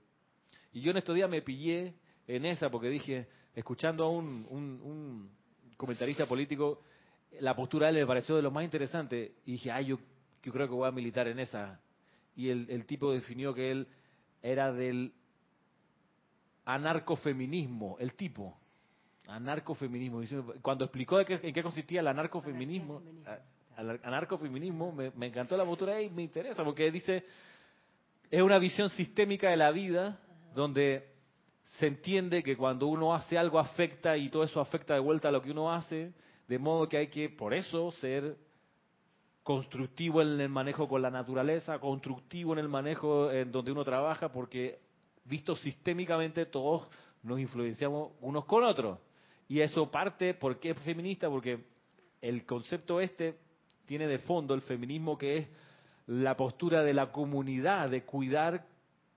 Y 0.72 0.80
yo 0.80 0.90
en 0.90 0.98
estos 0.98 1.14
días 1.14 1.30
me 1.30 1.42
pillé 1.42 1.94
en 2.26 2.44
esa 2.44 2.70
porque 2.70 2.88
dije, 2.88 3.26
escuchando 3.54 4.04
a 4.04 4.10
un, 4.10 4.46
un 4.50 5.30
comentarista 5.76 6.26
político, 6.26 6.82
la 7.40 7.54
postura 7.54 7.86
de 7.86 7.94
él 7.94 7.98
me 8.00 8.06
pareció 8.06 8.36
de 8.36 8.42
lo 8.42 8.50
más 8.50 8.64
interesante 8.64 9.32
y 9.46 9.52
dije, 9.52 9.70
ay, 9.70 9.86
yo, 9.86 9.98
yo 10.42 10.52
creo 10.52 10.68
que 10.68 10.74
voy 10.74 10.88
a 10.88 10.92
militar 10.92 11.28
en 11.28 11.38
esa. 11.38 11.80
Y 12.36 12.50
el, 12.50 12.66
el 12.70 12.86
tipo 12.86 13.12
definió 13.12 13.54
que 13.54 13.70
él 13.70 13.88
era 14.42 14.72
del 14.72 15.12
anarcofeminismo, 16.64 17.96
el 17.98 18.14
tipo. 18.14 18.56
Anarcofeminismo. 19.26 20.22
Cuando 20.62 20.84
explicó 20.84 21.20
en 21.20 21.52
qué 21.52 21.62
consistía 21.62 22.00
el 22.00 22.08
anarcofeminismo, 22.08 23.02
anarcofeminismo, 23.76 24.92
me, 24.92 25.10
me 25.10 25.26
encantó 25.26 25.56
la 25.56 25.64
postura 25.64 26.00
y 26.00 26.08
me 26.10 26.22
interesa, 26.22 26.64
porque 26.64 26.90
dice, 26.90 27.24
es 28.30 28.42
una 28.42 28.58
visión 28.58 28.90
sistémica 28.90 29.50
de 29.50 29.56
la 29.56 29.70
vida 29.70 30.20
donde 30.54 31.08
se 31.62 31.86
entiende 31.86 32.42
que 32.42 32.56
cuando 32.56 32.86
uno 32.86 33.14
hace 33.14 33.38
algo 33.38 33.58
afecta 33.58 34.16
y 34.16 34.28
todo 34.28 34.44
eso 34.44 34.60
afecta 34.60 34.94
de 34.94 35.00
vuelta 35.00 35.28
a 35.28 35.32
lo 35.32 35.40
que 35.40 35.50
uno 35.50 35.72
hace, 35.72 36.12
de 36.46 36.58
modo 36.58 36.88
que 36.88 36.96
hay 36.96 37.08
que, 37.08 37.28
por 37.28 37.54
eso, 37.54 37.90
ser 37.92 38.36
constructivo 39.42 40.20
en 40.20 40.40
el 40.40 40.48
manejo 40.48 40.88
con 40.88 41.00
la 41.00 41.10
naturaleza, 41.10 41.78
constructivo 41.78 42.52
en 42.52 42.58
el 42.58 42.68
manejo 42.68 43.30
en 43.30 43.50
donde 43.50 43.72
uno 43.72 43.84
trabaja, 43.84 44.30
porque 44.30 44.78
visto 45.24 45.56
sistémicamente 45.56 46.46
todos 46.46 46.88
nos 47.22 47.40
influenciamos 47.40 48.12
unos 48.20 48.44
con 48.44 48.64
otros. 48.64 48.98
Y 49.46 49.60
eso 49.60 49.90
parte, 49.90 50.34
¿por 50.34 50.58
qué 50.58 50.70
es 50.70 50.78
feminista? 50.80 51.30
Porque 51.30 51.64
el 52.20 52.44
concepto 52.44 53.00
este 53.00 53.38
tiene 53.86 54.06
de 54.06 54.18
fondo 54.18 54.52
el 54.52 54.60
feminismo 54.60 55.16
que 55.16 55.38
es 55.38 55.48
la 56.08 56.38
postura 56.38 56.82
de 56.82 56.94
la 56.94 57.12
comunidad, 57.12 57.90
de 57.90 58.02
cuidar 58.02 58.64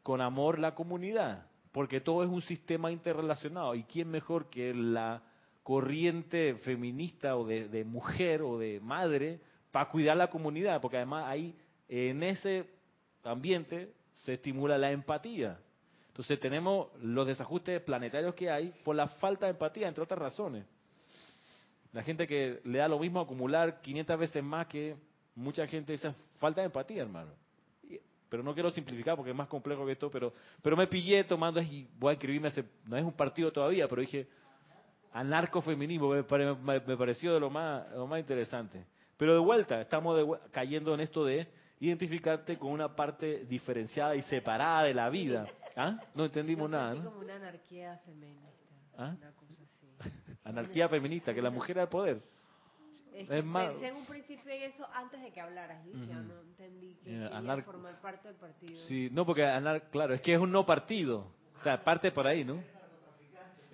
con 0.03 0.19
amor 0.19 0.59
la 0.59 0.75
comunidad, 0.75 1.47
porque 1.71 2.01
todo 2.01 2.21
es 2.21 2.29
un 2.29 2.41
sistema 2.41 2.91
interrelacionado. 2.91 3.75
¿Y 3.75 3.83
quién 3.83 4.11
mejor 4.11 4.49
que 4.49 4.73
la 4.73 5.23
corriente 5.63 6.55
feminista 6.55 7.37
o 7.37 7.45
de, 7.45 7.85
mujer 7.85 8.41
o 8.41 8.59
de 8.59 8.81
madre 8.81 9.39
para 9.71 9.89
cuidar 9.89 10.17
la 10.17 10.29
comunidad? 10.29 10.81
Porque 10.81 10.97
además 10.97 11.27
ahí, 11.27 11.55
en 11.87 12.23
ese 12.23 12.69
ambiente, 13.23 13.93
se 14.25 14.33
estimula 14.33 14.77
la 14.77 14.91
empatía. 14.91 15.59
Entonces 16.07 16.41
tenemos 16.41 16.89
los 17.01 17.25
desajustes 17.25 17.81
planetarios 17.83 18.35
que 18.35 18.51
hay 18.51 18.73
por 18.83 18.97
la 18.97 19.07
falta 19.07 19.45
de 19.45 19.53
empatía, 19.53 19.87
entre 19.87 20.03
otras 20.03 20.19
razones. 20.19 20.65
La 21.93 22.03
gente 22.03 22.27
que 22.27 22.59
le 22.65 22.79
da 22.79 22.89
lo 22.89 22.99
mismo 22.99 23.21
acumular 23.21 23.79
500 23.79 24.19
veces 24.19 24.43
más 24.43 24.67
que 24.67 24.97
mucha 25.35 25.65
gente, 25.67 25.93
esa 25.93 26.13
falta 26.37 26.61
de 26.61 26.65
empatía, 26.65 27.03
hermano. 27.03 27.31
Pero 28.29 28.43
no 28.43 28.53
quiero 28.53 28.71
simplificar 28.71 29.15
porque 29.15 29.31
es 29.31 29.35
más 29.35 29.49
complejo 29.49 29.85
que 29.85 29.91
esto, 29.91 30.09
pero, 30.09 30.33
pero 30.61 30.77
me 30.77 30.87
pillé 30.87 31.23
tomando 31.25 31.61
y 31.61 31.87
voy 31.99 32.11
a 32.11 32.13
inscribirme, 32.13 32.47
hace, 32.47 32.63
no 32.85 32.95
es 32.95 33.03
un 33.03 33.11
partido 33.11 33.51
todavía, 33.51 33.87
pero 33.89 34.01
dije, 34.01 34.27
anarcofeminismo, 35.11 36.09
me, 36.09 36.79
me, 36.79 36.97
pareció 36.97 37.33
de 37.33 37.39
lo 37.39 37.49
más, 37.49 37.91
lo 37.91 38.07
más 38.07 38.19
interesante. 38.19 38.85
Pero 39.17 39.33
de 39.33 39.39
vuelta, 39.39 39.81
estamos 39.81 40.39
cayendo 40.51 40.93
en 40.93 41.01
esto 41.01 41.25
de 41.25 41.47
identificarte 41.81 42.57
con 42.57 42.71
una 42.71 42.95
parte 42.95 43.45
diferenciada 43.45 44.15
y 44.15 44.21
separada 44.21 44.83
de 44.83 44.93
la 44.93 45.09
vida. 45.09 45.47
¿Ah? 45.75 45.99
No 46.15 46.25
entendimos 46.25 46.69
nada, 46.69 46.93
¿no? 46.93 47.03
como 47.03 47.19
una 47.19 47.35
anarquía 47.35 47.99
feminista. 48.05 48.49
¿Ah? 48.97 49.15
Anarquía 50.43 50.87
feminista, 50.87 51.33
que 51.33 51.41
la 51.41 51.49
mujer 51.49 51.79
al 51.79 51.89
poder. 51.89 52.21
Es, 53.13 53.43
más, 53.43 53.69
pensé 53.69 53.87
en 53.87 53.95
un 53.95 54.05
principio 54.05 54.51
en 54.51 54.63
eso 54.63 54.87
antes 54.93 55.21
de 55.21 55.31
que 55.31 55.41
hablaras, 55.41 55.85
y 55.85 56.07
ya 56.07 56.15
no 56.15 56.39
entendí 56.39 56.95
que 56.95 57.11
quería 57.11 57.63
formar 57.63 57.99
parte 57.99 58.29
del 58.29 58.37
partido. 58.37 58.79
Sí, 58.87 59.09
no, 59.11 59.25
porque 59.25 59.45
anar, 59.45 59.89
claro, 59.89 60.13
es 60.13 60.21
que 60.21 60.33
es 60.33 60.39
un 60.39 60.51
no 60.51 60.65
partido. 60.65 61.27
O 61.59 61.63
sea, 61.63 61.83
parte 61.83 62.11
por 62.11 62.25
ahí, 62.25 62.45
¿no? 62.45 62.63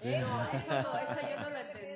Eh, 0.01 0.19
no, 0.19 0.43
eso, 0.43 0.57
eso 0.57 1.27
yo 1.29 1.39
no 1.41 1.49
lo 1.49 1.57
entendí. 1.57 1.87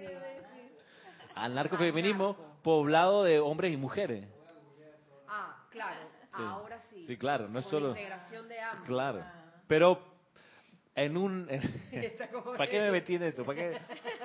Anarcofeminismo 1.36 2.36
poblado 2.62 3.24
de 3.24 3.40
hombres 3.40 3.74
y 3.74 3.78
mujeres. 3.78 4.28
Ah, 5.28 5.66
claro, 5.72 6.00
ahora 6.32 6.82
sí. 6.90 7.06
Sí, 7.06 7.18
claro, 7.18 7.48
no 7.48 7.60
es 7.60 7.66
solo... 7.66 7.90
integración 7.90 8.48
de 8.48 8.60
ambos. 8.60 8.88
Claro, 8.88 9.22
ah. 9.24 9.34
pero 9.68 10.00
en 10.96 11.18
un... 11.18 11.48
¿Para 12.58 12.70
qué 12.70 12.80
me 12.80 12.92
metí 12.92 13.16
en 13.16 13.24
esto? 13.24 13.44
¿Para 13.46 13.58
qué? 13.58 13.80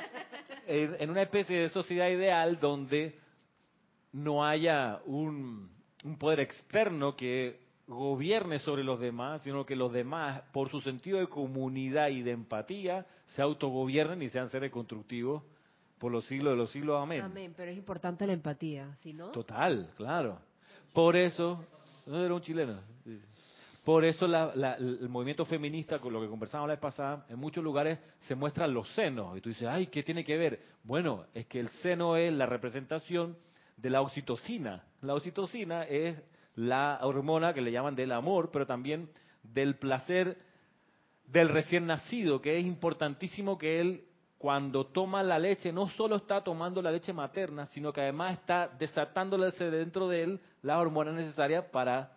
en 0.66 1.10
una 1.10 1.22
especie 1.22 1.60
de 1.60 1.68
sociedad 1.68 2.08
ideal 2.08 2.58
donde 2.58 3.18
no 4.12 4.44
haya 4.44 5.00
un, 5.06 5.70
poder 6.18 6.40
externo 6.40 7.16
que 7.16 7.60
gobierne 7.86 8.58
sobre 8.58 8.82
los 8.82 8.98
demás, 8.98 9.42
sino 9.42 9.64
que 9.64 9.76
los 9.76 9.92
demás, 9.92 10.42
por 10.52 10.70
su 10.70 10.80
sentido 10.80 11.18
de 11.18 11.28
comunidad 11.28 12.08
y 12.08 12.22
de 12.22 12.32
empatía, 12.32 13.06
se 13.26 13.42
autogobiernen 13.42 14.22
y 14.22 14.28
sean 14.28 14.48
seres 14.48 14.72
constructivos 14.72 15.42
por 15.98 16.10
los 16.10 16.24
siglos 16.26 16.52
de 16.52 16.56
los 16.56 16.70
siglos. 16.70 17.00
Amén. 17.00 17.22
Amén, 17.22 17.54
pero 17.56 17.70
es 17.70 17.76
importante 17.76 18.26
la 18.26 18.32
empatía, 18.32 18.96
¿sí 19.02 19.12
no? 19.12 19.30
Total, 19.30 19.90
claro. 19.96 20.38
Por 20.92 21.16
eso, 21.16 21.64
no 22.06 22.24
era 22.24 22.34
un 22.34 22.40
chileno. 22.40 22.80
Por 23.86 24.04
eso 24.04 24.26
el 24.26 25.08
movimiento 25.08 25.44
feminista, 25.44 26.00
con 26.00 26.12
lo 26.12 26.20
que 26.20 26.26
conversamos 26.26 26.66
la 26.66 26.74
vez 26.74 26.80
pasada, 26.80 27.24
en 27.28 27.38
muchos 27.38 27.62
lugares 27.62 28.00
se 28.18 28.34
muestran 28.34 28.74
los 28.74 28.92
senos. 28.96 29.38
Y 29.38 29.40
tú 29.40 29.48
dices, 29.50 29.68
ay, 29.68 29.86
¿qué 29.86 30.02
tiene 30.02 30.24
que 30.24 30.36
ver? 30.36 30.60
Bueno, 30.82 31.26
es 31.32 31.46
que 31.46 31.60
el 31.60 31.68
seno 31.68 32.16
es 32.16 32.32
la 32.32 32.46
representación 32.46 33.36
de 33.76 33.90
la 33.90 34.00
oxitocina. 34.00 34.82
La 35.02 35.14
oxitocina 35.14 35.84
es 35.84 36.20
la 36.56 36.98
hormona 37.02 37.54
que 37.54 37.60
le 37.60 37.70
llaman 37.70 37.94
del 37.94 38.10
amor, 38.10 38.50
pero 38.50 38.66
también 38.66 39.08
del 39.44 39.76
placer 39.76 40.36
del 41.28 41.48
recién 41.48 41.86
nacido, 41.86 42.42
que 42.42 42.58
es 42.58 42.66
importantísimo 42.66 43.56
que 43.56 43.80
él 43.80 44.04
cuando 44.36 44.86
toma 44.86 45.22
la 45.22 45.38
leche 45.38 45.72
no 45.72 45.88
solo 45.90 46.16
está 46.16 46.42
tomando 46.42 46.82
la 46.82 46.90
leche 46.90 47.12
materna, 47.12 47.66
sino 47.66 47.92
que 47.92 48.00
además 48.00 48.32
está 48.32 48.66
desatándole 48.66 49.52
dentro 49.52 50.08
de 50.08 50.24
él 50.24 50.40
las 50.62 50.78
hormonas 50.78 51.14
necesarias 51.14 51.66
para 51.66 52.15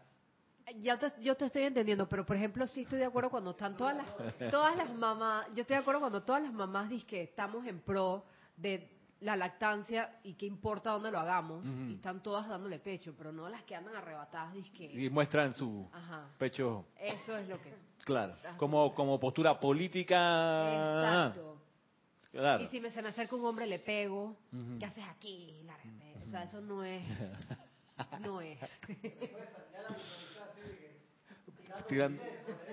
ya 0.82 1.00
yo 1.22 1.36
te 1.36 1.46
estoy 1.46 1.64
entendiendo, 1.64 2.08
pero 2.08 2.26
por 2.26 2.36
ejemplo 2.36 2.66
sí 2.68 2.82
estoy 2.82 3.00
de 3.00 3.06
acuerdo 3.06 3.30
cuando 3.30 3.52
están 3.52 3.76
todas 3.76 3.96
las, 3.96 4.52
todas 4.52 4.76
las 4.76 4.94
mamás, 4.94 5.48
yo 5.56 5.62
estoy 5.62 5.76
de 5.76 5.82
acuerdo 5.82 6.02
cuando 6.02 6.24
todas 6.24 6.42
las 6.42 6.54
mamás 6.54 6.90
dicen 6.90 7.08
que 7.08 7.24
estamos 7.24 7.66
en 7.66 7.80
pro 7.80 8.26
de 8.56 9.00
la 9.22 9.36
lactancia 9.36 10.20
y 10.24 10.34
qué 10.34 10.46
importa 10.46 10.92
dónde 10.92 11.12
lo 11.12 11.20
hagamos, 11.20 11.66
y 11.66 11.96
están 11.96 12.24
todas 12.24 12.48
dándole 12.48 12.80
pecho, 12.80 13.14
pero 13.18 13.32
no 13.32 13.50
las 13.50 13.64
que 13.64 13.76
andan 13.76 13.96
arrebatadas 13.96 14.54
que 14.76 14.86
y 14.86 15.10
muestran 15.10 15.54
su 15.56 15.90
pecho. 16.38 16.86
Eso 16.98 17.38
es 17.38 17.48
lo 17.48 17.62
que. 17.62 17.74
Claro, 18.06 18.34
como 18.58 18.94
como 18.94 19.20
postura 19.20 19.60
política. 19.60 21.02
Exacto. 21.02 21.58
Claro. 22.32 22.64
Y 22.64 22.68
si 22.68 22.80
me, 22.80 22.92
se 22.92 23.02
me 23.02 23.10
acerca 23.10 23.36
un 23.36 23.46
hombre 23.46 23.66
le 23.66 23.80
pego, 23.80 24.38
¿qué 24.80 24.86
haces 24.86 25.04
aquí? 25.10 25.64
La 25.66 25.76
o 26.26 26.32
sea, 26.32 26.44
eso 26.44 26.62
no 26.62 26.84
es, 26.84 27.04
no 28.22 28.40
es. 28.40 28.60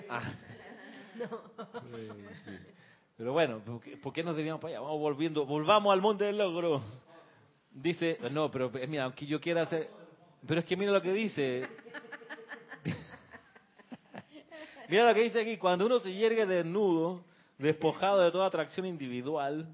Ah. 0.09 0.33
Pero 3.17 3.33
bueno, 3.33 3.63
¿por 4.03 4.13
qué, 4.13 4.23
nos 4.23 4.37
debíamos 4.37 4.61
para 4.61 4.75
allá? 4.75 4.81
Vamos 4.81 5.01
volviendo, 5.01 5.47
volvamos 5.47 5.93
al 5.93 6.03
monte 6.03 6.27
del 6.27 6.37
logro. 6.37 6.83
Dice, 7.71 8.19
no, 8.31 8.51
pero 8.51 8.71
mira, 8.89 9.05
aunque 9.05 9.27
yo 9.27 9.41
quiera 9.41 9.63
hacer, 9.63 9.89
pero 10.47 10.61
es 10.61 10.67
que 10.67 10.77
mira 10.77 10.93
lo 10.93 11.01
que 11.01 11.13
dice. 11.13 11.67
mira 14.89 15.09
lo 15.09 15.15
que 15.15 15.23
dice 15.23 15.41
aquí, 15.41 15.57
cuando 15.57 15.87
uno 15.87 15.99
se 15.99 16.13
yergue 16.13 16.45
desnudo, 16.45 17.25
despojado 17.57 18.21
de 18.21 18.31
toda 18.31 18.47
atracción 18.47 18.85
individual, 18.85 19.67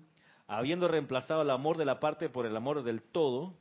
habiendo 0.47 0.87
reemplazado 0.87 1.43
el 1.43 1.51
amor 1.51 1.79
de 1.79 1.85
la 1.85 1.99
parte 1.99 2.29
por 2.29 2.47
el 2.47 2.57
amor 2.57 2.85
del 2.85 3.03
todo, 3.03 3.55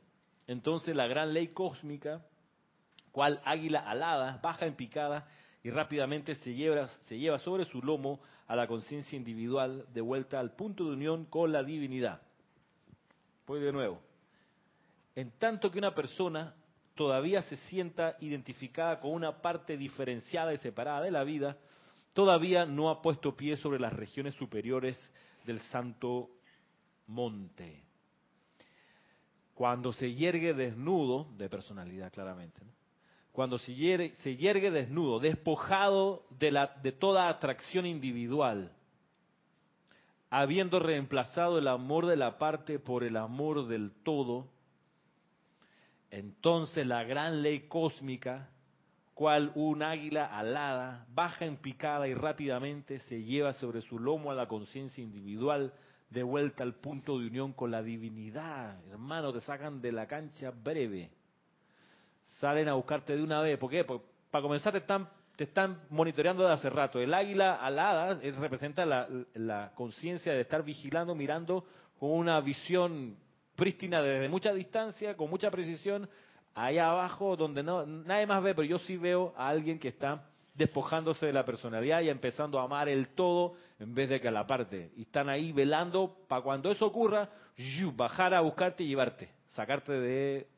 entonces 0.46 0.94
la 0.94 1.08
gran 1.08 1.32
ley 1.32 1.48
cósmica, 1.48 2.24
cual 3.10 3.40
águila 3.44 3.80
alada, 3.80 4.38
baja 4.42 4.66
en 4.66 4.74
picada, 4.74 5.26
y 5.64 5.70
rápidamente 5.70 6.34
se 6.36 6.54
lleva, 6.54 7.38
sobre 7.38 7.64
su 7.64 7.80
lomo 7.82 8.20
a 8.48 8.56
la 8.56 8.66
conciencia 8.66 9.16
individual 9.16 9.86
de 9.92 10.00
vuelta 10.00 10.40
al 10.40 10.54
punto 10.54 10.84
de 10.84 10.92
unión 10.92 11.24
con 11.26 11.52
la 11.52 11.62
divinidad. 11.62 12.20
Pues 13.44 13.62
de 13.62 13.72
nuevo, 13.72 14.00
en 15.14 15.30
tanto 15.38 15.70
que 15.70 15.78
una 15.78 15.94
persona 15.94 16.54
todavía 16.94 17.42
se 17.42 17.56
sienta 17.56 18.16
identificada 18.20 19.00
con 19.00 19.12
una 19.12 19.40
parte 19.40 19.76
diferenciada 19.76 20.52
y 20.52 20.58
separada 20.58 21.02
de 21.02 21.10
la 21.10 21.24
vida, 21.24 21.56
todavía 22.12 22.66
no 22.66 22.90
ha 22.90 23.00
puesto 23.00 23.36
pie 23.36 23.56
sobre 23.56 23.78
las 23.78 23.92
regiones 23.92 24.34
superiores 24.34 24.98
del 25.44 25.60
santo 25.60 26.30
monte. 27.06 27.84
Cuando 29.54 29.92
se 29.92 30.12
yergue 30.12 30.54
desnudo, 30.54 31.28
de 31.36 31.48
personalidad 31.48 32.12
claramente, 32.12 32.64
¿no? 32.64 32.81
Cuando 33.32 33.58
se 33.58 33.74
yergue, 33.74 34.70
desnudo, 34.70 35.18
despojado 35.18 36.26
de, 36.38 36.50
la, 36.50 36.66
de 36.82 36.92
toda 36.92 37.28
atracción 37.28 37.86
individual, 37.86 38.70
habiendo 40.28 40.78
reemplazado 40.78 41.58
el 41.58 41.66
amor 41.66 42.06
de 42.06 42.16
la 42.16 42.38
parte 42.38 42.78
por 42.78 43.04
el 43.04 43.16
amor 43.16 43.66
del 43.66 43.90
todo, 44.02 44.48
entonces 46.10 46.86
la 46.86 47.04
gran 47.04 47.42
ley 47.42 47.68
cósmica, 47.68 48.50
cual 49.14 49.52
un 49.54 49.82
águila 49.82 50.26
alada, 50.26 51.06
baja 51.14 51.46
en 51.46 51.56
picada 51.56 52.06
y 52.08 52.14
rápidamente 52.14 52.98
se 53.00 53.22
lleva 53.22 53.54
sobre 53.54 53.80
su 53.80 53.98
lomo 53.98 54.30
a 54.30 54.34
la 54.34 54.46
conciencia 54.46 55.02
individual 55.02 55.72
de 56.10 56.22
vuelta 56.22 56.64
al 56.64 56.74
punto 56.74 57.18
de 57.18 57.28
unión 57.28 57.54
con 57.54 57.70
la 57.70 57.82
divinidad. 57.82 58.84
Hermano, 58.90 59.32
te 59.32 59.40
sacan 59.40 59.80
de 59.80 59.92
la 59.92 60.06
cancha 60.06 60.50
breve. 60.50 61.10
Salen 62.42 62.68
a 62.68 62.74
buscarte 62.74 63.14
de 63.16 63.22
una 63.22 63.40
vez. 63.40 63.56
¿Por 63.56 63.70
qué? 63.70 63.84
Porque 63.84 64.04
para 64.28 64.42
comenzar 64.42 64.72
te 64.72 64.80
están, 64.80 65.08
te 65.36 65.44
están 65.44 65.80
monitoreando 65.90 66.44
de 66.44 66.52
hace 66.52 66.68
rato. 66.68 66.98
El 66.98 67.14
águila 67.14 67.54
alada 67.54 68.14
representa 68.14 68.84
la, 68.84 69.06
la 69.34 69.70
conciencia 69.76 70.32
de 70.32 70.40
estar 70.40 70.64
vigilando, 70.64 71.14
mirando 71.14 71.64
con 72.00 72.10
una 72.10 72.40
visión 72.40 73.16
prístina 73.54 74.02
desde 74.02 74.28
mucha 74.28 74.52
distancia, 74.52 75.16
con 75.16 75.30
mucha 75.30 75.52
precisión, 75.52 76.10
allá 76.52 76.90
abajo 76.90 77.36
donde 77.36 77.62
no 77.62 77.86
nadie 77.86 78.26
más 78.26 78.42
ve, 78.42 78.56
pero 78.56 78.66
yo 78.66 78.80
sí 78.80 78.96
veo 78.96 79.32
a 79.36 79.48
alguien 79.48 79.78
que 79.78 79.86
está 79.86 80.24
despojándose 80.52 81.26
de 81.26 81.32
la 81.32 81.44
personalidad 81.44 82.00
y 82.00 82.08
empezando 82.08 82.58
a 82.58 82.64
amar 82.64 82.88
el 82.88 83.14
todo 83.14 83.54
en 83.78 83.94
vez 83.94 84.08
de 84.08 84.20
que 84.20 84.26
a 84.26 84.32
la 84.32 84.48
parte. 84.48 84.90
Y 84.96 85.02
están 85.02 85.28
ahí 85.28 85.52
velando 85.52 86.16
para 86.26 86.42
cuando 86.42 86.72
eso 86.72 86.86
ocurra, 86.86 87.30
bajar 87.94 88.34
a 88.34 88.40
buscarte 88.40 88.82
y 88.82 88.88
llevarte, 88.88 89.30
sacarte 89.50 89.92
de, 89.92 90.48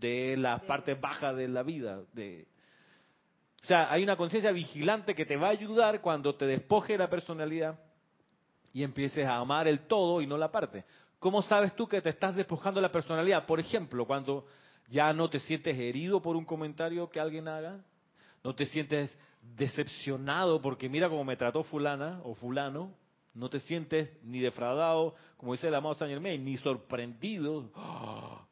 de 0.00 0.36
las 0.36 0.62
partes 0.62 0.98
bajas 1.00 1.36
de 1.36 1.46
la 1.46 1.62
vida. 1.62 2.00
De, 2.12 2.48
o 3.62 3.66
sea, 3.66 3.92
hay 3.92 4.02
una 4.02 4.16
conciencia 4.16 4.50
vigilante 4.50 5.14
que 5.14 5.26
te 5.26 5.36
va 5.36 5.48
a 5.48 5.50
ayudar 5.50 6.00
cuando 6.00 6.34
te 6.34 6.46
despoje 6.46 6.94
de 6.94 6.98
la 6.98 7.10
personalidad 7.10 7.78
y 8.72 8.82
empieces 8.82 9.26
a 9.26 9.36
amar 9.36 9.68
el 9.68 9.80
todo 9.80 10.22
y 10.22 10.26
no 10.26 10.38
la 10.38 10.50
parte. 10.50 10.84
¿Cómo 11.18 11.42
sabes 11.42 11.74
tú 11.76 11.86
que 11.86 12.00
te 12.00 12.10
estás 12.10 12.34
despojando 12.34 12.80
de 12.80 12.86
la 12.86 12.92
personalidad? 12.92 13.44
Por 13.44 13.60
ejemplo, 13.60 14.06
cuando 14.06 14.46
ya 14.88 15.12
no 15.12 15.28
te 15.28 15.38
sientes 15.38 15.78
herido 15.78 16.22
por 16.22 16.34
un 16.34 16.44
comentario 16.44 17.10
que 17.10 17.20
alguien 17.20 17.46
haga, 17.46 17.84
no 18.42 18.54
te 18.54 18.64
sientes 18.64 19.16
decepcionado 19.42 20.60
porque 20.62 20.88
mira 20.88 21.08
cómo 21.08 21.24
me 21.24 21.36
trató 21.36 21.62
fulana 21.64 22.20
o 22.24 22.34
fulano, 22.34 22.94
no 23.34 23.50
te 23.50 23.60
sientes 23.60 24.10
ni 24.22 24.40
defraudado, 24.40 25.14
como 25.36 25.52
dice 25.52 25.68
el 25.68 25.74
amado 25.74 25.94
Saint 25.94 26.12
Germain, 26.12 26.42
ni 26.42 26.56
sorprendido, 26.56 27.70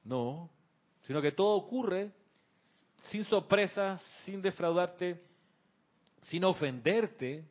no, 0.05 0.51
sino 1.09 1.20
que 1.20 1.32
todo 1.32 1.56
ocurre 1.56 2.12
sin 3.09 3.24
sorpresa, 3.24 3.96
sin 4.24 4.40
defraudarte, 4.40 5.20
sin 6.22 6.44
ofenderte. 6.44 7.44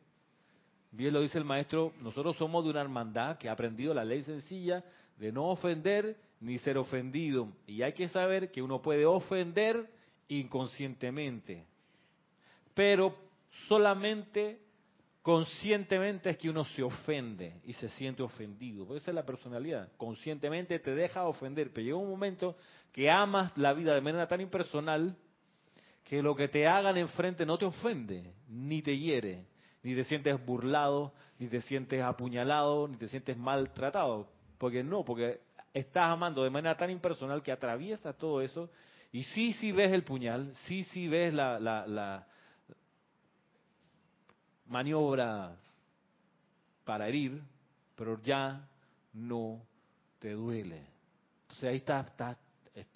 Bien 0.90 1.12
lo 1.12 1.20
dice 1.20 1.36
el 1.36 1.44
maestro, 1.44 1.92
nosotros 2.00 2.34
somos 2.38 2.64
de 2.64 2.70
una 2.70 2.80
hermandad 2.80 3.36
que 3.36 3.50
ha 3.50 3.52
aprendido 3.52 3.92
la 3.92 4.06
ley 4.06 4.22
sencilla 4.22 4.82
de 5.18 5.30
no 5.30 5.50
ofender 5.50 6.16
ni 6.40 6.56
ser 6.56 6.78
ofendido. 6.78 7.52
Y 7.66 7.82
hay 7.82 7.92
que 7.92 8.08
saber 8.08 8.50
que 8.50 8.62
uno 8.62 8.80
puede 8.80 9.04
ofender 9.04 9.90
inconscientemente 10.28 11.66
pero 12.78 13.12
solamente 13.66 14.60
conscientemente 15.28 16.30
es 16.30 16.38
que 16.38 16.48
uno 16.48 16.64
se 16.64 16.82
ofende 16.82 17.60
y 17.66 17.74
se 17.74 17.90
siente 17.90 18.22
ofendido. 18.22 18.86
Porque 18.86 19.02
esa 19.02 19.10
es 19.10 19.14
la 19.14 19.26
personalidad. 19.26 19.92
Conscientemente 19.98 20.78
te 20.78 20.94
deja 20.94 21.28
ofender, 21.28 21.70
pero 21.70 21.84
llega 21.84 21.96
un 21.98 22.08
momento 22.08 22.56
que 22.92 23.10
amas 23.10 23.54
la 23.58 23.74
vida 23.74 23.94
de 23.94 24.00
manera 24.00 24.26
tan 24.26 24.40
impersonal 24.40 25.14
que 26.02 26.22
lo 26.22 26.34
que 26.34 26.48
te 26.48 26.66
hagan 26.66 26.96
enfrente 26.96 27.44
no 27.44 27.58
te 27.58 27.66
ofende, 27.66 28.32
ni 28.48 28.80
te 28.80 28.96
hiere, 28.96 29.44
ni 29.82 29.94
te 29.94 30.02
sientes 30.04 30.42
burlado, 30.46 31.12
ni 31.38 31.46
te 31.48 31.60
sientes 31.60 32.02
apuñalado, 32.02 32.88
ni 32.88 32.96
te 32.96 33.08
sientes 33.08 33.36
maltratado. 33.36 34.30
Porque 34.56 34.82
no, 34.82 35.04
porque 35.04 35.42
estás 35.74 36.10
amando 36.10 36.42
de 36.42 36.48
manera 36.48 36.74
tan 36.74 36.88
impersonal 36.90 37.42
que 37.42 37.52
atraviesa 37.52 38.14
todo 38.14 38.40
eso 38.40 38.70
y 39.12 39.24
sí, 39.24 39.52
sí 39.52 39.72
ves 39.72 39.92
el 39.92 40.04
puñal, 40.04 40.54
sí, 40.64 40.84
sí 40.84 41.06
ves 41.06 41.34
la, 41.34 41.60
la 41.60 42.26
maniobra 44.68 45.56
para 46.84 47.08
herir, 47.08 47.42
pero 47.94 48.20
ya 48.22 48.66
no 49.12 49.60
te 50.18 50.32
duele. 50.32 50.86
Entonces 51.42 51.64
ahí 51.64 51.76
está, 51.76 52.00
está, 52.00 52.38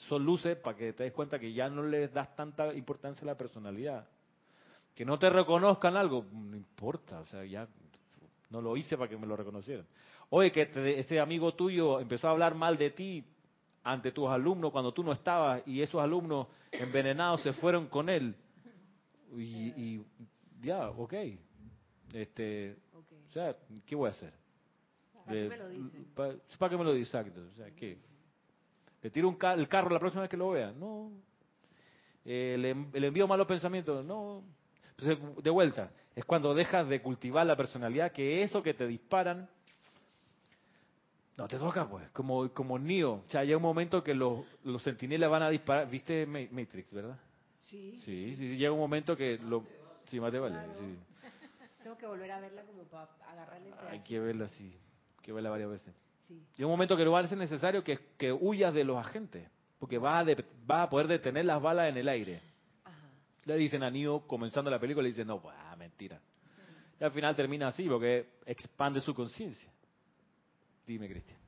son 0.09 0.25
luces 0.25 0.57
para 0.57 0.77
que 0.77 0.93
te 0.93 1.05
des 1.05 1.13
cuenta 1.13 1.39
que 1.39 1.53
ya 1.53 1.69
no 1.69 1.83
le 1.83 2.09
das 2.09 2.35
tanta 2.37 2.73
importancia 2.75 3.23
a 3.25 3.27
la 3.27 3.37
personalidad. 3.37 4.07
Que 4.95 5.05
no 5.05 5.19
te 5.19 5.31
reconozcan 5.31 5.97
algo, 5.97 6.27
no 6.33 6.57
importa, 6.57 7.21
o 7.21 7.27
sea, 7.27 7.45
ya 7.45 7.67
no 8.51 8.61
lo 8.61 8.77
hice 8.77 8.97
para 8.97 9.09
que 9.09 9.17
me 9.17 9.27
lo 9.27 9.37
reconocieran. 9.37 9.87
Oye, 10.31 10.53
que 10.53 10.71
ese 10.99 11.21
amigo 11.21 11.55
tuyo 11.55 12.01
empezó 12.01 12.29
a 12.29 12.33
hablar 12.33 12.55
mal 12.55 12.77
de 12.77 12.91
ti 12.91 13.25
ante 13.85 14.13
tus 14.13 14.29
alumnos 14.29 14.71
cuando 14.71 14.93
tú 14.93 15.03
no 15.03 15.13
estabas 15.13 15.63
y 15.67 15.83
esos 15.83 16.01
alumnos 16.01 16.47
envenenados 16.71 17.43
se 17.43 17.53
fueron 17.55 17.87
con 17.87 18.09
él. 18.09 18.35
Y, 19.35 19.41
y 19.43 20.07
ya, 20.63 20.91
ok, 20.91 21.15
este, 22.13 22.77
O 23.29 23.33
sea, 23.33 23.57
¿qué 23.87 23.95
voy 23.95 24.09
a 24.09 24.11
hacer? 24.11 24.33
¿Para 25.25 25.37
qué 25.37 25.49
me 25.49 25.57
lo 25.57 25.69
dice? 25.69 25.99
¿Para, 26.15 26.71
qué 26.71 26.77
me 26.77 26.85
lo 26.85 26.95
dice? 26.95 27.17
Exacto. 27.17 27.41
O 27.53 27.55
sea, 27.55 27.71
¿qué? 27.75 27.99
¿Le 29.03 29.11
tiro 29.11 29.29
un 29.29 29.39
el 29.59 29.69
carro 29.69 29.91
la 29.91 29.99
próxima 29.99 30.23
vez 30.23 30.31
que 30.31 30.37
lo 30.37 30.51
vea? 30.51 30.73
No. 30.73 31.13
Eh, 32.25 32.57
¿le, 32.59 33.01
¿le, 33.01 33.07
envío 33.07 33.27
malos 33.27 33.47
pensamientos? 33.47 34.05
No. 34.05 34.45
de 34.99 35.51
vuelta, 35.51 35.91
es 36.15 36.25
cuando 36.25 36.55
dejas 36.55 36.89
de 36.89 37.03
cultivar 37.03 37.47
la 37.47 37.57
personalidad 37.57 38.13
que 38.13 38.43
eso 38.43 38.63
que 38.63 38.75
te 38.75 38.87
disparan 38.87 39.49
no 41.37 41.49
te 41.49 41.57
toca, 41.57 41.89
pues. 41.89 42.11
Como, 42.11 42.51
como 42.53 42.79
Neo. 42.79 43.25
O 43.27 43.31
sea, 43.31 43.41
hay 43.41 43.55
un 43.55 43.63
momento 43.63 44.05
que 44.05 44.15
los, 44.15 44.45
los 44.65 44.83
sentinelas 44.83 45.31
van 45.31 45.43
a 45.43 45.51
disparar. 45.51 45.89
¿Viste 45.89 46.27
Matrix, 46.27 46.93
verdad? 46.93 47.19
Sí. 47.69 47.99
Sí, 48.05 48.37
sí, 48.37 48.57
llega 48.57 48.71
un 48.73 48.79
momento 48.79 49.17
que 49.17 49.39
lo. 49.39 49.65
Sí, 50.05 50.21
más 50.21 50.31
te 50.31 50.39
vale. 50.39 50.57
Sí. 50.75 50.99
Tengo 51.83 51.97
que 51.99 52.07
volver 52.07 52.31
a 52.31 52.41
verla 52.41 52.63
como 52.63 52.85
para 52.85 53.09
agarrarle 53.29 53.73
Hay 53.91 54.01
que 54.01 54.21
verla, 54.21 54.49
sí. 54.49 54.79
Hay 55.19 55.25
que 55.25 55.33
verla 55.33 55.51
varias 55.51 55.71
veces. 55.71 55.95
Sí. 56.29 56.41
Y 56.57 56.63
un 56.63 56.71
momento 56.71 56.97
que 56.97 57.05
no 57.05 57.13
va 57.13 57.21
a 57.21 57.29
ser 57.29 57.39
necesario 57.39 57.83
que, 57.83 57.99
que 58.17 58.33
huyas 58.33 58.73
de 58.73 58.85
los 58.85 58.97
agentes, 58.97 59.49
porque 59.79 59.99
vas 59.99 60.27
a, 60.27 60.35
vas 60.65 60.87
a 60.87 60.91
poder 60.91 61.09
detener 61.09 61.45
las 61.45 61.61
balas 61.61 61.89
en 61.89 61.97
el 61.97 62.09
aire. 62.09 62.41
Ajá. 62.85 63.09
Le 63.47 63.57
dicen 63.57 63.83
a 63.83 63.91
Neo, 63.91 64.27
comenzando 64.27 64.71
la 64.71 64.79
película, 64.79 65.03
le 65.03 65.09
dicen, 65.09 65.27
no, 65.27 65.41
pues, 65.41 65.57
ah, 65.59 65.75
mentira. 65.77 66.21
Y 67.01 67.05
al 67.05 67.11
final 67.11 67.35
termina 67.35 67.69
así, 67.69 67.89
porque 67.89 68.35
expande 68.47 69.01
su 69.01 69.13
conciencia. 69.13 69.73
Dime, 70.87 71.09
Cristian. 71.09 71.39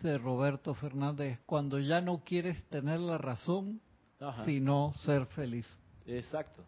De 0.00 0.16
Roberto 0.18 0.74
Fernández, 0.74 1.38
cuando 1.46 1.78
ya 1.78 2.00
no 2.00 2.22
quieres 2.24 2.62
tener 2.68 3.00
la 3.00 3.18
razón, 3.18 3.80
sino 4.44 4.92
ser 5.04 5.26
feliz. 5.26 5.66
Exacto. 6.06 6.64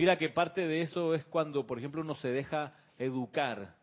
Mira 0.00 0.16
que 0.16 0.30
parte 0.30 0.66
de 0.66 0.80
eso 0.80 1.12
es 1.12 1.26
cuando, 1.26 1.66
por 1.66 1.76
ejemplo, 1.76 2.00
uno 2.00 2.14
se 2.14 2.28
deja 2.28 2.72
educar. 2.96 3.76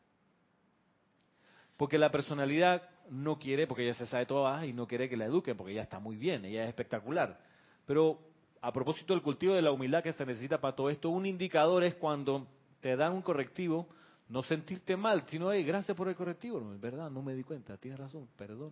Porque 1.78 1.99
la 1.99 2.09
personalidad 2.09 2.89
no 3.11 3.38
quiere, 3.38 3.68
porque 3.68 3.84
ella 3.84 3.93
se 3.93 4.07
sabe 4.07 4.26
todo 4.26 4.65
y 4.65 4.74
no 4.74 4.88
quiere 4.88 5.07
que 5.09 5.15
la 5.15 5.26
eduquen, 5.26 5.55
porque 5.55 5.74
ella 5.74 5.84
está 5.84 5.99
muy 5.99 6.15
bien, 6.15 6.43
ella 6.43 6.63
es 6.63 6.70
espectacular. 6.70 7.39
Pero 7.86 8.20
a 8.61 8.74
propósito 8.74 9.13
del 9.13 9.22
cultivo 9.22 9.53
de 9.53 9.61
la 9.61 9.72
humildad 9.72 10.01
que 10.01 10.11
se 10.11 10.26
necesita 10.26 10.59
para 10.59 10.76
todo 10.76 10.89
esto, 10.89 11.11
un 11.11 11.28
indicador 11.28 11.84
es 11.84 11.93
cuando 11.93 12.47
te 12.82 12.95
dan 12.95 13.13
un 13.13 13.22
correctivo, 13.22 13.88
no 14.28 14.41
sentirte 14.41 14.97
mal, 14.97 15.22
sino, 15.28 15.51
hey, 15.51 15.63
gracias 15.63 15.95
por 15.95 16.09
el 16.09 16.15
correctivo, 16.15 16.59
no, 16.59 16.74
es 16.74 16.82
verdad, 16.82 17.11
no 17.11 17.22
me 17.22 17.36
di 17.36 17.43
cuenta, 17.43 17.78
tienes 17.78 17.99
razón, 17.99 18.28
perdón. 18.36 18.72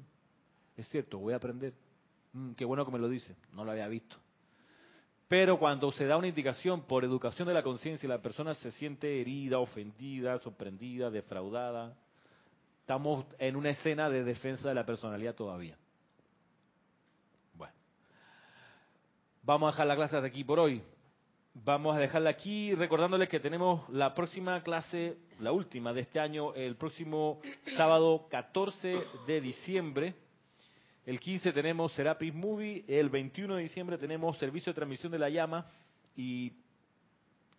Es 0.75 0.89
cierto, 0.89 1.19
voy 1.19 1.33
a 1.33 1.35
aprender. 1.35 1.75
Mm, 2.33 2.53
qué 2.53 2.65
bueno 2.65 2.83
que 2.83 2.91
me 2.91 2.97
lo 2.97 3.07
dice, 3.07 3.35
no 3.53 3.63
lo 3.63 3.69
había 3.69 3.87
visto. 3.87 4.17
Pero 5.27 5.57
cuando 5.57 5.91
se 5.91 6.05
da 6.05 6.17
una 6.17 6.27
indicación 6.27 6.83
por 6.83 7.03
educación 7.03 7.47
de 7.47 7.53
la 7.53 7.63
conciencia 7.63 8.05
y 8.05 8.09
la 8.09 8.21
persona 8.21 8.53
se 8.53 8.71
siente 8.71 9.21
herida, 9.21 9.57
ofendida, 9.57 10.37
sorprendida, 10.37 11.09
defraudada, 11.09 11.95
estamos 12.81 13.25
en 13.39 13.55
una 13.55 13.71
escena 13.71 14.09
de 14.09 14.23
defensa 14.23 14.69
de 14.69 14.75
la 14.75 14.85
personalidad 14.85 15.33
todavía. 15.33 15.77
Bueno, 17.55 17.73
vamos 19.41 19.67
a 19.67 19.71
dejar 19.71 19.87
la 19.87 19.95
clase 19.95 20.21
de 20.21 20.27
aquí 20.27 20.43
por 20.43 20.59
hoy. 20.59 20.83
Vamos 21.55 21.95
a 21.95 21.99
dejarla 21.99 22.29
aquí 22.29 22.75
recordándoles 22.75 23.29
que 23.29 23.39
tenemos 23.39 23.89
la 23.89 24.13
próxima 24.13 24.61
clase, 24.61 25.17
la 25.39 25.53
última 25.53 25.93
de 25.93 26.01
este 26.01 26.19
año, 26.19 26.53
el 26.53 26.75
próximo 26.75 27.39
sábado 27.77 28.27
14 28.29 28.93
de 29.25 29.41
diciembre 29.41 30.13
el 31.05 31.19
15 31.19 31.53
tenemos 31.53 31.93
Serapis 31.93 32.33
Movie. 32.33 32.83
El 32.87 33.09
21 33.09 33.55
de 33.55 33.61
diciembre 33.61 33.97
tenemos 33.97 34.37
servicio 34.39 34.71
de 34.71 34.75
transmisión 34.75 35.11
de 35.11 35.19
la 35.19 35.29
llama. 35.29 35.69
Y 36.15 36.53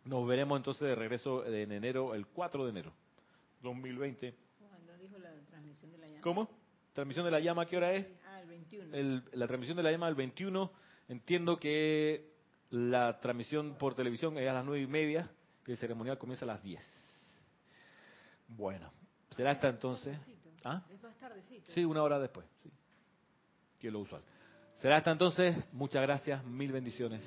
nos 0.05 0.26
veremos 0.26 0.57
entonces 0.57 0.88
de 0.88 0.94
regreso 0.97 1.47
en 1.47 1.70
enero, 1.70 2.14
el 2.14 2.26
4 2.26 2.64
de 2.64 2.70
enero 2.70 2.92
2020. 3.62 4.34
¿Cuándo 4.59 4.97
dijo 4.99 5.18
la 5.18 5.30
transmisión 5.49 5.92
de 5.92 5.99
la 5.99 6.07
llama? 6.09 6.20
¿Cómo? 6.22 6.51
¿Transmisión 6.92 7.24
de 7.24 7.30
la 7.30 7.40
llama 7.40 7.66
qué 7.66 7.76
hora 7.76 7.92
es? 7.92 8.07
Ah, 8.26 8.40
el 8.40 8.49
21. 8.49 9.22
la 9.32 9.47
transmisión 9.47 9.76
de 9.76 9.82
la 9.84 9.92
llama 9.92 10.09
el 10.09 10.14
21. 10.16 10.72
Entiendo 11.09 11.61
que 11.61 12.32
la 12.70 13.20
transmisión 13.20 13.76
por 13.78 13.94
televisión 13.94 14.36
es 14.38 14.49
a 14.49 14.55
las 14.55 14.64
9 14.64 14.82
y 14.82 14.86
media 14.88 15.30
y 15.66 15.70
el 15.70 15.76
ceremonial 15.76 16.18
comienza 16.18 16.44
a 16.44 16.49
las 16.49 16.62
10. 16.64 16.82
Bueno, 18.49 18.90
será 19.30 19.53
hasta 19.53 19.68
entonces. 19.68 20.18
¿Ah? 20.64 20.82
Es 20.90 21.01
más 21.01 21.16
tardecito. 21.18 21.70
Sí, 21.70 21.84
una 21.84 22.03
hora 22.03 22.18
después. 22.18 22.44
Sí 22.64 22.72
lo 23.91 24.01
usual. 24.01 24.22
Será 24.76 24.99
hasta 24.99 25.12
entonces. 25.12 25.57
Muchas 25.72 26.03
gracias. 26.03 26.45
Mil 26.45 26.72
bendiciones. 26.72 27.22